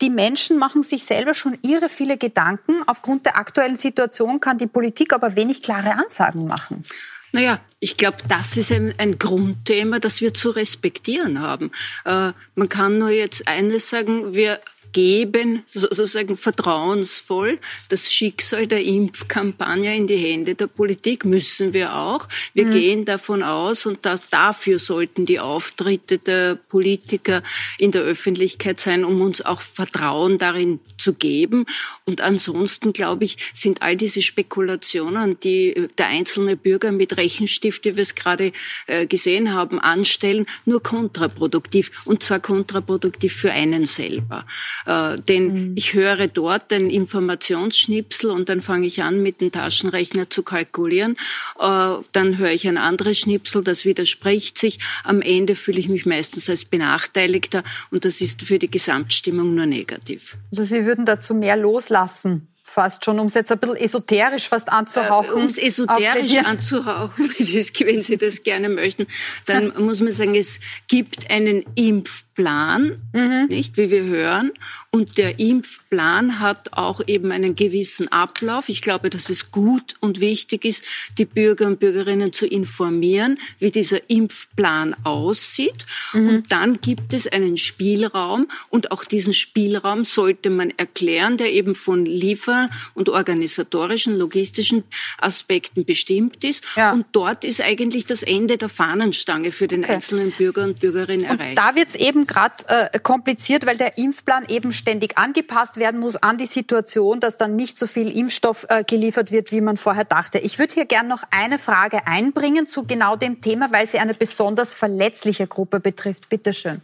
die 0.00 0.10
Menschen 0.10 0.58
machen 0.58 0.82
sich 0.82 1.04
selber 1.04 1.32
schon 1.32 1.56
irre 1.62 1.88
viele 1.88 2.18
Gedanken. 2.18 2.82
Aufgrund 2.86 3.24
der 3.24 3.36
aktuellen 3.36 3.76
Situation 3.76 4.40
kann 4.40 4.58
die 4.58 4.66
Politik 4.66 5.12
aber 5.12 5.36
wenig 5.36 5.62
klare 5.62 5.92
Ansagen 5.92 6.46
machen. 6.46 6.82
Naja, 7.30 7.60
ich 7.78 7.96
glaube, 7.96 8.18
das 8.28 8.56
ist 8.56 8.72
ein, 8.72 8.92
ein, 8.98 9.18
Grundthema, 9.18 10.00
das 10.00 10.20
wir 10.20 10.34
zu 10.34 10.50
respektieren 10.50 11.40
haben. 11.40 11.70
Äh, 12.04 12.32
man 12.56 12.68
kann 12.68 12.98
nur 12.98 13.10
jetzt 13.10 13.48
eines 13.48 13.88
sagen, 13.88 14.34
wir 14.34 14.60
geben 14.92 15.62
sozusagen 15.66 16.36
vertrauensvoll 16.36 17.58
das 17.88 18.12
Schicksal 18.12 18.66
der 18.66 18.84
Impfkampagne 18.84 19.96
in 19.96 20.06
die 20.06 20.16
Hände 20.16 20.54
der 20.54 20.66
Politik, 20.66 21.24
müssen 21.24 21.72
wir 21.72 21.96
auch. 21.96 22.28
Wir 22.54 22.66
mhm. 22.66 22.72
gehen 22.72 23.04
davon 23.04 23.42
aus 23.42 23.86
und 23.86 24.04
das, 24.04 24.28
dafür 24.28 24.78
sollten 24.78 25.26
die 25.26 25.40
Auftritte 25.40 26.18
der 26.18 26.56
Politiker 26.56 27.42
in 27.78 27.90
der 27.90 28.02
Öffentlichkeit 28.02 28.80
sein, 28.80 29.04
um 29.04 29.20
uns 29.20 29.42
auch 29.42 29.60
Vertrauen 29.60 30.38
darin 30.38 30.80
zu 30.98 31.14
geben. 31.14 31.66
Und 32.04 32.20
ansonsten, 32.20 32.92
glaube 32.92 33.24
ich, 33.24 33.36
sind 33.54 33.82
all 33.82 33.96
diese 33.96 34.22
Spekulationen, 34.22 35.38
die 35.40 35.88
der 35.98 36.08
einzelne 36.08 36.56
Bürger 36.56 36.92
mit 36.92 37.16
Rechenstift, 37.16 37.84
wie 37.84 37.96
wir 37.96 38.02
es 38.02 38.14
gerade 38.14 38.52
äh, 38.86 39.06
gesehen 39.06 39.52
haben, 39.52 39.80
anstellen, 39.80 40.46
nur 40.64 40.82
kontraproduktiv. 40.82 42.02
Und 42.04 42.22
zwar 42.22 42.40
kontraproduktiv 42.40 43.34
für 43.34 43.52
einen 43.52 43.84
selber. 43.84 44.46
Äh, 44.86 45.16
denn 45.28 45.70
mhm. 45.70 45.72
ich 45.76 45.94
höre 45.94 46.28
dort 46.28 46.70
den 46.70 46.90
Informationsschnipsel 46.90 48.30
und 48.30 48.48
dann 48.48 48.62
fange 48.62 48.86
ich 48.86 49.02
an, 49.02 49.22
mit 49.22 49.40
dem 49.40 49.52
Taschenrechner 49.52 50.30
zu 50.30 50.42
kalkulieren. 50.42 51.16
Äh, 51.58 51.94
dann 52.12 52.38
höre 52.38 52.50
ich 52.50 52.66
ein 52.66 52.78
anderes 52.78 53.18
Schnipsel, 53.18 53.64
das 53.64 53.84
widerspricht 53.84 54.58
sich. 54.58 54.78
Am 55.04 55.20
Ende 55.20 55.54
fühle 55.54 55.80
ich 55.80 55.88
mich 55.88 56.06
meistens 56.06 56.48
als 56.48 56.64
Benachteiligter 56.64 57.62
und 57.90 58.04
das 58.04 58.20
ist 58.20 58.42
für 58.42 58.58
die 58.58 58.70
Gesamtstimmung 58.70 59.54
nur 59.54 59.66
negativ. 59.66 60.36
Also 60.50 60.64
Sie 60.64 60.84
würden 60.84 61.04
dazu 61.04 61.34
mehr 61.34 61.56
loslassen? 61.56 62.48
fast 62.72 63.04
schon, 63.04 63.18
um 63.18 63.26
es 63.26 63.34
jetzt 63.34 63.52
ein 63.52 63.58
bisschen 63.58 63.76
esoterisch 63.76 64.48
fast 64.48 64.72
anzuhauchen. 64.72 65.30
Äh, 65.30 65.40
um 65.40 65.46
es 65.46 65.58
esoterisch 65.58 66.36
anzuhauchen, 66.38 67.30
wenn 67.38 68.02
Sie 68.02 68.16
das 68.16 68.42
gerne 68.42 68.68
möchten, 68.68 69.06
dann 69.46 69.72
muss 69.78 70.00
man 70.00 70.12
sagen, 70.12 70.34
es 70.34 70.58
gibt 70.88 71.30
einen 71.30 71.64
Impf 71.74 72.24
Impfplan, 72.34 72.96
mhm. 73.12 73.46
nicht, 73.48 73.76
wie 73.76 73.90
wir 73.90 74.04
hören. 74.04 74.52
Und 74.90 75.16
der 75.16 75.38
Impfplan 75.38 76.40
hat 76.40 76.72
auch 76.74 77.00
eben 77.06 77.32
einen 77.32 77.54
gewissen 77.56 78.08
Ablauf. 78.08 78.68
Ich 78.68 78.82
glaube, 78.82 79.10
dass 79.10 79.30
es 79.30 79.50
gut 79.50 79.94
und 80.00 80.20
wichtig 80.20 80.64
ist, 80.64 80.84
die 81.18 81.24
Bürger 81.24 81.66
und 81.66 81.80
Bürgerinnen 81.80 82.32
zu 82.32 82.46
informieren, 82.46 83.38
wie 83.58 83.70
dieser 83.70 84.10
Impfplan 84.10 84.94
aussieht. 85.04 85.86
Mhm. 86.12 86.28
Und 86.28 86.52
dann 86.52 86.80
gibt 86.80 87.14
es 87.14 87.26
einen 87.26 87.56
Spielraum 87.56 88.48
und 88.68 88.90
auch 88.92 89.04
diesen 89.04 89.32
Spielraum 89.32 90.04
sollte 90.04 90.50
man 90.50 90.70
erklären, 90.76 91.36
der 91.36 91.52
eben 91.52 91.74
von 91.74 92.04
Liefer- 92.04 92.68
und 92.94 93.08
organisatorischen, 93.08 94.14
logistischen 94.14 94.84
Aspekten 95.18 95.84
bestimmt 95.84 96.44
ist. 96.44 96.64
Ja. 96.76 96.92
Und 96.92 97.06
dort 97.12 97.44
ist 97.44 97.60
eigentlich 97.60 98.06
das 98.06 98.22
Ende 98.22 98.58
der 98.58 98.68
Fahnenstange 98.68 99.52
für 99.52 99.68
den 99.68 99.84
okay. 99.84 99.94
einzelnen 99.94 100.32
Bürger 100.32 100.64
und 100.64 100.80
Bürgerinnen 100.80 101.24
erreicht. 101.24 101.58
Da 101.58 101.74
wird 101.74 101.88
es 101.88 101.94
eben 101.94 102.21
eben 102.22 102.26
gerade 102.26 102.54
äh, 102.68 102.98
kompliziert, 102.98 103.66
weil 103.66 103.76
der 103.76 103.98
Impfplan 103.98 104.44
eben 104.48 104.72
ständig 104.72 105.18
angepasst 105.18 105.76
werden 105.76 106.00
muss 106.00 106.16
an 106.16 106.38
die 106.38 106.46
Situation, 106.46 107.20
dass 107.20 107.36
dann 107.36 107.56
nicht 107.56 107.78
so 107.78 107.86
viel 107.86 108.10
Impfstoff 108.10 108.66
äh, 108.68 108.84
geliefert 108.84 109.32
wird, 109.32 109.52
wie 109.52 109.60
man 109.60 109.76
vorher 109.76 110.04
dachte. 110.04 110.38
Ich 110.38 110.58
würde 110.58 110.74
hier 110.74 110.86
gerne 110.86 111.08
noch 111.08 111.24
eine 111.30 111.58
Frage 111.58 112.06
einbringen 112.06 112.66
zu 112.66 112.84
genau 112.84 113.16
dem 113.16 113.40
Thema, 113.40 113.72
weil 113.72 113.86
sie 113.86 113.98
eine 113.98 114.14
besonders 114.14 114.74
verletzliche 114.74 115.46
Gruppe 115.46 115.80
betrifft. 115.80 116.28
Bitte 116.28 116.52
schön. 116.52 116.80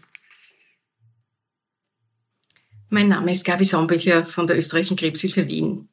Mein 2.91 3.09
Name 3.09 3.33
ist 3.33 3.45
Gabi 3.45 3.65
Sombücher 3.65 4.25
von 4.25 4.47
der 4.47 4.57
Österreichischen 4.57 4.97
Krebshilfe 4.97 5.47
Wien. 5.47 5.89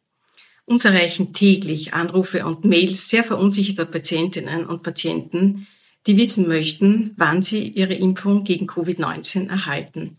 Uns 0.66 0.86
erreichen 0.86 1.34
täglich 1.34 1.94
Anrufe 1.94 2.46
und 2.46 2.66
Mails 2.66 3.10
sehr 3.10 3.24
verunsicherter 3.24 3.86
Patientinnen 3.86 4.66
und 4.66 4.82
Patienten, 4.82 5.68
die 6.08 6.18
wissen 6.18 6.48
möchten, 6.48 7.14
wann 7.18 7.42
sie 7.42 7.68
ihre 7.68 7.94
Impfung 7.94 8.44
gegen 8.44 8.68
Covid-19 8.68 9.50
erhalten. 9.50 10.18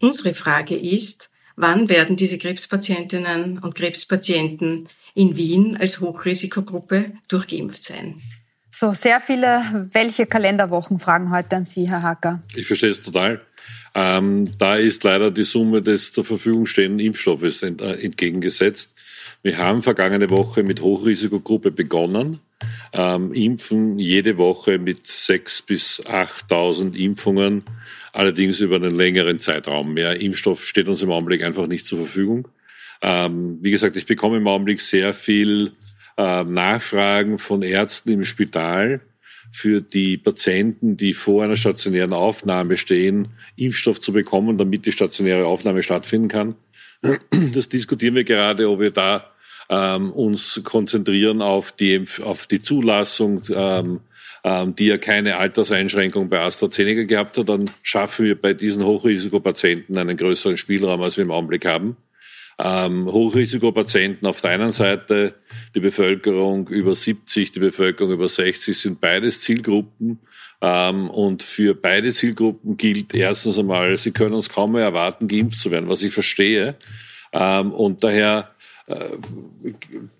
Unsere 0.00 0.34
Frage 0.34 0.76
ist, 0.76 1.30
wann 1.56 1.88
werden 1.88 2.16
diese 2.16 2.38
Krebspatientinnen 2.38 3.58
und 3.58 3.74
Krebspatienten 3.74 4.88
in 5.14 5.36
Wien 5.36 5.76
als 5.76 6.00
Hochrisikogruppe 6.00 7.12
durchgeimpft 7.28 7.84
sein? 7.84 8.20
So, 8.70 8.94
sehr 8.94 9.20
viele, 9.20 9.88
welche 9.92 10.26
Kalenderwochen 10.26 10.98
fragen 10.98 11.30
heute 11.30 11.56
an 11.56 11.66
Sie, 11.66 11.88
Herr 11.88 12.02
Hacker? 12.02 12.42
Ich 12.54 12.66
verstehe 12.66 12.90
es 12.90 13.02
total. 13.02 13.42
Ähm, 13.94 14.48
da 14.58 14.76
ist 14.76 15.04
leider 15.04 15.30
die 15.30 15.44
Summe 15.44 15.82
des 15.82 16.12
zur 16.12 16.24
Verfügung 16.24 16.64
stehenden 16.64 16.98
Impfstoffes 17.00 17.62
äh, 17.62 17.68
entgegengesetzt. 17.68 18.94
Wir 19.42 19.58
haben 19.58 19.82
vergangene 19.82 20.30
Woche 20.30 20.62
mit 20.62 20.80
Hochrisikogruppe 20.80 21.70
begonnen 21.70 22.40
ähm, 22.92 23.32
impfen 23.32 23.98
jede 23.98 24.38
Woche 24.38 24.78
mit 24.78 25.04
6.000 25.04 25.66
bis 25.66 26.02
8.000 26.04 26.94
Impfungen, 26.94 27.64
allerdings 28.12 28.60
über 28.60 28.76
einen 28.76 28.94
längeren 28.94 29.38
Zeitraum. 29.38 29.94
Mehr 29.94 30.20
Impfstoff 30.20 30.64
steht 30.64 30.88
uns 30.88 31.02
im 31.02 31.10
Augenblick 31.10 31.42
einfach 31.42 31.66
nicht 31.66 31.86
zur 31.86 31.98
Verfügung. 31.98 32.48
Ähm, 33.02 33.58
wie 33.60 33.70
gesagt, 33.70 33.96
ich 33.96 34.06
bekomme 34.06 34.36
im 34.36 34.46
Augenblick 34.46 34.80
sehr 34.80 35.12
viel 35.14 35.72
äh, 36.16 36.44
Nachfragen 36.44 37.38
von 37.38 37.62
Ärzten 37.62 38.10
im 38.10 38.24
Spital 38.24 39.00
für 39.50 39.82
die 39.82 40.16
Patienten, 40.16 40.96
die 40.96 41.12
vor 41.12 41.44
einer 41.44 41.56
stationären 41.56 42.14
Aufnahme 42.14 42.76
stehen, 42.76 43.28
Impfstoff 43.56 44.00
zu 44.00 44.12
bekommen, 44.12 44.56
damit 44.56 44.86
die 44.86 44.92
stationäre 44.92 45.46
Aufnahme 45.46 45.82
stattfinden 45.82 46.28
kann. 46.28 46.54
Das 47.52 47.68
diskutieren 47.68 48.14
wir 48.14 48.24
gerade, 48.24 48.70
ob 48.70 48.78
wir 48.78 48.92
da 48.92 49.31
ähm, 49.72 50.12
uns 50.12 50.60
konzentrieren 50.64 51.40
auf 51.40 51.72
die, 51.72 52.04
auf 52.22 52.46
die 52.46 52.60
Zulassung, 52.60 53.42
ähm, 53.54 54.00
ähm, 54.44 54.74
die 54.76 54.86
ja 54.86 54.98
keine 54.98 55.36
Alterseinschränkung 55.36 56.28
bei 56.28 56.40
AstraZeneca 56.40 57.04
gehabt 57.04 57.38
hat, 57.38 57.48
dann 57.48 57.70
schaffen 57.82 58.26
wir 58.26 58.38
bei 58.38 58.52
diesen 58.52 58.84
Hochrisikopatienten 58.84 59.96
einen 59.96 60.16
größeren 60.16 60.58
Spielraum, 60.58 61.00
als 61.00 61.16
wir 61.16 61.22
im 61.22 61.30
Augenblick 61.30 61.64
haben. 61.64 61.96
Ähm, 62.58 63.06
Hochrisikopatienten 63.10 64.28
auf 64.28 64.42
der 64.42 64.50
einen 64.50 64.70
Seite, 64.70 65.34
die 65.74 65.80
Bevölkerung 65.80 66.68
über 66.68 66.94
70, 66.94 67.52
die 67.52 67.60
Bevölkerung 67.60 68.12
über 68.12 68.28
60 68.28 68.78
sind 68.78 69.00
beides 69.00 69.40
Zielgruppen. 69.40 70.18
Ähm, 70.60 71.08
und 71.08 71.42
für 71.42 71.74
beide 71.74 72.12
Zielgruppen 72.12 72.76
gilt 72.76 73.14
erstens 73.14 73.58
einmal, 73.58 73.96
sie 73.96 74.12
können 74.12 74.34
uns 74.34 74.50
kaum 74.50 74.72
mehr 74.72 74.82
erwarten, 74.82 75.28
geimpft 75.28 75.58
zu 75.58 75.70
werden, 75.70 75.88
was 75.88 76.02
ich 76.02 76.12
verstehe. 76.12 76.76
Ähm, 77.32 77.72
und 77.72 78.04
daher 78.04 78.51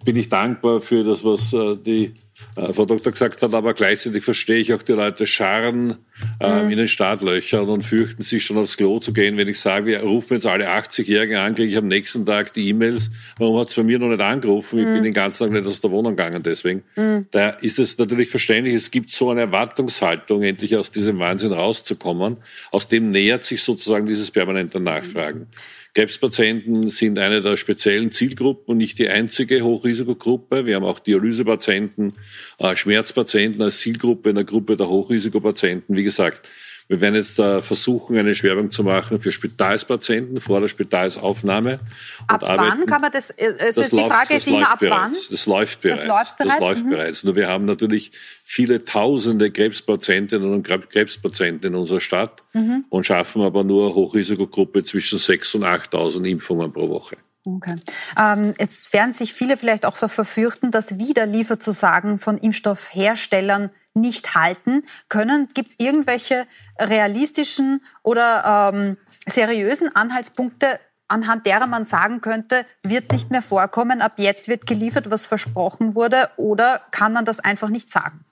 bin 0.05 0.17
ich 0.17 0.29
dankbar 0.29 0.81
für 0.81 1.03
das, 1.05 1.25
was 1.25 1.53
äh, 1.53 1.77
die 1.77 2.15
äh, 2.57 2.73
Frau 2.73 2.87
Doktor 2.87 3.13
gesagt 3.13 3.43
hat, 3.43 3.55
aber 3.55 3.75
gleichzeitig 3.75 4.25
verstehe 4.25 4.59
ich 4.59 4.73
auch 4.73 4.83
die 4.83 4.93
Leute 4.93 5.27
scharren 5.27 5.97
äh, 6.41 6.65
mhm. 6.65 6.71
in 6.71 6.79
den 6.79 6.89
Startlöchern 6.89 7.69
und 7.69 7.83
fürchten 7.83 8.23
sich 8.23 8.45
schon 8.45 8.59
aufs 8.59 8.77
Klo 8.77 8.99
zu 8.99 9.13
gehen. 9.13 9.37
Wenn 9.37 9.49
ich 9.49 9.61
sage, 9.61 9.87
wir 9.87 10.01
rufen 10.01 10.35
jetzt 10.35 10.47
alle 10.47 10.69
80-Jährigen 10.69 11.37
an, 11.37 11.55
kriege 11.55 11.69
ich 11.69 11.77
am 11.77 11.89
nächsten 11.89 12.27
Tag 12.27 12.53
die 12.53 12.69
E-Mails, 12.69 13.11
warum 13.39 13.59
hat 13.59 13.69
es 13.69 13.75
bei 13.75 13.83
mir 13.83 13.99
noch 13.99 14.09
nicht 14.09 14.21
angerufen? 14.21 14.79
Ich 14.79 14.87
mhm. 14.87 14.95
bin 14.95 15.05
den 15.05 15.15
ganzen 15.15 15.45
Tag 15.45 15.53
nicht 15.53 15.67
aus 15.67 15.81
der 15.81 15.91
Wohnung 15.91 16.17
gegangen 16.17 16.43
deswegen. 16.43 16.83
Mhm. 16.97 17.27
Da 17.31 17.51
ist 17.51 17.79
es 17.79 17.99
natürlich 17.99 18.29
verständlich, 18.29 18.75
es 18.75 18.91
gibt 18.91 19.11
so 19.11 19.31
eine 19.31 19.43
Erwartungshaltung, 19.43 20.43
endlich 20.43 20.77
aus 20.77 20.91
diesem 20.91 21.19
Wahnsinn 21.19 21.53
rauszukommen. 21.53 22.39
Aus 22.71 22.89
dem 22.89 23.11
nähert 23.11 23.45
sich 23.45 23.63
sozusagen 23.63 24.07
dieses 24.07 24.31
permanente 24.31 24.81
Nachfragen. 24.81 25.49
Krebspatienten 25.95 26.89
sind 26.89 27.19
eine 27.19 27.43
der 27.43 27.59
speziellen 27.59 28.11
Zielgruppen 28.11 28.65
und 28.73 28.77
nicht 28.79 28.99
die 28.99 29.09
einzige 29.09 29.63
Hochrisikogruppe. 29.63 30.65
Wir 30.65 30.77
haben 30.77 30.87
auch 30.87 30.99
Dialysepatienten, 30.99 32.15
äh, 32.59 32.75
Schmerzpatienten 32.77 33.61
als 33.61 33.81
Zielgruppe 33.81 34.31
in 34.31 34.37
der 34.37 34.45
Gruppe 34.45 34.77
der 34.77 34.89
Hochrisikopatienten. 34.89 35.95
Wie 35.95 36.03
gesagt, 36.03 36.49
Wir 36.89 37.01
werden 37.01 37.15
jetzt 37.15 37.39
äh, 37.39 37.63
versuchen, 37.63 38.19
eine 38.19 38.35
Schwerbung 38.35 38.71
zu 38.71 38.83
machen 38.85 39.19
für 39.19 39.33
Spitalspatienten 39.33 40.41
vor 40.41 40.61
der 40.61 40.69
Spitalsaufnahme. 40.69 41.81
Ab 42.27 42.43
wann 42.45 42.87
kann 42.87 43.01
man 43.01 43.13
das? 43.13 43.31
Äh, 43.31 43.55
es 43.59 43.77
das 43.77 43.85
ist 43.85 43.93
die 43.93 44.05
Frage 44.05 44.35
ist 44.35 44.47
immer 44.47 44.71
ab 44.71 44.79
wann? 44.81 45.15
Das 45.31 45.47
läuft 45.47 45.81
bereits. 45.81 46.01
Das 46.01 46.09
läuft 46.09 46.39
bereits. 46.39 46.55
Das 46.55 46.61
läuft 46.61 46.85
mhm. 46.85 46.91
bereits. 46.91 47.25
Nur 47.25 47.37
wir 47.37 47.49
haben 47.49 47.65
natürlich 47.65 48.13
viele 48.45 48.85
tausende 48.85 49.51
Krebspatientinnen 49.51 50.53
und 50.53 50.67
Krebspatienten 50.67 51.69
in 51.69 51.75
unserer 51.75 52.01
Stadt 52.01 52.43
mhm. 52.53 52.85
und 52.91 53.07
schaffen 53.07 53.43
aber 53.43 53.65
nur 53.65 53.87
eine 53.87 53.95
Hochrisikogruppe 53.95 54.83
zwischen 54.83 55.19
6.000 55.19 55.57
und 55.57 55.65
8.000 55.65 56.25
Impfungen 56.29 56.73
pro 56.73 56.89
Woche. 56.89 57.17
Okay. 57.45 57.77
Ähm, 58.19 58.53
jetzt 58.59 58.93
werden 58.93 59.13
sich 59.13 59.35
viele 59.35 59.57
vielleicht 59.57 59.85
auch 59.85 59.99
dafür 59.99 60.25
fürchten, 60.25 60.71
dass 60.71 60.99
wieder 60.99 61.27
Lieferzusagen 61.27 62.19
von 62.19 62.39
Impfstoffherstellern 62.39 63.71
nicht 63.95 64.35
halten 64.35 64.85
können. 65.09 65.49
Gibt 65.55 65.71
es 65.71 65.75
irgendwelche 65.79 66.47
realistischen 66.79 67.83
oder 68.03 68.73
ähm, 68.75 68.97
seriösen 69.27 69.95
Anhaltspunkte, 69.95 70.81
anhand 71.09 71.47
derer 71.47 71.67
man 71.67 71.85
sagen 71.85 72.21
könnte, 72.21 72.65
wird 72.83 73.13
nicht 73.13 73.31
mehr 73.31 73.43
vorkommen, 73.43 74.01
ab 74.01 74.15
jetzt 74.17 74.49
wird 74.49 74.67
geliefert, 74.67 75.11
was 75.11 75.27
versprochen 75.27 75.95
wurde, 75.95 76.31
oder 76.37 76.81
kann 76.91 77.13
man 77.13 77.25
das 77.25 77.39
einfach 77.41 77.69
nicht 77.69 77.91
sagen? 77.91 78.25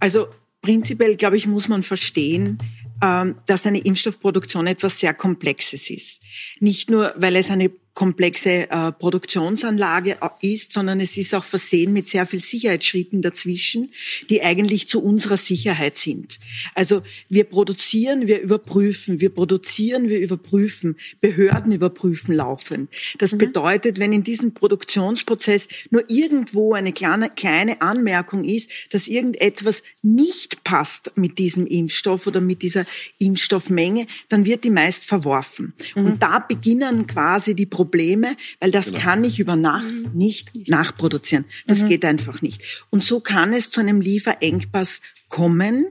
Also 0.00 0.28
prinzipiell, 0.62 1.16
glaube 1.16 1.36
ich, 1.36 1.46
muss 1.46 1.68
man 1.68 1.82
verstehen, 1.82 2.58
ähm, 3.02 3.36
dass 3.46 3.66
eine 3.66 3.78
Impfstoffproduktion 3.78 4.66
etwas 4.66 4.98
sehr 4.98 5.12
Komplexes 5.12 5.90
ist. 5.90 6.22
Nicht 6.60 6.90
nur, 6.90 7.12
weil 7.16 7.36
es 7.36 7.50
eine 7.50 7.70
komplexe 7.96 8.70
äh, 8.70 8.92
Produktionsanlage 8.92 10.18
ist, 10.42 10.72
sondern 10.72 11.00
es 11.00 11.16
ist 11.16 11.34
auch 11.34 11.44
versehen 11.44 11.94
mit 11.94 12.06
sehr 12.06 12.26
viel 12.26 12.40
Sicherheitsschritten 12.40 13.22
dazwischen, 13.22 13.90
die 14.28 14.42
eigentlich 14.42 14.86
zu 14.86 15.02
unserer 15.02 15.38
Sicherheit 15.38 15.96
sind. 15.96 16.38
Also 16.74 17.02
wir 17.30 17.44
produzieren, 17.44 18.26
wir 18.28 18.42
überprüfen, 18.42 19.18
wir 19.20 19.30
produzieren, 19.30 20.10
wir 20.10 20.20
überprüfen, 20.20 20.96
Behörden 21.22 21.72
überprüfen 21.72 22.34
laufend. 22.34 22.90
Das 23.16 23.32
mhm. 23.32 23.38
bedeutet, 23.38 23.98
wenn 23.98 24.12
in 24.12 24.22
diesem 24.22 24.52
Produktionsprozess 24.52 25.66
nur 25.88 26.04
irgendwo 26.10 26.74
eine 26.74 26.92
kleine, 26.92 27.30
kleine 27.30 27.80
Anmerkung 27.80 28.44
ist, 28.44 28.70
dass 28.90 29.08
irgendetwas 29.08 29.82
nicht 30.02 30.64
passt 30.64 31.12
mit 31.16 31.38
diesem 31.38 31.66
Impfstoff 31.66 32.26
oder 32.26 32.42
mit 32.42 32.60
dieser 32.60 32.84
Impfstoffmenge, 33.18 34.06
dann 34.28 34.44
wird 34.44 34.64
die 34.64 34.70
meist 34.70 35.06
verworfen. 35.06 35.72
Mhm. 35.94 36.04
Und 36.04 36.22
da 36.22 36.40
beginnen 36.40 37.06
quasi 37.06 37.54
die 37.54 37.64
Probleme 37.64 37.85
Probleme, 37.86 38.36
weil 38.58 38.72
das 38.72 38.86
genau. 38.86 38.98
kann 38.98 39.24
ich 39.24 39.38
über 39.38 39.54
Nacht 39.54 39.86
nicht 40.12 40.68
nachproduzieren. 40.68 41.44
Das 41.66 41.82
mhm. 41.82 41.88
geht 41.88 42.04
einfach 42.04 42.42
nicht. 42.42 42.62
Und 42.90 43.04
so 43.04 43.20
kann 43.20 43.52
es 43.52 43.70
zu 43.70 43.80
einem 43.80 44.00
Lieferengpass 44.00 45.00
kommen, 45.28 45.86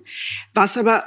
was 0.53 0.77
aber 0.77 1.05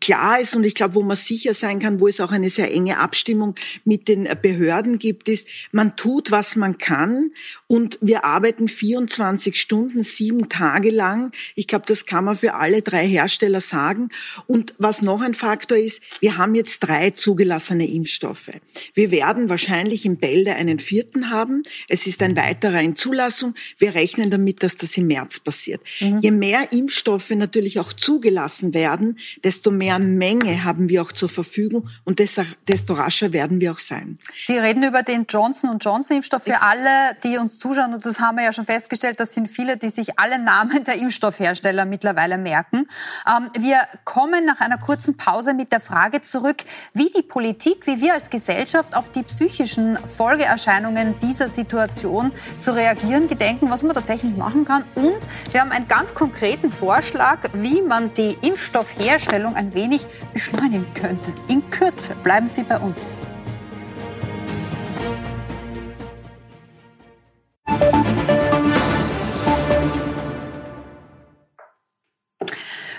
klar 0.00 0.40
ist 0.40 0.54
und 0.54 0.64
ich 0.64 0.74
glaube, 0.74 0.94
wo 0.94 1.02
man 1.02 1.16
sicher 1.16 1.54
sein 1.54 1.78
kann, 1.78 2.00
wo 2.00 2.08
es 2.08 2.20
auch 2.20 2.32
eine 2.32 2.50
sehr 2.50 2.72
enge 2.72 2.98
Abstimmung 2.98 3.54
mit 3.84 4.08
den 4.08 4.28
Behörden 4.40 4.98
gibt, 4.98 5.28
ist, 5.28 5.48
man 5.70 5.96
tut, 5.96 6.30
was 6.30 6.56
man 6.56 6.78
kann 6.78 7.30
und 7.72 7.96
wir 8.02 8.26
arbeiten 8.26 8.68
24 8.68 9.58
Stunden, 9.58 10.02
sieben 10.02 10.50
Tage 10.50 10.90
lang. 10.90 11.32
Ich 11.54 11.66
glaube, 11.66 11.86
das 11.88 12.04
kann 12.04 12.26
man 12.26 12.36
für 12.36 12.52
alle 12.52 12.82
drei 12.82 13.08
Hersteller 13.08 13.62
sagen. 13.62 14.10
Und 14.46 14.74
was 14.76 15.00
noch 15.00 15.22
ein 15.22 15.32
Faktor 15.32 15.78
ist, 15.78 16.02
wir 16.20 16.36
haben 16.36 16.54
jetzt 16.54 16.80
drei 16.80 17.12
zugelassene 17.12 17.90
Impfstoffe. 17.90 18.50
Wir 18.92 19.10
werden 19.10 19.48
wahrscheinlich 19.48 20.04
im 20.04 20.18
Bälde 20.18 20.54
einen 20.54 20.80
vierten 20.80 21.30
haben. 21.30 21.62
Es 21.88 22.06
ist 22.06 22.20
ein 22.20 22.36
weiterer 22.36 22.82
in 22.82 22.94
Zulassung. 22.94 23.54
Wir 23.78 23.94
rechnen 23.94 24.30
damit, 24.30 24.62
dass 24.62 24.76
das 24.76 24.94
im 24.98 25.06
März 25.06 25.40
passiert. 25.40 25.80
Mhm. 26.00 26.20
Je 26.20 26.30
mehr 26.30 26.72
Impfstoffe 26.72 27.30
natürlich 27.30 27.80
auch 27.80 27.94
zugelassen 27.94 28.74
werden, 28.74 29.18
desto 29.44 29.70
mehr 29.70 29.98
Menge 29.98 30.64
haben 30.64 30.90
wir 30.90 31.00
auch 31.00 31.12
zur 31.12 31.30
Verfügung 31.30 31.88
und 32.04 32.18
desto 32.18 32.92
rascher 32.92 33.32
werden 33.32 33.62
wir 33.62 33.72
auch 33.72 33.78
sein. 33.78 34.18
Sie 34.42 34.58
reden 34.58 34.82
über 34.82 35.02
den 35.02 35.24
Johnson 35.26 35.78
Johnson 35.80 36.16
Impfstoff 36.16 36.42
für 36.42 36.60
alle, 36.60 37.16
die 37.24 37.38
uns 37.38 37.61
zuschauen. 37.62 37.94
Und 37.94 38.04
das 38.04 38.20
haben 38.20 38.36
wir 38.36 38.44
ja 38.44 38.52
schon 38.52 38.64
festgestellt, 38.64 39.20
das 39.20 39.34
sind 39.34 39.48
viele, 39.48 39.76
die 39.76 39.90
sich 39.90 40.18
alle 40.18 40.38
Namen 40.38 40.84
der 40.84 40.96
Impfstoffhersteller 40.96 41.84
mittlerweile 41.84 42.38
merken. 42.38 42.88
Ähm, 43.26 43.50
wir 43.58 43.78
kommen 44.04 44.44
nach 44.44 44.60
einer 44.60 44.78
kurzen 44.78 45.16
Pause 45.16 45.54
mit 45.54 45.72
der 45.72 45.80
Frage 45.80 46.20
zurück, 46.20 46.64
wie 46.92 47.10
die 47.10 47.22
Politik, 47.22 47.86
wie 47.86 48.00
wir 48.00 48.14
als 48.14 48.30
Gesellschaft 48.30 48.96
auf 48.96 49.10
die 49.10 49.22
psychischen 49.22 49.96
Folgeerscheinungen 50.06 51.18
dieser 51.20 51.48
Situation 51.48 52.32
zu 52.58 52.72
reagieren 52.72 53.28
gedenken, 53.28 53.70
was 53.70 53.82
man 53.82 53.94
tatsächlich 53.94 54.36
machen 54.36 54.64
kann. 54.64 54.84
Und 54.94 55.26
wir 55.52 55.60
haben 55.60 55.70
einen 55.70 55.88
ganz 55.88 56.14
konkreten 56.14 56.70
Vorschlag, 56.70 57.38
wie 57.52 57.80
man 57.80 58.12
die 58.14 58.36
Impfstoffherstellung 58.42 59.54
ein 59.54 59.72
wenig 59.74 60.04
beschleunigen 60.32 60.86
könnte. 60.94 61.32
In 61.48 61.70
Kürze 61.70 62.14
bleiben 62.22 62.48
Sie 62.48 62.64
bei 62.64 62.78
uns. 62.78 63.14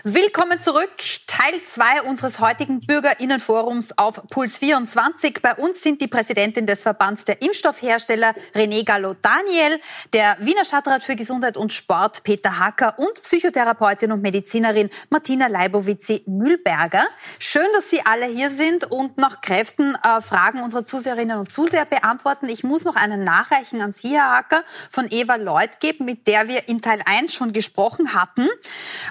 Willkommen 0.05 0.59
zurück. 0.59 0.91
Teil 1.27 1.61
2 1.65 2.01
unseres 2.01 2.39
heutigen 2.39 2.81
Bürgerinnenforums 2.81 3.97
auf 3.97 4.21
Puls 4.29 4.57
24. 4.57 5.41
Bei 5.41 5.55
uns 5.55 5.81
sind 5.81 6.01
die 6.01 6.09
Präsidentin 6.09 6.67
des 6.67 6.83
Verbands 6.83 7.23
der 7.23 7.41
Impfstoffhersteller 7.41 8.35
René 8.53 8.83
Gallo-Daniel, 8.83 9.79
der 10.11 10.35
Wiener 10.41 10.65
Stadtrat 10.65 11.03
für 11.03 11.15
Gesundheit 11.15 11.55
und 11.55 11.71
Sport 11.71 12.23
Peter 12.23 12.59
Hacker 12.59 12.99
und 12.99 13.21
Psychotherapeutin 13.21 14.11
und 14.11 14.21
Medizinerin 14.21 14.89
Martina 15.09 15.47
Leibowitzi-Mühlberger. 15.47 17.05
Schön, 17.39 17.67
dass 17.73 17.89
Sie 17.89 18.05
alle 18.05 18.25
hier 18.25 18.49
sind 18.49 18.91
und 18.91 19.17
nach 19.17 19.39
Kräften 19.39 19.95
äh, 20.03 20.19
Fragen 20.19 20.61
unserer 20.61 20.83
Zuseherinnen 20.83 21.39
und 21.39 21.49
Zuseher 21.49 21.85
beantworten. 21.85 22.49
Ich 22.49 22.65
muss 22.65 22.83
noch 22.83 22.97
einen 22.97 23.23
nachreichen 23.23 23.81
an 23.81 23.93
Sie, 23.93 24.17
Herr 24.17 24.35
Hacker, 24.35 24.65
von 24.89 25.07
Eva 25.09 25.37
Lloyd 25.37 25.79
geben, 25.79 26.03
mit 26.03 26.27
der 26.27 26.49
wir 26.49 26.67
in 26.67 26.81
Teil 26.81 26.99
1 27.05 27.33
schon 27.33 27.53
gesprochen 27.53 28.13
hatten. 28.13 28.49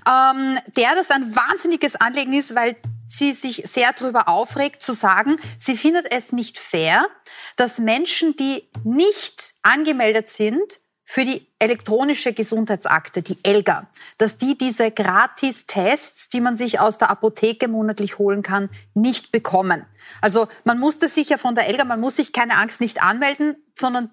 Ähm, 0.07 0.59
der 0.83 0.97
das 0.97 1.13
ein 1.13 1.37
wahnsinniges 1.37 1.95
Anliegen 1.95 2.33
ist, 2.33 2.57
weil 2.57 2.75
sie 3.07 3.35
sich 3.35 3.63
sehr 3.67 3.93
darüber 3.93 4.29
aufregt, 4.29 4.83
zu 4.83 4.95
sagen, 4.95 5.37
sie 5.57 5.77
findet 5.77 6.11
es 6.11 6.33
nicht 6.33 6.59
fair, 6.59 7.07
dass 7.55 7.79
Menschen, 7.79 8.35
die 8.35 8.69
nicht 8.83 9.55
angemeldet 9.63 10.29
sind, 10.29 10.81
für 11.05 11.25
die 11.25 11.47
elektronische 11.61 12.33
Gesundheitsakte, 12.33 13.23
die 13.23 13.39
ELGA, 13.45 13.87
dass 14.19 14.39
die 14.39 14.59
diese 14.59 14.91
Gratis-Tests, 14.91 16.31
die 16.31 16.41
man 16.41 16.57
sich 16.57 16.81
aus 16.81 16.99
der 16.99 17.11
Apotheke 17.11 17.69
monatlich 17.69 18.19
holen 18.19 18.43
kann, 18.43 18.69
nicht 18.95 19.31
bekommen. 19.31 19.87
Also 20.21 20.49
man 20.65 20.81
musste 20.81 21.07
sich 21.07 21.29
ja 21.29 21.39
von 21.39 21.55
der 21.55 21.69
ELGA, 21.69 21.85
man 21.85 22.01
muss 22.01 22.17
sich 22.17 22.33
keine 22.33 22.57
Angst 22.57 22.81
nicht 22.81 23.03
anmelden, 23.03 23.55
sondern 23.79 24.11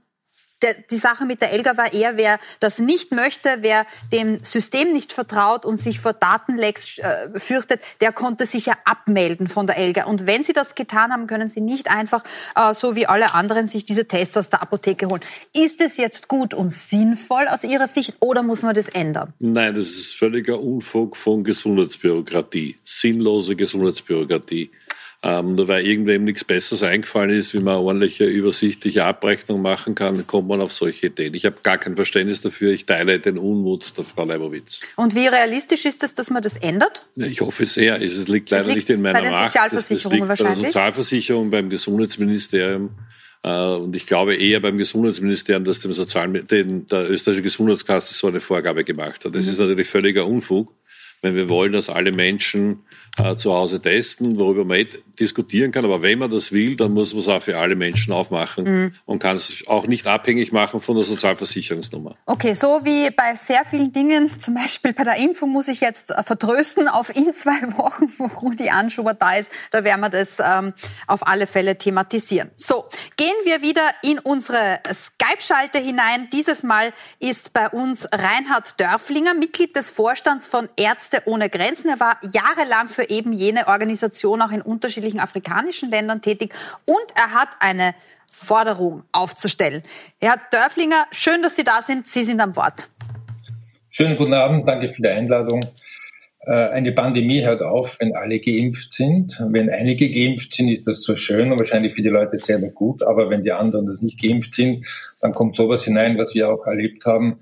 der, 0.61 0.73
die 0.73 0.97
Sache 0.97 1.25
mit 1.25 1.41
der 1.41 1.53
Elga 1.53 1.77
war 1.77 1.93
eher, 1.93 2.17
wer 2.17 2.39
das 2.59 2.79
nicht 2.79 3.11
möchte, 3.11 3.57
wer 3.61 3.85
dem 4.11 4.43
System 4.43 4.91
nicht 4.91 5.13
vertraut 5.13 5.65
und 5.65 5.79
sich 5.79 5.99
vor 5.99 6.13
Datenlecks 6.13 6.99
äh, 6.99 7.39
fürchtet, 7.39 7.81
der 8.01 8.11
konnte 8.11 8.45
sich 8.45 8.65
ja 8.65 8.73
abmelden 8.85 9.47
von 9.47 9.67
der 9.67 9.77
Elga. 9.77 10.05
Und 10.05 10.25
wenn 10.25 10.43
Sie 10.43 10.53
das 10.53 10.75
getan 10.75 11.11
haben, 11.11 11.27
können 11.27 11.49
Sie 11.49 11.61
nicht 11.61 11.89
einfach, 11.89 12.23
äh, 12.55 12.73
so 12.73 12.95
wie 12.95 13.05
alle 13.05 13.33
anderen, 13.33 13.67
sich 13.67 13.85
diese 13.85 14.07
Tests 14.07 14.37
aus 14.37 14.49
der 14.49 14.61
Apotheke 14.61 15.07
holen. 15.07 15.21
Ist 15.53 15.81
es 15.81 15.97
jetzt 15.97 16.27
gut 16.27 16.53
und 16.53 16.71
sinnvoll 16.71 17.47
aus 17.47 17.63
Ihrer 17.63 17.87
Sicht 17.87 18.15
oder 18.19 18.43
muss 18.43 18.63
man 18.63 18.75
das 18.75 18.89
ändern? 18.89 19.33
Nein, 19.39 19.75
das 19.75 19.89
ist 19.89 20.15
völliger 20.15 20.59
Unfug 20.59 21.15
von 21.15 21.43
Gesundheitsbürokratie, 21.43 22.77
sinnlose 22.83 23.55
Gesundheitsbürokratie. 23.55 24.71
Ähm, 25.21 25.55
nur 25.55 25.67
weil 25.67 25.85
irgendwem 25.85 26.23
nichts 26.23 26.45
Besseres 26.45 26.81
eingefallen 26.81 27.31
ist, 27.31 27.53
wie 27.53 27.59
man 27.59 27.75
ordentliche, 27.75 28.23
übersichtliche 28.23 29.03
Abrechnung 29.03 29.61
machen 29.61 29.93
kann, 29.93 30.25
kommt 30.25 30.47
man 30.47 30.61
auf 30.61 30.71
solche 30.71 31.07
Ideen. 31.07 31.33
Ich 31.33 31.45
habe 31.45 31.57
gar 31.61 31.77
kein 31.77 31.97
Verständnis 31.97 32.39
dafür. 32.39 32.71
Ich 32.71 32.85
teile 32.85 33.19
den 33.19 33.37
Unmut 33.37 33.97
der 33.97 34.05
Frau 34.05 34.23
Leibowitz. 34.23 34.79
Und 34.95 35.15
wie 35.15 35.27
realistisch 35.27 35.83
ist 35.83 36.03
es, 36.03 36.13
dass 36.13 36.29
man 36.29 36.41
das 36.41 36.55
ändert? 36.55 37.05
Ich 37.15 37.41
hoffe 37.41 37.65
sehr. 37.65 38.01
Es 38.01 38.29
liegt 38.29 38.49
leider 38.49 38.67
liegt 38.67 38.77
nicht 38.77 38.89
in 38.91 39.01
meiner 39.01 39.19
Macht. 39.19 39.31
Bei 39.31 39.39
den 39.39 39.47
Sozialversicherungen 39.49 40.19
liegt 40.19 40.29
wahrscheinlich. 40.29 40.55
Bei 40.55 40.61
der 40.61 40.71
Sozialversicherung, 40.71 41.49
beim 41.49 41.69
Gesundheitsministerium. 41.69 42.91
Äh, 43.43 43.49
und 43.49 43.93
ich 43.97 44.05
glaube 44.05 44.35
eher 44.35 44.61
beim 44.61 44.77
Gesundheitsministerium, 44.77 45.65
dass 45.65 45.81
dem 45.81 45.91
Sozial 45.91 46.31
den, 46.31 46.87
der 46.87 47.09
österreichische 47.09 47.43
Gesundheitskasse 47.43 48.13
so 48.13 48.27
eine 48.27 48.39
Vorgabe 48.39 48.85
gemacht 48.85 49.25
hat. 49.25 49.35
Das 49.35 49.43
mhm. 49.45 49.51
ist 49.51 49.59
natürlich 49.59 49.89
völliger 49.89 50.25
Unfug 50.25 50.73
wenn 51.21 51.35
wir 51.35 51.49
wollen, 51.49 51.73
dass 51.73 51.89
alle 51.89 52.11
Menschen 52.11 52.83
äh, 53.17 53.35
zu 53.35 53.53
Hause 53.53 53.81
testen, 53.81 54.39
worüber 54.39 54.63
man 54.63 54.77
eh 54.77 54.85
diskutieren 55.19 55.71
kann. 55.71 55.83
Aber 55.83 56.01
wenn 56.01 56.19
man 56.19 56.31
das 56.31 56.51
will, 56.51 56.75
dann 56.75 56.93
muss 56.93 57.13
man 57.13 57.21
es 57.21 57.27
auch 57.27 57.41
für 57.41 57.57
alle 57.57 57.75
Menschen 57.75 58.13
aufmachen 58.13 58.63
mhm. 58.63 58.93
und 59.05 59.19
kann 59.19 59.35
es 59.35 59.63
auch 59.67 59.87
nicht 59.87 60.07
abhängig 60.07 60.51
machen 60.51 60.79
von 60.79 60.95
der 60.95 61.03
Sozialversicherungsnummer. 61.03 62.15
Okay, 62.25 62.53
so 62.53 62.79
wie 62.83 63.09
bei 63.11 63.35
sehr 63.35 63.65
vielen 63.65 63.91
Dingen, 63.91 64.31
zum 64.39 64.55
Beispiel 64.55 64.93
bei 64.93 65.03
der 65.03 65.17
Impfung, 65.17 65.49
muss 65.49 65.67
ich 65.67 65.81
jetzt 65.81 66.11
äh, 66.11 66.23
vertrösten 66.23 66.87
auf 66.87 67.13
in 67.13 67.33
zwei 67.33 67.61
Wochen, 67.77 68.11
wo 68.17 68.25
Rudi 68.25 68.69
Anschuber 68.69 69.13
da 69.13 69.35
ist. 69.35 69.51
Da 69.71 69.83
werden 69.83 70.01
wir 70.01 70.09
das 70.09 70.37
ähm, 70.39 70.73
auf 71.07 71.27
alle 71.27 71.47
Fälle 71.47 71.77
thematisieren. 71.77 72.51
So, 72.55 72.85
gehen 73.17 73.35
wir 73.43 73.61
wieder 73.61 73.89
in 74.03 74.19
unsere 74.19 74.79
Skype-Schalte 74.93 75.79
hinein. 75.79 76.29
Dieses 76.31 76.63
Mal 76.63 76.93
ist 77.19 77.51
bei 77.51 77.67
uns 77.67 78.07
Reinhard 78.11 78.79
Dörflinger, 78.79 79.33
Mitglied 79.33 79.75
des 79.75 79.89
Vorstands 79.89 80.47
von 80.47 80.69
Ärzten 80.77 81.08
Ärzte 81.09 81.21
ohne 81.25 81.49
Grenzen. 81.49 81.89
Er 81.89 81.99
war 81.99 82.17
jahrelang 82.31 82.87
für 82.87 83.09
eben 83.09 83.33
jene 83.33 83.67
Organisation 83.67 84.41
auch 84.41 84.51
in 84.51 84.61
unterschiedlichen 84.61 85.19
afrikanischen 85.19 85.89
Ländern 85.89 86.21
tätig 86.21 86.53
und 86.85 86.97
er 87.15 87.33
hat 87.33 87.49
eine 87.59 87.95
Forderung 88.27 89.03
aufzustellen. 89.11 89.81
Herr 90.21 90.39
Dörflinger, 90.51 91.05
schön, 91.11 91.41
dass 91.41 91.55
Sie 91.55 91.63
da 91.63 91.81
sind. 91.81 92.07
Sie 92.07 92.23
sind 92.23 92.39
am 92.39 92.55
Wort. 92.55 92.89
Schönen 93.89 94.17
guten 94.17 94.33
Abend, 94.33 94.67
danke 94.67 94.89
für 94.89 95.01
die 95.01 95.07
Einladung. 95.07 95.61
Äh, 96.41 96.51
eine 96.51 96.91
Pandemie 96.91 97.43
hört 97.43 97.63
auf, 97.63 97.97
wenn 97.99 98.15
alle 98.15 98.39
geimpft 98.39 98.93
sind. 98.93 99.41
Wenn 99.49 99.69
einige 99.71 100.11
geimpft 100.11 100.53
sind, 100.53 100.69
ist 100.69 100.85
das 100.85 101.01
so 101.01 101.17
schön 101.17 101.51
und 101.51 101.57
wahrscheinlich 101.57 101.95
für 101.95 102.03
die 102.03 102.09
Leute 102.09 102.37
selber 102.37 102.67
gut. 102.67 103.01
Aber 103.01 103.31
wenn 103.31 103.43
die 103.43 103.51
anderen 103.51 103.87
das 103.87 104.03
nicht 104.03 104.21
geimpft 104.21 104.53
sind, 104.53 104.85
dann 105.21 105.33
kommt 105.33 105.55
sowas 105.55 105.83
hinein, 105.85 106.19
was 106.19 106.35
wir 106.35 106.53
auch 106.53 106.67
erlebt 106.67 107.07
haben. 107.07 107.39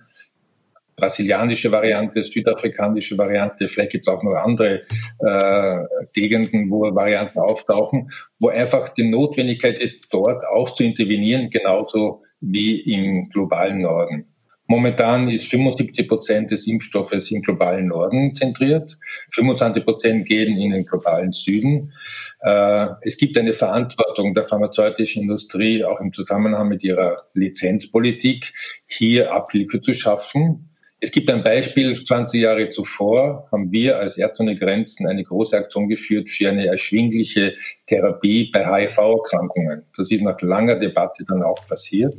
Brasilianische 0.99 1.71
Variante, 1.71 2.23
südafrikanische 2.23 3.19
Variante, 3.19 3.69
vielleicht 3.69 3.91
gibt 3.91 4.07
es 4.07 4.11
auch 4.11 4.23
noch 4.23 4.33
andere 4.33 4.81
äh, 5.19 5.77
Gegenden, 6.11 6.71
wo 6.71 6.93
Varianten 6.95 7.37
auftauchen, 7.37 8.09
wo 8.39 8.49
einfach 8.49 8.89
die 8.89 9.07
Notwendigkeit 9.07 9.79
ist, 9.79 10.11
dort 10.11 10.43
auch 10.45 10.73
zu 10.73 10.83
intervenieren, 10.83 11.51
genauso 11.51 12.23
wie 12.41 12.79
im 12.79 13.29
globalen 13.29 13.81
Norden. 13.81 14.25
Momentan 14.65 15.29
ist 15.29 15.45
75 15.45 16.07
Prozent 16.07 16.49
des 16.49 16.65
Impfstoffes 16.65 17.29
im 17.29 17.43
globalen 17.43 17.87
Norden 17.87 18.33
zentriert. 18.33 18.97
25 19.31 19.85
Prozent 19.85 20.27
gehen 20.27 20.57
in 20.57 20.71
den 20.71 20.83
globalen 20.83 21.31
Süden. 21.31 21.93
Äh, 22.41 22.87
es 23.01 23.17
gibt 23.17 23.37
eine 23.37 23.53
Verantwortung 23.53 24.33
der 24.33 24.45
pharmazeutischen 24.45 25.21
Industrie, 25.21 25.85
auch 25.85 26.01
im 26.01 26.11
Zusammenhang 26.11 26.67
mit 26.67 26.83
ihrer 26.83 27.17
Lizenzpolitik, 27.35 28.51
hier 28.87 29.31
Abhilfe 29.31 29.79
zu 29.79 29.93
schaffen. 29.93 30.69
Es 30.99 31.11
gibt 31.11 31.29
ein 31.29 31.43
Beispiel, 31.43 31.93
20 31.95 32.41
Jahre 32.41 32.69
zuvor 32.69 33.47
haben 33.51 33.71
wir 33.71 33.99
als 33.99 34.17
Ärzte 34.17 34.41
ohne 34.41 34.55
Grenzen 34.55 35.07
eine 35.07 35.23
große 35.23 35.55
Aktion 35.55 35.87
geführt 35.87 36.27
für 36.27 36.49
eine 36.49 36.65
erschwingliche 36.65 37.53
Therapie 37.85 38.49
bei 38.51 38.65
HIV-Erkrankungen. 38.65 39.83
Das 39.95 40.11
ist 40.11 40.23
nach 40.23 40.41
langer 40.41 40.75
Debatte 40.75 41.23
dann 41.25 41.43
auch 41.43 41.67
passiert. 41.67 42.15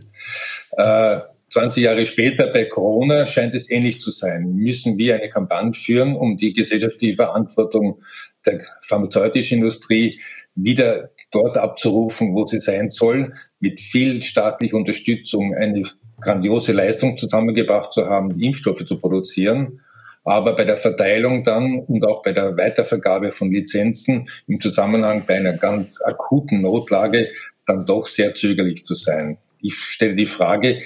Äh, 0.76 1.18
20 1.50 1.82
Jahre 1.82 2.06
später 2.06 2.46
bei 2.48 2.66
Corona 2.66 3.26
scheint 3.26 3.54
es 3.54 3.68
ähnlich 3.68 4.00
zu 4.00 4.10
sein. 4.12 4.54
Müssen 4.54 4.96
wir 4.96 5.16
eine 5.16 5.28
Kampagne 5.28 5.72
führen, 5.72 6.14
um 6.14 6.36
die 6.36 6.52
gesellschaftliche 6.52 7.16
Verantwortung 7.16 8.00
der 8.46 8.60
pharmazeutischen 8.82 9.58
Industrie 9.58 10.20
wieder 10.54 11.10
dort 11.30 11.56
abzurufen, 11.56 12.34
wo 12.34 12.46
sie 12.46 12.60
sein 12.60 12.90
soll, 12.90 13.32
mit 13.60 13.80
viel 13.80 14.22
staatlicher 14.22 14.76
Unterstützung 14.76 15.54
eine 15.54 15.82
grandiose 16.20 16.72
Leistung 16.72 17.16
zusammengebracht 17.16 17.92
zu 17.92 18.06
haben, 18.06 18.40
Impfstoffe 18.40 18.84
zu 18.84 18.98
produzieren, 18.98 19.80
aber 20.24 20.54
bei 20.54 20.64
der 20.64 20.76
Verteilung 20.76 21.42
dann 21.44 21.80
und 21.80 22.04
auch 22.04 22.22
bei 22.22 22.32
der 22.32 22.56
Weitervergabe 22.56 23.32
von 23.32 23.50
Lizenzen 23.50 24.28
im 24.46 24.60
Zusammenhang 24.60 25.24
bei 25.26 25.36
einer 25.36 25.56
ganz 25.56 26.02
akuten 26.02 26.60
Notlage 26.60 27.28
dann 27.66 27.86
doch 27.86 28.06
sehr 28.06 28.34
zögerlich 28.34 28.84
zu 28.84 28.94
sein. 28.94 29.38
Ich 29.60 29.76
stelle 29.76 30.14
die 30.14 30.26
Frage, 30.26 30.80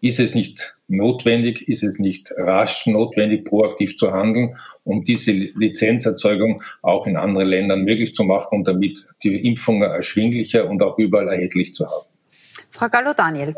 ist 0.00 0.20
es 0.20 0.34
nicht 0.34 0.76
notwendig, 0.86 1.68
ist 1.68 1.82
es 1.82 1.98
nicht 1.98 2.32
rasch 2.36 2.86
notwendig, 2.86 3.44
proaktiv 3.44 3.96
zu 3.96 4.12
handeln, 4.12 4.56
um 4.84 5.04
diese 5.04 5.32
Lizenzerzeugung 5.32 6.62
auch 6.82 7.06
in 7.06 7.16
anderen 7.16 7.48
Ländern 7.48 7.82
möglich 7.82 8.14
zu 8.14 8.24
machen 8.24 8.58
und 8.58 8.68
damit 8.68 9.08
die 9.22 9.46
Impfungen 9.46 9.90
erschwinglicher 9.90 10.68
und 10.68 10.82
auch 10.82 10.98
überall 10.98 11.28
erhältlich 11.28 11.74
zu 11.74 11.86
haben. 11.86 12.06
Frau 12.70 12.88
Gallo-Daniel 12.88 13.54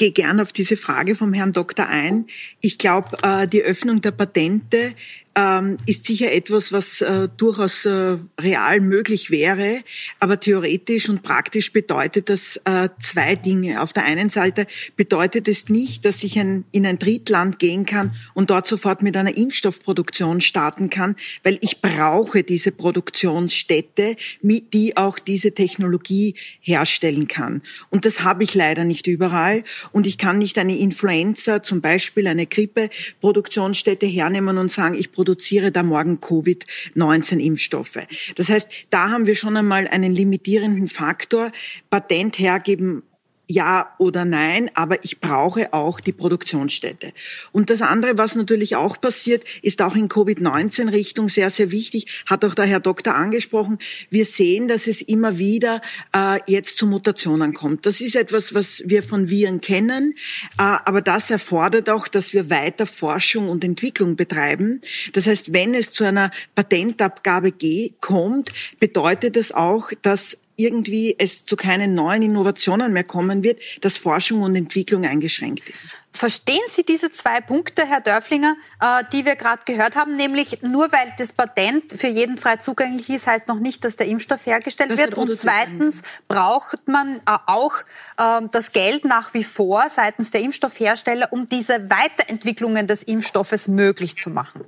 gehe 0.00 0.12
gern 0.12 0.40
auf 0.40 0.50
diese 0.50 0.78
Frage 0.78 1.14
vom 1.14 1.34
Herrn 1.34 1.52
Doktor 1.52 1.86
ein. 1.86 2.24
Ich 2.62 2.78
glaube, 2.78 3.18
äh, 3.22 3.46
die 3.46 3.62
Öffnung 3.62 4.00
der 4.00 4.12
Patente 4.12 4.94
ähm, 5.36 5.76
ist 5.86 6.04
sicher 6.04 6.32
etwas, 6.32 6.72
was 6.72 7.00
äh, 7.00 7.28
durchaus 7.36 7.84
äh, 7.84 8.18
real 8.40 8.80
möglich 8.80 9.30
wäre. 9.30 9.82
Aber 10.18 10.40
theoretisch 10.40 11.08
und 11.08 11.22
praktisch 11.22 11.72
bedeutet 11.72 12.28
das 12.28 12.60
äh, 12.64 12.88
zwei 13.00 13.36
Dinge. 13.36 13.80
Auf 13.80 13.92
der 13.92 14.04
einen 14.04 14.30
Seite 14.30 14.66
bedeutet 14.96 15.46
es 15.46 15.68
nicht, 15.68 16.04
dass 16.04 16.22
ich 16.24 16.36
in 16.36 16.64
ein 16.72 16.98
Drittland 16.98 17.58
gehen 17.58 17.86
kann 17.86 18.14
und 18.34 18.50
dort 18.50 18.66
sofort 18.66 19.02
mit 19.02 19.16
einer 19.16 19.36
Impfstoffproduktion 19.36 20.40
starten 20.40 20.90
kann, 20.90 21.16
weil 21.42 21.58
ich 21.60 21.80
brauche 21.80 22.42
diese 22.42 22.72
Produktionsstätte, 22.72 24.16
die 24.42 24.96
auch 24.96 25.18
diese 25.18 25.52
Technologie 25.52 26.34
herstellen 26.60 27.28
kann. 27.28 27.62
Und 27.90 28.04
das 28.04 28.22
habe 28.22 28.42
ich 28.42 28.54
leider 28.54 28.84
nicht 28.84 29.06
überall. 29.06 29.62
Und 29.92 30.06
ich 30.06 30.18
kann 30.18 30.38
nicht 30.38 30.58
eine 30.58 30.76
Influenza, 30.76 31.62
zum 31.62 31.80
Beispiel 31.80 32.26
eine 32.26 32.46
Grippe-Produktionsstätte 32.46 34.06
hernehmen 34.06 34.58
und 34.58 34.72
sagen, 34.72 34.94
ich 34.94 35.12
produziere 35.20 35.70
da 35.70 35.82
morgen 35.82 36.18
Covid-19-Impfstoffe. 36.22 37.98
Das 38.36 38.48
heißt, 38.48 38.72
da 38.88 39.10
haben 39.10 39.26
wir 39.26 39.34
schon 39.34 39.54
einmal 39.54 39.86
einen 39.86 40.14
limitierenden 40.14 40.88
Faktor. 40.88 41.52
Patent 41.90 42.38
hergeben 42.38 43.02
ja 43.50 43.92
oder 43.98 44.24
nein, 44.24 44.70
aber 44.74 45.04
ich 45.04 45.20
brauche 45.20 45.72
auch 45.72 45.98
die 45.98 46.12
Produktionsstätte. 46.12 47.12
Und 47.50 47.68
das 47.68 47.82
andere, 47.82 48.16
was 48.16 48.36
natürlich 48.36 48.76
auch 48.76 49.00
passiert, 49.00 49.42
ist 49.60 49.82
auch 49.82 49.96
in 49.96 50.08
Covid-19-Richtung 50.08 51.28
sehr, 51.28 51.50
sehr 51.50 51.72
wichtig, 51.72 52.06
hat 52.26 52.44
auch 52.44 52.54
der 52.54 52.66
Herr 52.66 52.78
Doktor 52.78 53.16
angesprochen. 53.16 53.78
Wir 54.08 54.24
sehen, 54.24 54.68
dass 54.68 54.86
es 54.86 55.02
immer 55.02 55.38
wieder 55.38 55.82
äh, 56.14 56.38
jetzt 56.46 56.78
zu 56.78 56.86
Mutationen 56.86 57.52
kommt. 57.52 57.86
Das 57.86 58.00
ist 58.00 58.14
etwas, 58.14 58.54
was 58.54 58.84
wir 58.86 59.02
von 59.02 59.28
Viren 59.28 59.60
kennen, 59.60 60.14
äh, 60.56 60.62
aber 60.62 61.00
das 61.00 61.28
erfordert 61.30 61.90
auch, 61.90 62.06
dass 62.06 62.32
wir 62.32 62.50
weiter 62.50 62.86
Forschung 62.86 63.48
und 63.48 63.64
Entwicklung 63.64 64.14
betreiben. 64.14 64.80
Das 65.12 65.26
heißt, 65.26 65.52
wenn 65.52 65.74
es 65.74 65.90
zu 65.90 66.04
einer 66.04 66.30
Patentabgabe 66.54 67.52
kommt, 68.00 68.50
bedeutet 68.78 69.34
das 69.34 69.50
auch, 69.50 69.90
dass 70.02 70.38
irgendwie 70.62 71.16
es 71.18 71.44
zu 71.44 71.56
keinen 71.56 71.94
neuen 71.94 72.22
Innovationen 72.22 72.92
mehr 72.92 73.04
kommen 73.04 73.42
wird, 73.42 73.60
dass 73.80 73.98
Forschung 73.98 74.42
und 74.42 74.56
Entwicklung 74.56 75.04
eingeschränkt 75.04 75.68
ist. 75.68 75.90
Verstehen 76.12 76.60
Sie 76.68 76.84
diese 76.84 77.12
zwei 77.12 77.40
Punkte, 77.40 77.86
Herr 77.86 78.00
Dörflinger, 78.00 78.56
äh, 78.80 79.04
die 79.12 79.24
wir 79.24 79.36
gerade 79.36 79.62
gehört 79.64 79.96
haben, 79.96 80.16
nämlich 80.16 80.60
nur 80.62 80.90
weil 80.92 81.12
das 81.18 81.32
Patent 81.32 81.92
für 81.92 82.08
jeden 82.08 82.36
frei 82.36 82.56
zugänglich 82.56 83.08
ist, 83.08 83.26
heißt 83.26 83.48
noch 83.48 83.60
nicht, 83.60 83.84
dass 83.84 83.96
der 83.96 84.06
Impfstoff 84.06 84.44
hergestellt 84.44 84.90
das 84.90 84.98
wird. 84.98 85.14
Und 85.14 85.34
zweitens 85.36 86.02
braucht 86.26 86.88
man 86.88 87.16
äh, 87.18 87.38
auch 87.46 87.74
ähm, 88.18 88.50
das 88.50 88.72
Geld 88.72 89.04
nach 89.04 89.34
wie 89.34 89.44
vor 89.44 89.84
seitens 89.88 90.30
der 90.30 90.40
Impfstoffhersteller, 90.42 91.32
um 91.32 91.46
diese 91.46 91.88
Weiterentwicklungen 91.90 92.86
des 92.86 93.02
Impfstoffes 93.02 93.68
möglich 93.68 94.16
zu 94.16 94.30
machen 94.30 94.64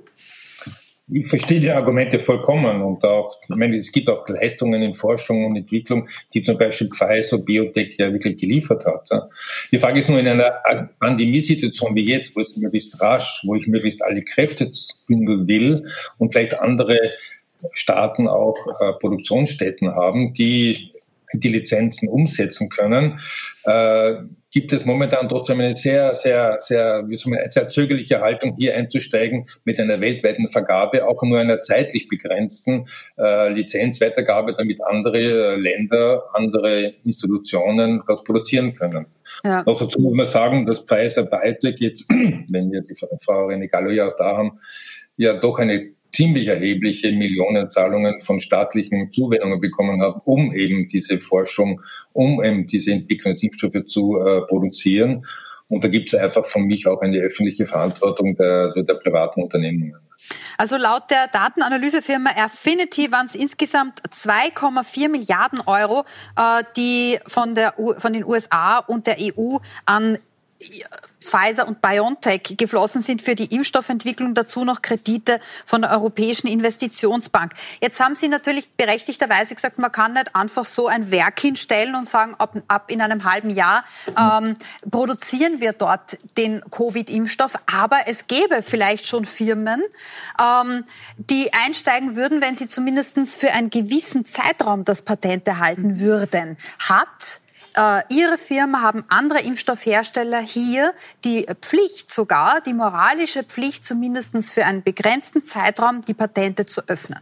ich 1.11 1.27
verstehe 1.27 1.59
die 1.59 1.71
Argumente 1.71 2.17
vollkommen 2.17 2.81
und 2.81 3.03
auch, 3.03 3.37
ich 3.43 3.55
meine, 3.55 3.75
es 3.75 3.91
gibt 3.91 4.09
auch 4.09 4.27
Leistungen 4.29 4.81
in 4.81 4.93
Forschung 4.93 5.45
und 5.45 5.55
Entwicklung, 5.57 6.07
die 6.33 6.41
zum 6.41 6.57
Beispiel 6.57 6.89
Pfizer 6.89 7.39
Biotech 7.39 7.95
ja 7.97 8.11
wirklich 8.11 8.37
geliefert 8.39 8.85
hat. 8.85 9.09
Die 9.71 9.79
Frage 9.79 9.99
ist 9.99 10.09
nur 10.09 10.19
in 10.19 10.27
einer 10.27 10.61
Pandemiesituation 10.99 11.95
wie 11.95 12.07
jetzt, 12.07 12.35
wo 12.35 12.39
es 12.39 12.55
möglichst 12.55 13.01
rasch, 13.01 13.41
wo 13.43 13.55
ich 13.55 13.67
möglichst 13.67 14.03
alle 14.03 14.23
Kräfte 14.23 14.71
bündeln 15.07 15.47
will 15.47 15.83
und 16.19 16.31
vielleicht 16.31 16.57
andere 16.59 16.97
Staaten 17.73 18.27
auch 18.27 18.57
äh, 18.79 18.93
Produktionsstätten 18.93 19.93
haben, 19.93 20.33
die 20.33 20.91
die 21.33 21.49
Lizenzen 21.49 22.07
umsetzen 22.09 22.69
können, 22.69 23.19
äh, 23.63 24.15
gibt 24.53 24.71
es 24.71 24.85
momentan 24.85 25.27
trotzdem 25.27 25.59
eine 25.59 25.75
sehr, 25.75 26.13
sehr, 26.13 26.57
sehr, 26.59 27.03
wie 27.07 27.15
soll 27.15 27.33
man, 27.33 27.49
sehr 27.49 27.69
zögerliche 27.69 28.21
Haltung, 28.21 28.55
hier 28.55 28.75
einzusteigen 28.75 29.47
mit 29.65 29.79
einer 29.79 29.99
weltweiten 29.99 30.47
Vergabe, 30.47 31.05
auch 31.05 31.21
nur 31.23 31.39
einer 31.39 31.61
zeitlich 31.61 32.07
begrenzten 32.07 32.85
äh, 33.17 33.49
Lizenzweitergabe, 33.49 34.53
damit 34.53 34.81
andere 34.83 35.17
äh, 35.17 35.55
Länder, 35.55 36.23
andere 36.33 36.93
Institutionen 37.03 38.03
das 38.07 38.23
produzieren 38.23 38.75
können. 38.75 39.07
Ja. 39.43 39.63
Noch 39.65 39.79
dazu 39.79 39.99
muss 39.99 40.13
man 40.13 40.27
sagen, 40.27 40.65
dass 40.67 40.85
Pfizer 40.85 41.23
BioNTech 41.23 41.79
jetzt, 41.79 42.09
wenn 42.49 42.71
wir 42.71 42.81
die 42.81 42.95
Frau 43.25 43.47
René 43.47 43.67
Gallo 43.67 43.89
ja 43.89 44.07
auch 44.07 44.15
da 44.17 44.37
haben, 44.37 44.59
ja 45.17 45.33
doch 45.33 45.57
eine 45.57 45.93
ziemlich 46.13 46.47
erhebliche 46.47 47.11
Millionenzahlungen 47.11 48.19
von 48.21 48.39
staatlichen 48.39 49.11
Zuwendungen 49.11 49.59
bekommen 49.59 50.01
haben, 50.01 50.21
um 50.25 50.53
eben 50.53 50.87
diese 50.87 51.19
Forschung, 51.19 51.81
um 52.13 52.41
eben 52.43 52.67
diese 52.67 52.91
Entwicklungsimpfstoffe 52.91 53.85
zu 53.87 54.19
äh, 54.19 54.41
produzieren. 54.41 55.25
Und 55.69 55.83
da 55.83 55.87
gibt 55.87 56.13
es 56.13 56.19
einfach 56.19 56.45
von 56.45 56.63
mich 56.65 56.87
auch 56.87 57.01
eine 57.01 57.17
öffentliche 57.17 57.65
Verantwortung 57.65 58.35
der, 58.35 58.73
der 58.75 58.93
privaten 58.95 59.41
Unternehmen. 59.41 59.95
Also 60.57 60.77
laut 60.77 61.09
der 61.09 61.27
Datenanalysefirma 61.27 62.29
Affinity 62.37 63.11
waren 63.11 63.25
es 63.25 63.35
insgesamt 63.35 64.01
2,4 64.09 65.09
Milliarden 65.09 65.59
Euro, 65.65 66.05
äh, 66.37 66.63
die 66.77 67.19
von, 67.27 67.55
der, 67.55 67.73
von 67.97 68.13
den 68.13 68.23
USA 68.23 68.77
und 68.77 69.07
der 69.07 69.17
EU 69.19 69.57
an 69.85 70.19
Pfizer 71.23 71.67
und 71.67 71.81
BioNTech 71.81 72.55
geflossen 72.57 73.01
sind 73.01 73.21
für 73.21 73.35
die 73.35 73.53
Impfstoffentwicklung, 73.55 74.33
dazu 74.33 74.63
noch 74.65 74.81
Kredite 74.81 75.39
von 75.65 75.81
der 75.81 75.91
Europäischen 75.91 76.47
Investitionsbank. 76.47 77.53
Jetzt 77.81 77.99
haben 77.99 78.15
Sie 78.15 78.27
natürlich 78.27 78.69
berechtigterweise 78.71 79.55
gesagt, 79.55 79.79
man 79.79 79.91
kann 79.91 80.13
nicht 80.13 80.35
einfach 80.35 80.65
so 80.65 80.87
ein 80.87 81.11
Werk 81.11 81.39
hinstellen 81.39 81.95
und 81.95 82.09
sagen, 82.09 82.35
ab, 82.37 82.55
ab 82.67 82.91
in 82.91 83.01
einem 83.01 83.23
halben 83.23 83.49
Jahr 83.49 83.85
ähm, 84.17 84.57
produzieren 84.89 85.59
wir 85.59 85.73
dort 85.73 86.17
den 86.37 86.61
Covid-Impfstoff. 86.69 87.53
Aber 87.73 88.01
es 88.07 88.27
gäbe 88.27 88.61
vielleicht 88.61 89.07
schon 89.07 89.25
Firmen, 89.25 89.81
ähm, 90.41 90.85
die 91.17 91.53
einsteigen 91.53 92.15
würden, 92.15 92.41
wenn 92.41 92.55
sie 92.55 92.67
zumindest 92.67 93.13
für 93.37 93.51
einen 93.51 93.69
gewissen 93.69 94.25
Zeitraum 94.25 94.83
das 94.83 95.01
Patent 95.01 95.47
erhalten 95.47 95.99
würden. 95.99 96.57
Hat 96.79 97.41
äh, 97.75 98.01
Ihre 98.09 98.37
Firma 98.37 98.81
haben 98.81 99.03
andere 99.09 99.41
Impfstoffhersteller 99.41 100.39
hier 100.39 100.93
die 101.23 101.45
Pflicht 101.61 102.11
sogar, 102.11 102.61
die 102.61 102.73
moralische 102.73 103.43
Pflicht 103.43 103.85
zumindest 103.85 104.33
für 104.51 104.65
einen 104.65 104.83
begrenzten 104.83 105.43
Zeitraum 105.43 106.03
die 106.05 106.13
Patente 106.13 106.65
zu 106.65 106.81
öffnen. 106.87 107.19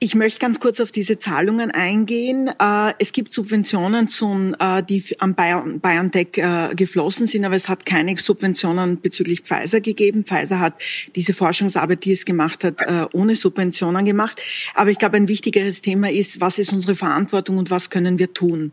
Ich 0.00 0.14
möchte 0.14 0.38
ganz 0.38 0.60
kurz 0.60 0.78
auf 0.78 0.92
diese 0.92 1.18
Zahlungen 1.18 1.72
eingehen. 1.72 2.48
Äh, 2.60 2.92
es 3.00 3.10
gibt 3.10 3.32
Subventionen, 3.32 4.06
zum, 4.06 4.54
äh, 4.60 4.80
die 4.80 5.02
am 5.18 5.34
BioNTech 5.34 6.36
äh, 6.36 6.74
geflossen 6.76 7.26
sind, 7.26 7.44
aber 7.44 7.56
es 7.56 7.68
hat 7.68 7.84
keine 7.84 8.16
Subventionen 8.16 9.00
bezüglich 9.00 9.40
Pfizer 9.40 9.80
gegeben. 9.80 10.22
Pfizer 10.24 10.60
hat 10.60 10.74
diese 11.16 11.34
Forschungsarbeit, 11.34 12.04
die 12.04 12.12
es 12.12 12.24
gemacht 12.24 12.62
hat, 12.62 12.80
ohne 13.12 13.34
Subventionen 13.34 14.04
gemacht. 14.04 14.40
Aber 14.74 14.90
ich 14.90 14.98
glaube, 14.98 15.16
ein 15.16 15.26
wichtigeres 15.26 15.82
Thema 15.82 16.10
ist, 16.10 16.40
was 16.40 16.58
ist 16.58 16.72
unsere 16.72 16.94
Verantwortung 16.94 17.58
und 17.58 17.70
was 17.70 17.90
können 17.90 18.20
wir 18.20 18.32
tun? 18.32 18.70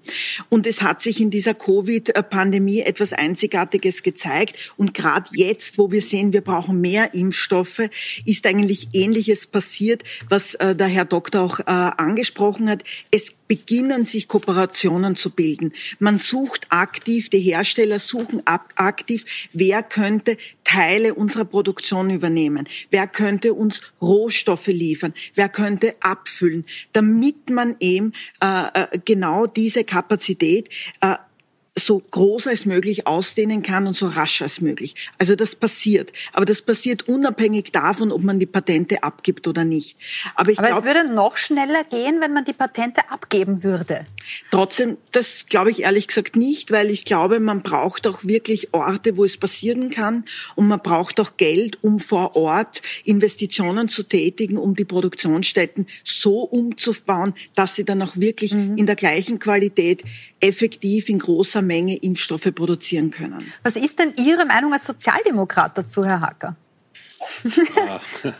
Und 0.49 0.67
es 0.67 0.83
hat 0.83 1.01
sich 1.01 1.19
in 1.19 1.31
dieser 1.31 1.55
Covid-Pandemie 1.55 2.81
etwas 2.81 3.13
Einzigartiges 3.13 4.03
gezeigt. 4.03 4.57
Und 4.77 4.93
gerade 4.93 5.29
jetzt, 5.33 5.77
wo 5.79 5.91
wir 5.91 6.01
sehen, 6.01 6.33
wir 6.33 6.41
brauchen 6.41 6.79
mehr 6.79 7.13
Impfstoffe, 7.15 7.81
ist 8.25 8.45
eigentlich 8.45 8.89
Ähnliches 8.93 9.47
passiert, 9.47 10.03
was 10.29 10.51
der 10.59 10.87
Herr 10.87 11.14
Doktor 11.15 11.41
auch 11.43 11.59
äh, 11.59 11.63
angesprochen 11.67 12.69
hat, 12.69 12.83
es 13.09 13.31
beginnen 13.31 14.03
sich 14.03 14.27
Kooperationen 14.27 15.15
zu 15.15 15.29
bilden. 15.29 15.71
Man 15.97 16.17
sucht 16.17 16.67
aktiv, 16.71 17.29
die 17.29 17.39
Hersteller 17.39 17.99
suchen 17.99 18.41
aktiv, 18.45 19.23
wer 19.53 19.81
könnte 19.81 20.35
Teile 20.65 21.13
unserer 21.13 21.45
Produktion 21.45 22.09
übernehmen, 22.09 22.67
wer 22.89 23.07
könnte 23.07 23.53
uns 23.53 23.81
Rohstoffe 24.01 24.67
liefern, 24.67 25.13
wer 25.35 25.47
könnte 25.47 25.95
abfüllen, 26.01 26.65
damit 26.91 27.49
man 27.49 27.77
eben 27.79 28.11
äh, 28.41 28.67
äh 28.73 28.99
genau 29.05 29.47
diese 29.47 29.85
Kapazität 29.85 30.67
äh, 30.99 31.15
so 31.77 31.99
groß 31.99 32.47
als 32.47 32.65
möglich 32.65 33.05
ausdehnen 33.05 33.61
kann 33.61 33.85
und 33.85 33.95
so 33.95 34.07
rasch 34.07 34.41
als 34.41 34.61
möglich. 34.61 34.95
Also 35.17 35.35
das 35.35 35.55
passiert. 35.55 36.13
Aber 36.31 36.45
das 36.45 36.61
passiert 36.61 37.07
unabhängig 37.09 37.73
davon, 37.73 38.13
ob 38.13 38.23
man 38.23 38.39
die 38.39 38.45
Patente 38.45 39.03
abgibt 39.03 39.45
oder 39.47 39.65
nicht. 39.65 39.97
Aber, 40.35 40.51
ich 40.51 40.59
Aber 40.59 40.69
glaub, 40.69 40.79
es 40.79 40.85
würde 40.85 41.13
noch 41.13 41.35
schneller 41.35 41.83
gehen, 41.83 42.21
wenn 42.21 42.33
man 42.33 42.45
die 42.45 42.53
Patente 42.53 43.01
abgeben 43.09 43.61
würde. 43.63 44.05
Trotzdem, 44.51 44.97
das 45.11 45.47
glaube 45.47 45.69
ich 45.69 45.81
ehrlich 45.81 46.07
gesagt 46.07 46.37
nicht, 46.37 46.71
weil 46.71 46.89
ich 46.89 47.03
glaube, 47.03 47.41
man 47.41 47.61
braucht 47.61 48.07
auch 48.07 48.23
wirklich 48.23 48.73
Orte, 48.73 49.17
wo 49.17 49.25
es 49.25 49.35
passieren 49.35 49.89
kann 49.89 50.23
und 50.55 50.69
man 50.69 50.79
braucht 50.79 51.19
auch 51.19 51.35
Geld, 51.35 51.83
um 51.83 51.99
vor 51.99 52.37
Ort 52.37 52.81
Investitionen 53.03 53.89
zu 53.89 54.03
tätigen, 54.03 54.57
um 54.57 54.75
die 54.75 54.85
Produktionsstätten 54.85 55.87
so 56.05 56.39
umzubauen, 56.39 57.33
dass 57.53 57.75
sie 57.75 57.83
dann 57.83 58.01
auch 58.01 58.15
wirklich 58.15 58.53
mhm. 58.53 58.77
in 58.77 58.85
der 58.85 58.95
gleichen 58.95 59.39
Qualität 59.39 60.03
effektiv 60.45 61.09
in 61.09 61.19
großer 61.19 61.61
Menge 61.61 61.97
Impfstoffe 61.97 62.53
produzieren 62.53 63.09
können. 63.09 63.51
Was 63.63 63.75
ist 63.75 63.99
denn 63.99 64.13
Ihre 64.17 64.45
Meinung 64.45 64.73
als 64.73 64.85
Sozialdemokrat 64.85 65.77
dazu, 65.77 66.05
Herr 66.05 66.21
Hacker? 66.21 66.55
Ah, 67.87 67.99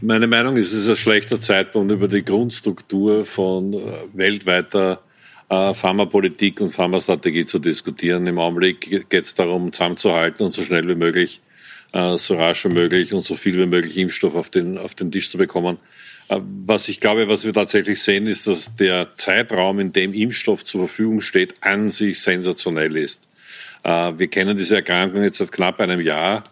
meine 0.00 0.26
Meinung 0.26 0.56
ist, 0.56 0.72
es 0.72 0.80
ist 0.84 0.88
ein 0.88 0.96
schlechter 0.96 1.40
Zeitpunkt, 1.40 1.92
über 1.92 2.08
die 2.08 2.24
Grundstruktur 2.24 3.24
von 3.24 3.72
äh, 3.74 3.78
weltweiter 4.12 5.00
äh, 5.48 5.74
Pharmapolitik 5.74 6.60
und 6.60 6.70
Pharmastrategie 6.70 7.44
zu 7.44 7.58
diskutieren. 7.58 8.26
Im 8.26 8.38
Augenblick 8.38 9.08
geht 9.08 9.24
es 9.24 9.34
darum, 9.34 9.72
zusammenzuhalten 9.72 10.46
und 10.46 10.52
so 10.52 10.62
schnell 10.62 10.88
wie 10.88 10.94
möglich, 10.94 11.40
äh, 11.92 12.16
so 12.16 12.36
rasch 12.36 12.64
wie 12.64 12.70
möglich 12.70 13.12
und 13.12 13.22
so 13.22 13.36
viel 13.36 13.58
wie 13.58 13.66
möglich 13.66 13.96
Impfstoff 13.98 14.34
auf 14.34 14.50
den, 14.50 14.78
auf 14.78 14.94
den 14.94 15.12
Tisch 15.12 15.30
zu 15.30 15.38
bekommen. 15.38 15.78
Äh, 16.30 16.40
was 16.64 16.88
ich 16.88 17.00
glaube, 17.00 17.28
was 17.28 17.44
wir 17.44 17.52
tatsächlich 17.52 18.00
sehen, 18.02 18.26
ist, 18.26 18.46
dass 18.46 18.76
der 18.76 19.14
Zeitraum, 19.16 19.80
in 19.80 19.90
dem 19.90 20.14
Impfstoff 20.14 20.64
zur 20.64 20.86
Verfügung 20.86 21.20
steht, 21.20 21.62
an 21.62 21.90
sich 21.90 22.22
sensationell 22.22 22.96
ist. 22.96 23.28
Äh, 23.82 24.12
wir 24.16 24.28
kennen 24.28 24.56
diese 24.56 24.76
Erkrankung 24.76 25.22
jetzt 25.22 25.38
seit 25.38 25.52
knapp 25.52 25.80
einem 25.80 26.00
Jahr 26.00 26.44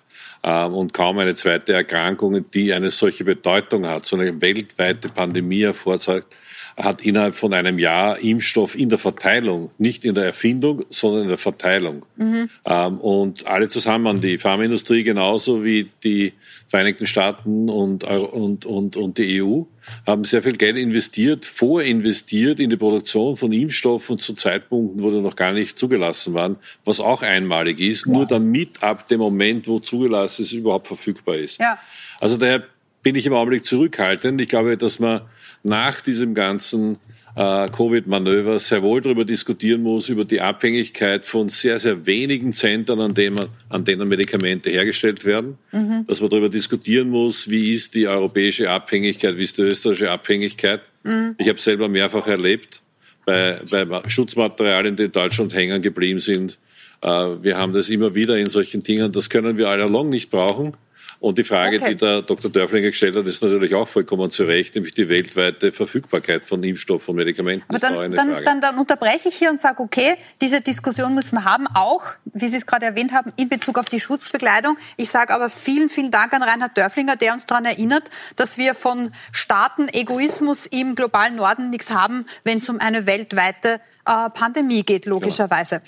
äh, 0.42 0.64
und 0.64 0.92
kaum 0.92 1.18
eine 1.18 1.34
zweite 1.34 1.72
Erkrankung, 1.72 2.42
die 2.50 2.72
eine 2.74 2.90
solche 2.90 3.24
Bedeutung 3.24 3.86
hat, 3.86 4.04
so 4.04 4.16
eine 4.16 4.40
weltweite 4.40 5.08
Pandemie 5.08 5.62
hervorzeugt, 5.62 6.34
hat 6.78 7.02
innerhalb 7.02 7.34
von 7.34 7.52
einem 7.52 7.78
Jahr 7.78 8.18
Impfstoff 8.18 8.78
in 8.78 8.88
der 8.88 8.98
Verteilung, 8.98 9.70
nicht 9.78 10.04
in 10.04 10.14
der 10.14 10.24
Erfindung, 10.24 10.84
sondern 10.90 11.22
in 11.24 11.28
der 11.28 11.38
Verteilung. 11.38 12.06
Mhm. 12.16 12.48
Ähm, 12.66 12.98
und 13.00 13.46
alle 13.46 13.68
zusammen, 13.68 14.20
die 14.20 14.38
Pharmaindustrie 14.38 15.02
genauso 15.02 15.64
wie 15.64 15.88
die 16.04 16.32
Vereinigten 16.68 17.06
Staaten 17.06 17.68
und, 17.68 18.04
und, 18.04 18.64
und, 18.64 18.96
und 18.96 19.18
die 19.18 19.42
EU, 19.42 19.62
haben 20.06 20.24
sehr 20.24 20.42
viel 20.42 20.56
Geld 20.56 20.76
investiert, 20.76 21.44
vorinvestiert 21.44 22.60
in 22.60 22.70
die 22.70 22.76
Produktion 22.76 23.36
von 23.36 23.52
Impfstoffen 23.52 24.18
zu 24.18 24.34
Zeitpunkten, 24.34 25.02
wo 25.02 25.10
die 25.10 25.20
noch 25.20 25.36
gar 25.36 25.52
nicht 25.52 25.78
zugelassen 25.78 26.34
waren, 26.34 26.56
was 26.84 27.00
auch 27.00 27.22
einmalig 27.22 27.80
ist, 27.80 28.06
ja. 28.06 28.12
nur 28.12 28.26
damit 28.26 28.82
ab 28.82 29.08
dem 29.08 29.20
Moment, 29.20 29.66
wo 29.66 29.78
zugelassen 29.78 30.42
ist, 30.42 30.52
überhaupt 30.52 30.86
verfügbar 30.86 31.36
ist. 31.36 31.58
Ja. 31.58 31.78
Also 32.20 32.36
daher 32.36 32.64
bin 33.02 33.14
ich 33.14 33.26
im 33.26 33.32
Augenblick 33.32 33.64
zurückhaltend. 33.64 34.40
Ich 34.40 34.48
glaube, 34.48 34.76
dass 34.76 34.98
man 34.98 35.22
nach 35.62 36.00
diesem 36.00 36.34
ganzen 36.34 36.98
äh, 37.38 37.68
Covid-Manöver 37.68 38.58
sehr 38.58 38.82
wohl 38.82 39.00
darüber 39.00 39.24
diskutieren 39.24 39.82
muss, 39.82 40.08
über 40.08 40.24
die 40.24 40.40
Abhängigkeit 40.40 41.24
von 41.24 41.48
sehr, 41.48 41.78
sehr 41.78 42.04
wenigen 42.04 42.52
Zentren, 42.52 43.00
an 43.00 43.14
denen, 43.14 43.46
an 43.68 43.84
denen 43.84 44.08
Medikamente 44.08 44.70
hergestellt 44.70 45.24
werden. 45.24 45.56
Mhm. 45.70 46.04
Dass 46.08 46.20
man 46.20 46.30
darüber 46.30 46.48
diskutieren 46.48 47.10
muss, 47.10 47.48
wie 47.48 47.74
ist 47.74 47.94
die 47.94 48.08
europäische 48.08 48.68
Abhängigkeit, 48.68 49.36
wie 49.36 49.44
ist 49.44 49.56
die 49.56 49.62
österreichische 49.62 50.10
Abhängigkeit. 50.10 50.80
Mhm. 51.04 51.36
Ich 51.38 51.48
habe 51.48 51.60
selber 51.60 51.88
mehrfach 51.88 52.26
erlebt, 52.26 52.82
bei, 53.24 53.60
bei 53.70 54.08
Schutzmaterialien, 54.08 54.96
die 54.96 55.04
in 55.04 55.12
Deutschland 55.12 55.54
hängen 55.54 55.80
geblieben 55.80 56.18
sind. 56.18 56.58
Äh, 57.02 57.08
wir 57.08 57.56
haben 57.56 57.72
das 57.72 57.88
immer 57.88 58.16
wieder 58.16 58.36
in 58.36 58.48
solchen 58.48 58.82
Dingen. 58.82 59.12
Das 59.12 59.30
können 59.30 59.56
wir 59.56 59.68
all 59.68 59.80
along 59.80 60.08
nicht 60.08 60.30
brauchen. 60.30 60.72
Und 61.20 61.36
die 61.36 61.44
Frage, 61.44 61.78
okay. 61.78 61.90
die 61.90 61.94
der 61.96 62.22
Dr. 62.22 62.50
Dörflinger 62.50 62.88
gestellt 62.88 63.16
hat, 63.16 63.26
ist 63.26 63.42
natürlich 63.42 63.74
auch 63.74 63.88
vollkommen 63.88 64.30
zu 64.30 64.44
Recht, 64.44 64.76
nämlich 64.76 64.94
die 64.94 65.08
weltweite 65.08 65.72
Verfügbarkeit 65.72 66.44
von 66.44 66.62
Impfstoffen 66.62 67.10
und 67.10 67.16
Medikamenten. 67.16 67.64
Aber 67.68 67.80
dann, 67.80 68.12
dann, 68.12 68.44
dann, 68.44 68.60
dann, 68.60 68.78
unterbreche 68.78 69.28
ich 69.28 69.34
hier 69.34 69.50
und 69.50 69.60
sage, 69.60 69.82
okay, 69.82 70.16
diese 70.40 70.60
Diskussion 70.60 71.14
müssen 71.14 71.36
wir 71.36 71.44
haben, 71.44 71.66
auch, 71.74 72.04
wie 72.24 72.46
Sie 72.46 72.56
es 72.56 72.66
gerade 72.66 72.86
erwähnt 72.86 73.12
haben, 73.12 73.32
in 73.36 73.48
Bezug 73.48 73.78
auf 73.78 73.88
die 73.88 73.98
Schutzbekleidung. 73.98 74.78
Ich 74.96 75.10
sage 75.10 75.34
aber 75.34 75.50
vielen, 75.50 75.88
vielen 75.88 76.12
Dank 76.12 76.32
an 76.32 76.42
Reinhard 76.44 76.76
Dörflinger, 76.76 77.16
der 77.16 77.32
uns 77.32 77.46
daran 77.46 77.64
erinnert, 77.64 78.10
dass 78.36 78.56
wir 78.56 78.74
von 78.74 79.10
Staaten-Egoismus 79.32 80.66
im 80.66 80.94
globalen 80.94 81.34
Norden 81.34 81.70
nichts 81.70 81.90
haben, 81.90 82.26
wenn 82.44 82.58
es 82.58 82.68
um 82.68 82.78
eine 82.78 83.06
weltweite 83.06 83.80
äh, 84.06 84.30
Pandemie 84.30 84.84
geht, 84.84 85.06
logischerweise. 85.06 85.82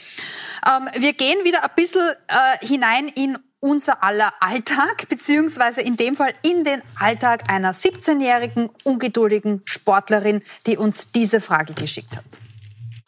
Ja. 0.66 0.78
Ähm, 0.78 0.88
wir 1.00 1.12
gehen 1.12 1.44
wieder 1.44 1.62
ein 1.62 1.70
bisschen 1.76 2.02
äh, 2.26 2.66
hinein 2.66 3.08
in 3.08 3.38
unser 3.60 4.02
aller 4.02 4.32
Alltag, 4.40 5.08
beziehungsweise 5.08 5.82
in 5.82 5.96
dem 5.96 6.16
Fall 6.16 6.32
in 6.42 6.64
den 6.64 6.82
Alltag 6.98 7.50
einer 7.50 7.72
17-jährigen, 7.72 8.70
ungeduldigen 8.84 9.62
Sportlerin, 9.64 10.42
die 10.66 10.76
uns 10.76 11.12
diese 11.12 11.40
Frage 11.40 11.74
geschickt 11.74 12.16
hat. 12.16 12.24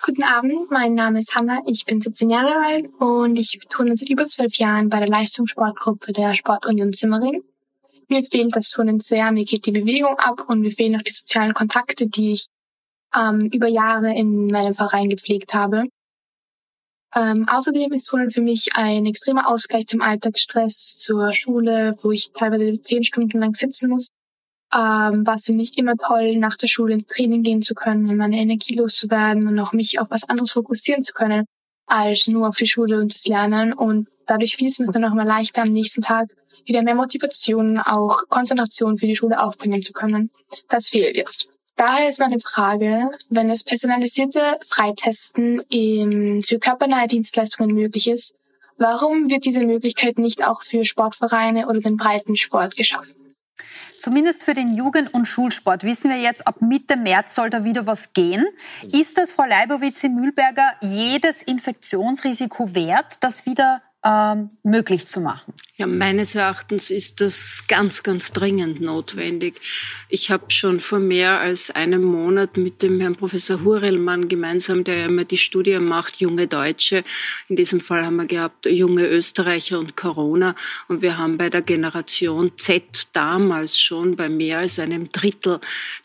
Guten 0.05 0.25
Abend, 0.25 0.71
mein 0.71 0.95
Name 0.95 1.21
ist 1.21 1.35
Hanna, 1.35 1.61
ich 1.67 1.85
bin 1.85 2.03
17 2.03 2.29
Jahre 2.29 2.55
alt 2.67 2.87
und 2.99 3.37
ich 3.37 3.61
turne 3.71 3.97
seit 3.97 4.11
über 4.11 4.27
zwölf 4.27 4.57
Jahren 4.57 4.89
bei 4.89 4.99
der 4.99 5.09
Leistungssportgruppe 5.09 6.13
der 6.13 6.35
Sportunion 6.35 6.93
Zimmering. 6.93 7.43
Mir 8.09 8.25
fehlt 8.25 8.55
das 8.55 8.71
Turnen 8.71 8.99
sehr, 8.99 9.31
mir 9.31 9.45
geht 9.45 9.65
die 9.65 9.73
Bewegung 9.73 10.19
ab 10.19 10.45
und 10.49 10.61
mir 10.61 10.73
fehlen 10.73 10.97
auch 10.97 11.03
die 11.03 11.13
sozialen 11.13 11.55
Kontakte, 11.55 12.09
die 12.09 12.33
ich 12.33 12.47
ähm, 13.17 13.49
über 13.53 13.69
Jahre 13.69 14.13
in 14.13 14.49
meinem 14.49 14.75
Verein 14.75 15.09
gepflegt 15.09 15.55
habe. 15.55 15.85
Ähm, 17.15 17.47
außerdem 17.49 17.93
ist 17.93 18.05
Turnen 18.07 18.31
für 18.31 18.41
mich 18.41 18.75
ein 18.75 19.05
extremer 19.05 19.49
Ausgleich 19.49 19.87
zum 19.87 20.01
Alltagsstress, 20.01 20.97
zur 20.97 21.33
Schule, 21.33 21.97
wo 22.03 22.11
ich 22.11 22.33
teilweise 22.33 22.81
zehn 22.81 23.05
Stunden 23.05 23.39
lang 23.39 23.55
sitzen 23.55 23.91
muss. 23.91 24.09
Ähm, 24.75 25.27
war 25.27 25.35
es 25.35 25.45
für 25.45 25.53
mich 25.53 25.77
immer 25.77 25.97
toll, 25.97 26.37
nach 26.39 26.57
der 26.57 26.69
Schule 26.69 26.95
ins 26.95 27.07
Training 27.07 27.43
gehen 27.43 27.61
zu 27.61 27.75
können, 27.75 28.17
meine 28.17 28.39
Energie 28.39 28.75
loszuwerden 28.75 29.47
und 29.47 29.59
auch 29.59 29.73
mich 29.73 30.01
auf 30.01 30.11
was 30.11 30.25
anderes 30.25 30.53
fokussieren 30.53 31.03
zu 31.03 31.13
können, 31.13 31.45
als 31.87 32.27
nur 32.27 32.49
auf 32.49 32.57
die 32.57 32.67
Schule 32.67 32.99
und 32.99 33.13
das 33.13 33.27
Lernen. 33.27 33.75
Und 33.75 34.09
dadurch 34.27 34.57
fiel 34.57 34.69
es 34.69 34.79
mir 34.79 34.87
dann 34.87 35.05
auch 35.05 35.13
immer 35.13 35.27
leichter, 35.27 35.63
am 35.63 35.73
nächsten 35.73 36.01
Tag 36.01 36.31
wieder 36.65 36.83
mehr 36.83 36.95
Motivation, 36.95 37.79
auch 37.79 38.23
Konzentration 38.29 38.97
für 38.97 39.07
die 39.07 39.17
Schule 39.17 39.43
aufbringen 39.43 39.83
zu 39.83 39.93
können. 39.93 40.31
Das 40.69 40.89
fehlt 40.89 41.17
jetzt. 41.17 41.49
Daher 41.85 42.09
ist 42.09 42.21
meine 42.21 42.39
Frage, 42.39 43.11
wenn 43.29 43.51
es 43.51 43.65
personalisierte 43.65 44.61
Freitesten 44.69 45.63
für 46.45 46.61
körpernahe 46.61 47.09
Dienstleistungen 47.09 47.75
möglich 47.75 48.09
ist, 48.09 48.37
warum 48.79 49.29
wird 49.29 49.45
diese 49.45 49.67
Möglichkeit 49.67 50.17
nicht 50.17 50.47
auch 50.47 50.63
für 50.63 50.85
Sportvereine 50.85 51.67
oder 51.67 51.81
den 51.81 51.97
Breitensport 51.97 52.77
geschaffen? 52.77 53.35
Zumindest 53.99 54.45
für 54.45 54.55
den 54.55 54.77
Jugend- 54.77 55.13
und 55.13 55.27
Schulsport 55.27 55.83
wissen 55.83 56.09
wir 56.09 56.19
jetzt, 56.19 56.47
ab 56.47 56.63
Mitte 56.63 56.95
März 56.97 57.35
soll 57.35 57.51
da 57.51 57.65
wieder 57.65 57.85
was 57.85 58.13
gehen. 58.13 58.47
Ist 58.93 59.19
das, 59.19 59.33
Frau 59.33 59.45
Leibowitz-Mühlberger, 59.45 60.75
jedes 60.83 61.43
Infektionsrisiko 61.43 62.77
wert, 62.77 63.17
das 63.19 63.45
wieder 63.45 63.83
ähm, 64.05 64.49
möglich 64.63 65.07
zu 65.07 65.21
machen? 65.21 65.55
Ja, 65.77 65.87
meines 65.87 66.35
Erachtens 66.35 66.91
ist 66.91 67.21
das 67.21 67.65
ganz, 67.67 68.03
ganz 68.03 68.33
dringend 68.33 68.81
notwendig. 68.81 69.61
Ich 70.09 70.31
habe 70.31 70.51
schon 70.51 70.81
vor 70.81 71.01
mehr 71.01 71.41
als 71.41 71.71
einem 71.71 72.05
Monat 72.05 72.57
mit 72.57 72.83
dem 72.83 73.01
Herrn 73.01 73.17
Professor 73.17 73.65
Hurelmann 73.65 74.29
gemeinsam, 74.29 74.85
der 74.85 74.99
ja 74.99 75.07
immer 75.07 75.25
die 75.25 75.39
Studie 75.39 75.79
macht, 75.79 76.21
junge 76.21 76.47
Deutsche. 76.47 77.05
In 77.49 77.57
diesem 77.57 77.81
Fall 77.81 78.05
haben 78.05 78.17
wir 78.17 78.27
gehabt 78.27 78.67
junge 78.67 79.09
Österreicher 79.09 79.79
und 79.79 79.97
Corona. 79.97 80.55
Und 80.89 81.03
wir 81.03 81.17
haben 81.19 81.39
bei 81.39 81.49
der 81.49 81.63
Generation 81.63 82.53
Z 82.59 83.09
damals 83.13 83.81
schon 83.81 84.15
bei 84.15 84.29
mehr 84.29 84.59
als 84.59 84.79
einem 84.79 85.11
Drittel 85.11 85.59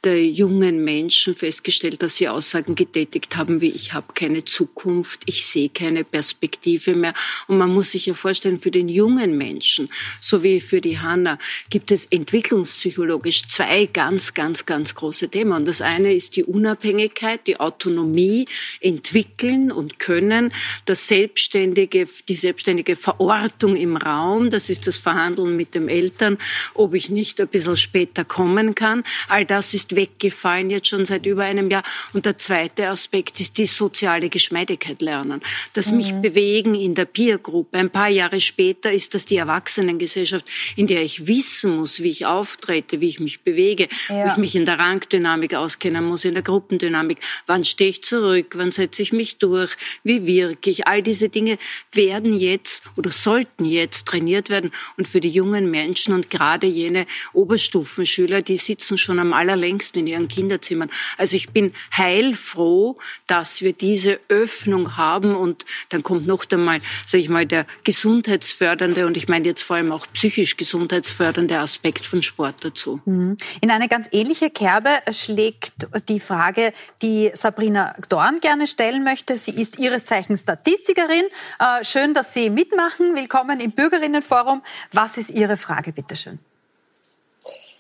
der 0.04 0.26
jungen 0.26 0.84
Menschen 0.84 1.36
festgestellt, 1.36 2.02
dass 2.02 2.16
sie 2.16 2.30
Aussagen 2.30 2.76
getätigt 2.76 3.36
haben, 3.36 3.62
wie 3.62 3.70
ich 3.70 3.94
habe 3.94 4.14
keine 4.14 4.46
Zukunft, 4.46 5.22
ich 5.26 5.46
sehe 5.46 5.70
keine 5.70 6.04
Perspektive 6.04 6.96
mehr. 6.96 7.14
Und 7.48 7.58
man 7.58 7.74
muss 7.74 7.87
muss 7.88 7.94
sich 7.94 8.06
ja 8.08 8.14
vorstellen, 8.16 8.60
für 8.60 8.70
den 8.70 8.90
jungen 8.90 9.38
Menschen, 9.38 9.88
so 10.20 10.44
wie 10.44 10.60
für 10.60 10.82
die 10.82 11.00
Hanna, 11.00 11.40
gibt 11.70 11.90
es 11.90 12.06
entwicklungspsychologisch 12.08 13.48
zwei 13.48 13.86
ganz, 13.86 14.34
ganz, 14.34 14.66
ganz 14.66 14.94
große 14.94 15.30
Themen. 15.30 15.54
Und 15.54 15.70
das 15.70 15.82
eine 15.82 16.14
ist 16.14 16.36
die 16.36 16.44
Unabhängigkeit, 16.44 17.48
die 17.48 17.62
Autonomie, 17.62 18.46
entwickeln 18.82 19.72
und 19.72 20.00
können, 20.00 20.52
das 20.84 21.08
selbstständige, 21.08 22.10
die 22.28 22.36
selbstständige 22.36 22.98
Verortung 22.98 23.78
im 23.78 23.96
Raum, 23.96 24.50
das 24.50 24.70
ist 24.70 24.86
das 24.86 24.98
Verhandeln 24.98 25.56
mit 25.56 25.74
den 25.74 25.88
Eltern, 25.88 26.38
ob 26.74 26.94
ich 26.94 27.10
nicht 27.10 27.40
ein 27.40 27.48
bisschen 27.48 27.78
später 27.78 28.26
kommen 28.26 28.76
kann. 28.76 29.06
All 29.30 29.46
das 29.46 29.74
ist 29.74 29.96
weggefallen 29.96 30.70
jetzt 30.70 30.88
schon 30.88 31.06
seit 31.06 31.26
über 31.26 31.44
einem 31.44 31.70
Jahr. 31.70 31.84
Und 32.12 32.26
der 32.26 32.38
zweite 32.38 32.90
Aspekt 32.90 33.40
ist 33.40 33.58
die 33.58 33.66
soziale 33.66 34.28
Geschmeidigkeit 34.28 35.02
lernen. 35.02 35.40
Das 35.72 35.90
mhm. 35.90 35.98
mich 35.98 36.12
bewegen 36.16 36.76
in 36.76 36.94
der 36.94 37.06
Peergruppe, 37.06 37.77
ein 37.78 37.90
paar 37.90 38.10
Jahre 38.10 38.42
später 38.42 38.92
ist 38.92 39.14
das 39.14 39.26
die 39.26 39.38
Erwachsenengesellschaft, 39.38 40.46
in 40.76 40.88
der 40.88 41.04
ich 41.04 41.28
wissen 41.28 41.78
muss, 41.78 42.02
wie 42.02 42.10
ich 42.10 42.26
auftrete, 42.26 43.02
wie 43.02 43.10
ich 43.10 43.20
mich 43.20 43.42
bewege, 43.42 43.88
ja. 44.10 44.26
wo 44.26 44.32
ich 44.32 44.38
mich 44.38 44.56
in 44.56 44.66
der 44.66 44.80
Rangdynamik 44.80 45.54
auskennen 45.54 46.04
muss, 46.04 46.26
in 46.26 46.34
der 46.34 46.44
Gruppendynamik. 46.44 47.20
Wann 47.46 47.64
stehe 47.64 47.90
ich 47.90 48.04
zurück? 48.04 48.54
Wann 48.56 48.72
setze 48.72 49.02
ich 49.02 49.14
mich 49.14 49.38
durch? 49.38 49.76
Wie 50.04 50.26
wirke 50.26 50.70
ich? 50.70 50.88
All 50.88 51.04
diese 51.04 51.30
Dinge 51.30 51.58
werden 51.92 52.38
jetzt 52.38 52.84
oder 52.96 53.12
sollten 53.12 53.66
jetzt 53.66 54.08
trainiert 54.08 54.50
werden. 54.50 54.72
Und 54.98 55.08
für 55.08 55.20
die 55.20 55.30
jungen 55.30 55.70
Menschen 55.70 56.14
und 56.14 56.30
gerade 56.30 56.68
jene 56.68 57.06
Oberstufenschüler, 57.34 58.42
die 58.42 58.58
sitzen 58.58 58.98
schon 58.98 59.20
am 59.20 59.34
allerlängsten 59.34 60.02
in 60.02 60.08
ihren 60.08 60.28
Kinderzimmern. 60.28 60.90
Also 61.18 61.36
ich 61.36 61.50
bin 61.50 61.74
heilfroh, 61.96 62.98
dass 63.28 63.62
wir 63.62 63.74
diese 63.74 64.20
Öffnung 64.30 64.98
haben 64.98 65.36
und 65.36 65.66
dann 65.90 66.04
kommt 66.04 66.26
noch 66.26 66.46
einmal, 66.52 66.82
sage 67.06 67.24
ich 67.24 67.30
mal, 67.30 67.46
der 67.46 67.67
gesundheitsfördernde 67.84 69.06
und 69.06 69.18
ich 69.18 69.28
meine 69.28 69.46
jetzt 69.46 69.64
vor 69.64 69.76
allem 69.76 69.92
auch 69.92 70.06
psychisch 70.14 70.58
gesundheitsfördernde 70.58 71.60
Aspekt 71.60 72.06
von 72.06 72.22
Sport 72.22 72.56
dazu. 72.62 73.00
Mhm. 73.06 73.38
In 73.62 73.72
eine 73.72 73.88
ganz 73.88 74.08
ähnliche 74.12 74.50
Kerbe 74.50 74.90
schlägt 75.12 75.74
die 76.10 76.20
Frage, 76.20 76.74
die 77.02 77.32
Sabrina 77.34 77.96
Dorn 78.10 78.40
gerne 78.40 78.68
stellen 78.68 79.04
möchte. 79.04 79.38
Sie 79.38 79.52
ist 79.52 79.80
ihres 79.80 80.06
Zeichens 80.06 80.42
Statistikerin. 80.42 81.26
Äh, 81.60 81.84
schön, 81.84 82.14
dass 82.14 82.34
Sie 82.34 82.50
mitmachen. 82.50 83.16
Willkommen 83.16 83.60
im 83.60 83.72
Bürgerinnenforum. 83.72 84.62
Was 84.92 85.18
ist 85.18 85.30
Ihre 85.30 85.58
Frage, 85.58 85.92
bitteschön? 85.92 86.40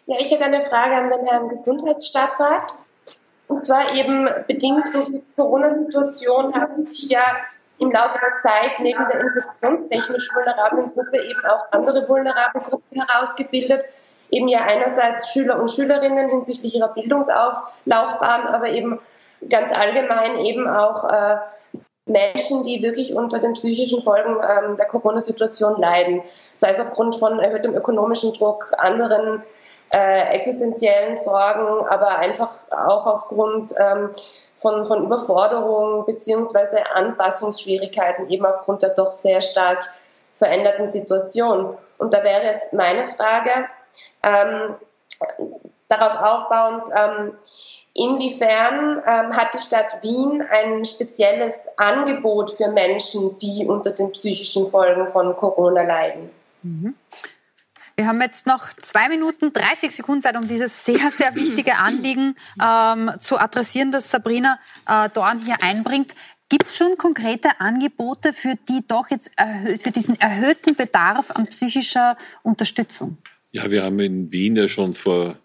Ja, 0.07 0.15
ich 0.19 0.31
hätte 0.31 0.45
eine 0.45 0.61
Frage 0.61 0.95
an 0.95 1.09
den 1.09 1.25
Herrn 1.27 1.49
Gesundheitsstadtrat. 1.49 2.77
Und 3.47 3.63
zwar 3.63 3.93
eben 3.93 4.27
bedingt 4.47 4.83
durch 4.93 5.07
die 5.07 5.23
Corona-Situation 5.35 6.53
haben 6.53 6.85
sich 6.85 7.09
ja 7.09 7.21
im 7.79 7.91
Laufe 7.91 8.19
der 8.19 8.39
Zeit 8.41 8.79
neben 8.79 9.05
der 9.11 9.19
infektionstechnisch 9.21 10.29
vulnerablen 10.33 10.93
Gruppe 10.93 11.23
eben 11.23 11.45
auch 11.45 11.71
andere 11.71 12.07
vulnerable 12.07 12.61
Gruppen 12.61 13.01
herausgebildet. 13.01 13.85
Eben 14.29 14.47
ja 14.47 14.59
einerseits 14.67 15.31
Schüler 15.31 15.59
und 15.59 15.71
Schülerinnen 15.71 16.29
hinsichtlich 16.29 16.75
ihrer 16.75 16.93
Bildungslaufbahn, 16.93 18.47
aber 18.47 18.69
eben 18.69 18.99
ganz 19.49 19.71
allgemein 19.71 20.37
eben 20.39 20.67
auch 20.67 21.09
äh, 21.09 21.37
Menschen, 22.05 22.63
die 22.63 22.81
wirklich 22.81 23.13
unter 23.13 23.39
den 23.39 23.53
psychischen 23.53 24.01
Folgen 24.01 24.37
ähm, 24.37 24.77
der 24.77 24.87
Corona-Situation 24.87 25.79
leiden, 25.79 26.23
sei 26.55 26.71
es 26.71 26.79
aufgrund 26.79 27.15
von 27.15 27.39
erhöhtem 27.39 27.75
ökonomischen 27.75 28.33
Druck, 28.33 28.73
anderen 28.77 29.43
äh, 29.89 30.33
existenziellen 30.33 31.15
Sorgen, 31.15 31.85
aber 31.87 32.17
einfach 32.19 32.49
auch 32.71 33.05
aufgrund 33.05 33.73
ähm, 33.77 34.11
von, 34.57 34.83
von 34.83 35.05
Überforderung 35.05 36.05
beziehungsweise 36.05 36.91
Anpassungsschwierigkeiten 36.93 38.29
eben 38.29 38.45
aufgrund 38.45 38.81
der 38.81 38.89
doch 38.89 39.11
sehr 39.11 39.41
stark 39.41 39.89
veränderten 40.33 40.89
Situation. 40.89 41.77
Und 41.97 42.13
da 42.13 42.23
wäre 42.23 42.43
jetzt 42.43 42.73
meine 42.73 43.05
Frage, 43.05 43.51
ähm, 44.23 44.75
darauf 45.87 46.21
aufbauend, 46.21 46.83
ähm, 46.95 47.33
inwiefern 47.93 49.01
ähm, 49.05 49.35
hat 49.35 49.53
die 49.53 49.59
Stadt 49.59 50.03
Wien 50.03 50.43
ein 50.49 50.85
spezielles 50.85 51.55
Angebot 51.77 52.51
für 52.51 52.67
Menschen, 52.67 53.37
die 53.39 53.65
unter 53.65 53.91
den 53.91 54.11
psychischen 54.11 54.69
Folgen 54.69 55.07
von 55.07 55.35
Corona 55.35 55.83
leiden? 55.83 56.29
Mhm. 56.61 56.95
Wir 57.97 58.05
haben 58.05 58.21
jetzt 58.21 58.45
noch 58.45 58.71
zwei 58.83 59.09
Minuten 59.09 59.51
30 59.51 59.89
Sekunden 59.91 60.21
Zeit, 60.21 60.37
um 60.37 60.47
dieses 60.47 60.85
sehr, 60.85 61.09
sehr 61.11 61.33
wichtige 61.33 61.77
Anliegen 61.77 62.35
ähm, 62.63 63.11
zu 63.19 63.39
adressieren, 63.39 63.91
das 63.91 64.11
Sabrina 64.11 64.59
äh, 64.87 65.09
Dorn 65.09 65.43
hier 65.43 65.63
einbringt. 65.63 66.13
Gibt 66.47 66.67
es 66.67 66.77
schon 66.77 66.95
konkrete 66.97 67.59
Angebote 67.59 68.33
für 68.33 68.53
die 68.69 68.83
doch 68.87 69.09
jetzt 69.09 69.31
für 69.81 69.89
diesen 69.89 70.19
erhöhten 70.21 70.75
Bedarf 70.75 71.31
an 71.31 71.47
psychischer 71.47 72.17
Unterstützung? 72.43 73.17
Ja, 73.51 73.69
wir 73.71 73.83
haben 73.83 73.99
in 73.99 74.31
Wien 74.31 74.55
ja 74.55 74.67
schon 74.67 74.93
vor 74.93 75.35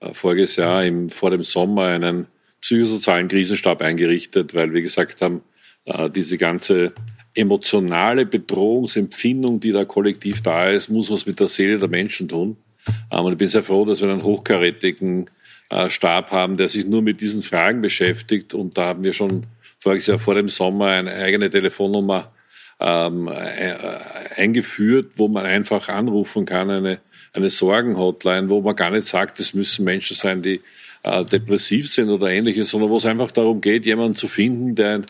äh, 0.00 0.12
voriges 0.12 0.56
Jahr 0.56 0.84
im, 0.84 1.08
vor 1.08 1.30
dem 1.30 1.42
Sommer 1.42 1.86
einen 1.86 2.26
psychosozialen 2.60 3.28
Krisenstab 3.28 3.80
eingerichtet, 3.80 4.54
weil 4.54 4.74
wir 4.74 4.82
gesagt 4.82 5.22
haben, 5.22 5.42
äh, 5.86 6.10
diese 6.10 6.36
ganze 6.36 6.92
emotionale 7.34 8.26
Bedrohungsempfindung, 8.26 9.60
die 9.60 9.72
da 9.72 9.84
kollektiv 9.84 10.42
da 10.42 10.68
ist, 10.68 10.88
muss 10.88 11.10
was 11.10 11.26
mit 11.26 11.40
der 11.40 11.48
Seele 11.48 11.78
der 11.78 11.88
Menschen 11.88 12.28
tun. 12.28 12.56
Ähm, 13.10 13.24
und 13.24 13.32
ich 13.32 13.38
bin 13.38 13.48
sehr 13.48 13.62
froh, 13.62 13.84
dass 13.84 14.00
wir 14.00 14.08
einen 14.08 14.22
hochkarätigen 14.22 15.26
äh, 15.70 15.90
Stab 15.90 16.30
haben, 16.30 16.56
der 16.56 16.68
sich 16.68 16.86
nur 16.86 17.02
mit 17.02 17.20
diesen 17.20 17.42
Fragen 17.42 17.80
beschäftigt. 17.80 18.54
Und 18.54 18.78
da 18.78 18.86
haben 18.86 19.04
wir 19.04 19.12
schon 19.12 19.46
voriges 19.78 20.06
Jahr 20.06 20.18
vor 20.18 20.34
dem 20.34 20.48
Sommer 20.48 20.88
eine 20.88 21.12
eigene 21.12 21.50
Telefonnummer 21.50 22.32
ähm, 22.80 23.28
äh, 23.28 23.74
eingeführt, 24.36 25.12
wo 25.16 25.28
man 25.28 25.46
einfach 25.46 25.88
anrufen 25.88 26.44
kann, 26.44 26.70
eine, 26.70 27.00
eine 27.32 27.50
Sorgenhotline, 27.50 28.48
wo 28.48 28.60
man 28.60 28.76
gar 28.76 28.90
nicht 28.90 29.06
sagt, 29.06 29.40
es 29.40 29.54
müssen 29.54 29.84
Menschen 29.84 30.16
sein, 30.16 30.42
die 30.42 30.60
äh, 31.02 31.24
depressiv 31.24 31.90
sind 31.90 32.10
oder 32.10 32.30
ähnliches, 32.30 32.70
sondern 32.70 32.90
wo 32.90 32.96
es 32.96 33.06
einfach 33.06 33.30
darum 33.30 33.60
geht, 33.60 33.84
jemanden 33.84 34.16
zu 34.16 34.28
finden, 34.28 34.74
der 34.74 35.02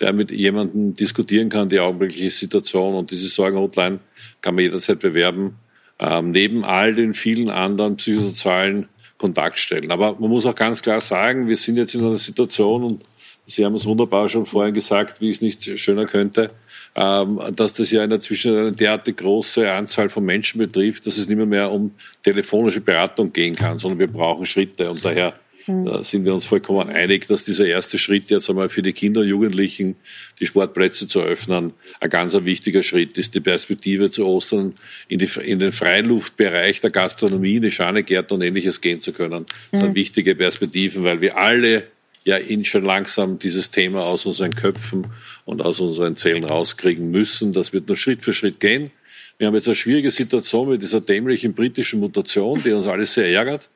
der 0.00 0.12
mit 0.12 0.30
jemandem 0.30 0.94
diskutieren 0.94 1.48
kann, 1.48 1.68
die 1.68 1.80
augenblickliche 1.80 2.30
Situation. 2.30 2.94
Und 2.94 3.10
diese 3.10 3.28
Sorgenhotline 3.28 4.00
kann 4.40 4.54
man 4.54 4.64
jederzeit 4.64 4.98
bewerben, 4.98 5.56
ähm, 5.98 6.30
neben 6.30 6.64
all 6.64 6.94
den 6.94 7.14
vielen 7.14 7.50
anderen 7.50 7.96
psychosozialen 7.96 8.88
Kontaktstellen. 9.18 9.90
Aber 9.90 10.16
man 10.18 10.30
muss 10.30 10.46
auch 10.46 10.54
ganz 10.54 10.82
klar 10.82 11.00
sagen, 11.00 11.46
wir 11.46 11.56
sind 11.56 11.76
jetzt 11.76 11.94
in 11.94 12.04
einer 12.04 12.18
Situation, 12.18 12.84
und 12.84 13.04
Sie 13.46 13.64
haben 13.64 13.74
es 13.74 13.84
wunderbar 13.84 14.28
schon 14.28 14.46
vorhin 14.46 14.74
gesagt, 14.74 15.20
wie 15.20 15.30
es 15.30 15.40
nicht 15.40 15.78
schöner 15.78 16.06
könnte, 16.06 16.50
ähm, 16.94 17.40
dass 17.54 17.72
das 17.72 17.90
ja 17.90 18.04
in 18.04 18.10
der 18.10 18.20
Zwischenzeit 18.20 18.60
eine 18.60 18.72
derartig 18.72 19.16
große 19.16 19.70
Anzahl 19.70 20.08
von 20.08 20.24
Menschen 20.24 20.58
betrifft, 20.58 21.06
dass 21.06 21.16
es 21.16 21.28
nicht 21.28 21.36
mehr, 21.36 21.46
mehr 21.46 21.70
um 21.70 21.92
telefonische 22.22 22.80
Beratung 22.80 23.32
gehen 23.32 23.54
kann, 23.54 23.78
sondern 23.78 23.98
wir 23.98 24.06
brauchen 24.06 24.46
Schritte. 24.46 24.90
Und 24.90 25.04
daher 25.04 25.34
Mhm. 25.66 25.86
Da 25.86 26.04
sind 26.04 26.24
wir 26.24 26.34
uns 26.34 26.46
vollkommen 26.46 26.88
einig, 26.88 27.26
dass 27.26 27.44
dieser 27.44 27.66
erste 27.66 27.98
Schritt 27.98 28.30
jetzt 28.30 28.48
einmal 28.48 28.68
für 28.68 28.82
die 28.82 28.92
Kinder 28.92 29.20
und 29.20 29.28
Jugendlichen, 29.28 29.96
die 30.38 30.46
Sportplätze 30.46 31.06
zu 31.06 31.20
öffnen, 31.20 31.72
ein 32.00 32.10
ganz 32.10 32.34
ein 32.34 32.44
wichtiger 32.44 32.82
Schritt 32.82 33.18
ist. 33.18 33.34
Die 33.34 33.40
Perspektive 33.40 34.10
zu 34.10 34.26
Ostern 34.26 34.74
in, 35.08 35.18
die, 35.18 35.28
in 35.44 35.58
den 35.58 35.72
Freiluftbereich 35.72 36.80
der 36.80 36.90
Gastronomie, 36.90 37.56
in 37.56 37.62
die 37.62 37.70
Schanegärten 37.70 38.36
und 38.36 38.42
ähnliches 38.42 38.80
gehen 38.80 39.00
zu 39.00 39.12
können. 39.12 39.46
Das 39.70 39.80
sind 39.80 39.90
mhm. 39.90 39.96
wichtige 39.96 40.34
Perspektiven, 40.34 41.04
weil 41.04 41.20
wir 41.20 41.36
alle 41.36 41.84
ja 42.24 42.36
in 42.36 42.64
schon 42.64 42.84
langsam 42.84 43.38
dieses 43.38 43.70
Thema 43.70 44.02
aus 44.02 44.26
unseren 44.26 44.54
Köpfen 44.54 45.06
und 45.44 45.62
aus 45.62 45.80
unseren 45.80 46.16
Zellen 46.16 46.44
rauskriegen 46.44 47.10
müssen. 47.10 47.52
Das 47.52 47.72
wird 47.72 47.88
nur 47.88 47.96
Schritt 47.96 48.22
für 48.22 48.34
Schritt 48.34 48.60
gehen. 48.60 48.90
Wir 49.38 49.46
haben 49.46 49.54
jetzt 49.54 49.68
eine 49.68 49.74
schwierige 49.74 50.10
Situation 50.10 50.68
mit 50.68 50.82
dieser 50.82 51.00
dämlichen 51.00 51.54
britischen 51.54 52.00
Mutation, 52.00 52.62
die 52.62 52.72
uns 52.72 52.86
alles 52.86 53.14
sehr 53.14 53.26
ärgert. 53.26 53.70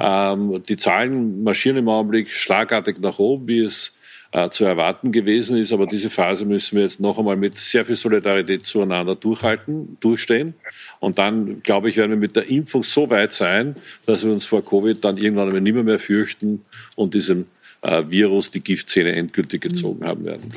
Ähm, 0.00 0.62
die 0.68 0.76
Zahlen 0.76 1.42
marschieren 1.42 1.78
im 1.78 1.88
Augenblick 1.88 2.28
schlagartig 2.28 2.98
nach 3.00 3.18
oben, 3.18 3.48
wie 3.48 3.60
es 3.60 3.92
äh, 4.32 4.50
zu 4.50 4.64
erwarten 4.64 5.12
gewesen 5.12 5.56
ist. 5.56 5.72
Aber 5.72 5.86
diese 5.86 6.10
Phase 6.10 6.44
müssen 6.44 6.76
wir 6.76 6.82
jetzt 6.82 7.00
noch 7.00 7.18
einmal 7.18 7.36
mit 7.36 7.58
sehr 7.58 7.84
viel 7.84 7.96
Solidarität 7.96 8.66
zueinander 8.66 9.14
durchhalten, 9.14 9.96
durchstehen. 10.00 10.54
Und 11.00 11.18
dann, 11.18 11.62
glaube 11.62 11.90
ich, 11.90 11.96
werden 11.96 12.10
wir 12.10 12.18
mit 12.18 12.36
der 12.36 12.48
Impfung 12.50 12.82
so 12.82 13.08
weit 13.10 13.32
sein, 13.32 13.76
dass 14.06 14.24
wir 14.24 14.32
uns 14.32 14.44
vor 14.44 14.64
Covid 14.64 15.02
dann 15.04 15.16
irgendwann 15.16 15.62
nicht 15.62 15.74
mehr, 15.74 15.84
mehr 15.84 15.98
fürchten 15.98 16.62
und 16.96 17.14
diesem 17.14 17.46
äh, 17.82 18.04
Virus 18.08 18.50
die 18.50 18.60
Giftzähne 18.60 19.14
endgültig 19.14 19.62
gezogen 19.62 20.06
haben 20.06 20.24
werden. 20.24 20.52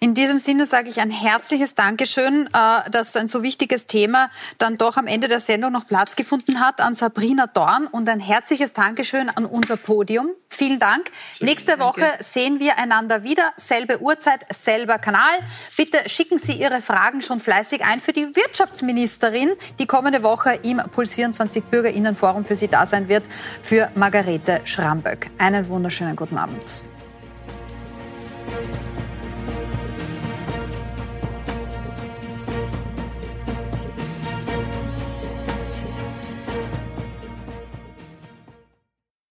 In 0.00 0.14
diesem 0.14 0.38
Sinne 0.38 0.66
sage 0.66 0.90
ich 0.90 1.00
ein 1.00 1.10
herzliches 1.10 1.74
Dankeschön, 1.74 2.48
äh, 2.52 2.90
dass 2.90 3.16
ein 3.16 3.28
so 3.28 3.42
wichtiges 3.42 3.86
Thema 3.86 4.30
dann 4.58 4.76
doch 4.76 4.96
am 4.96 5.06
Ende 5.06 5.28
der 5.28 5.40
Sendung 5.40 5.72
noch 5.72 5.86
Platz 5.86 6.16
gefunden 6.16 6.60
hat 6.60 6.80
an 6.80 6.94
Sabrina 6.94 7.46
Dorn 7.46 7.86
und 7.86 8.08
ein 8.08 8.20
herzliches 8.20 8.72
Dankeschön 8.72 9.28
an 9.28 9.46
unser 9.46 9.76
Podium. 9.76 10.30
Vielen 10.48 10.78
Dank. 10.78 11.10
Sehr 11.32 11.46
Nächste 11.46 11.78
Woche 11.78 12.00
danke. 12.00 12.24
sehen 12.24 12.60
wir 12.60 12.78
einander 12.78 13.22
wieder. 13.22 13.52
Selbe 13.56 14.00
Uhrzeit, 14.00 14.46
selber 14.52 14.98
Kanal. 14.98 15.32
Bitte 15.76 16.08
schicken 16.08 16.38
Sie 16.38 16.52
Ihre 16.52 16.80
Fragen 16.80 17.22
schon 17.22 17.40
fleißig 17.40 17.84
ein 17.84 18.00
für 18.00 18.12
die 18.12 18.34
Wirtschaftsministerin, 18.36 19.52
die 19.78 19.86
kommende 19.86 20.22
Woche 20.22 20.58
im 20.62 20.80
Puls 20.92 21.14
24 21.14 21.64
Bürgerinnenforum 21.64 22.44
für 22.44 22.56
Sie 22.56 22.68
da 22.68 22.86
sein 22.86 23.08
wird, 23.08 23.24
für 23.62 23.90
Margarete 23.94 24.60
Schramböck. 24.64 25.30
Einen 25.38 25.68
wunderschönen 25.68 26.16
guten 26.16 26.36
Abend. 26.36 26.73
Thank 28.54 28.68
you. 28.68 28.93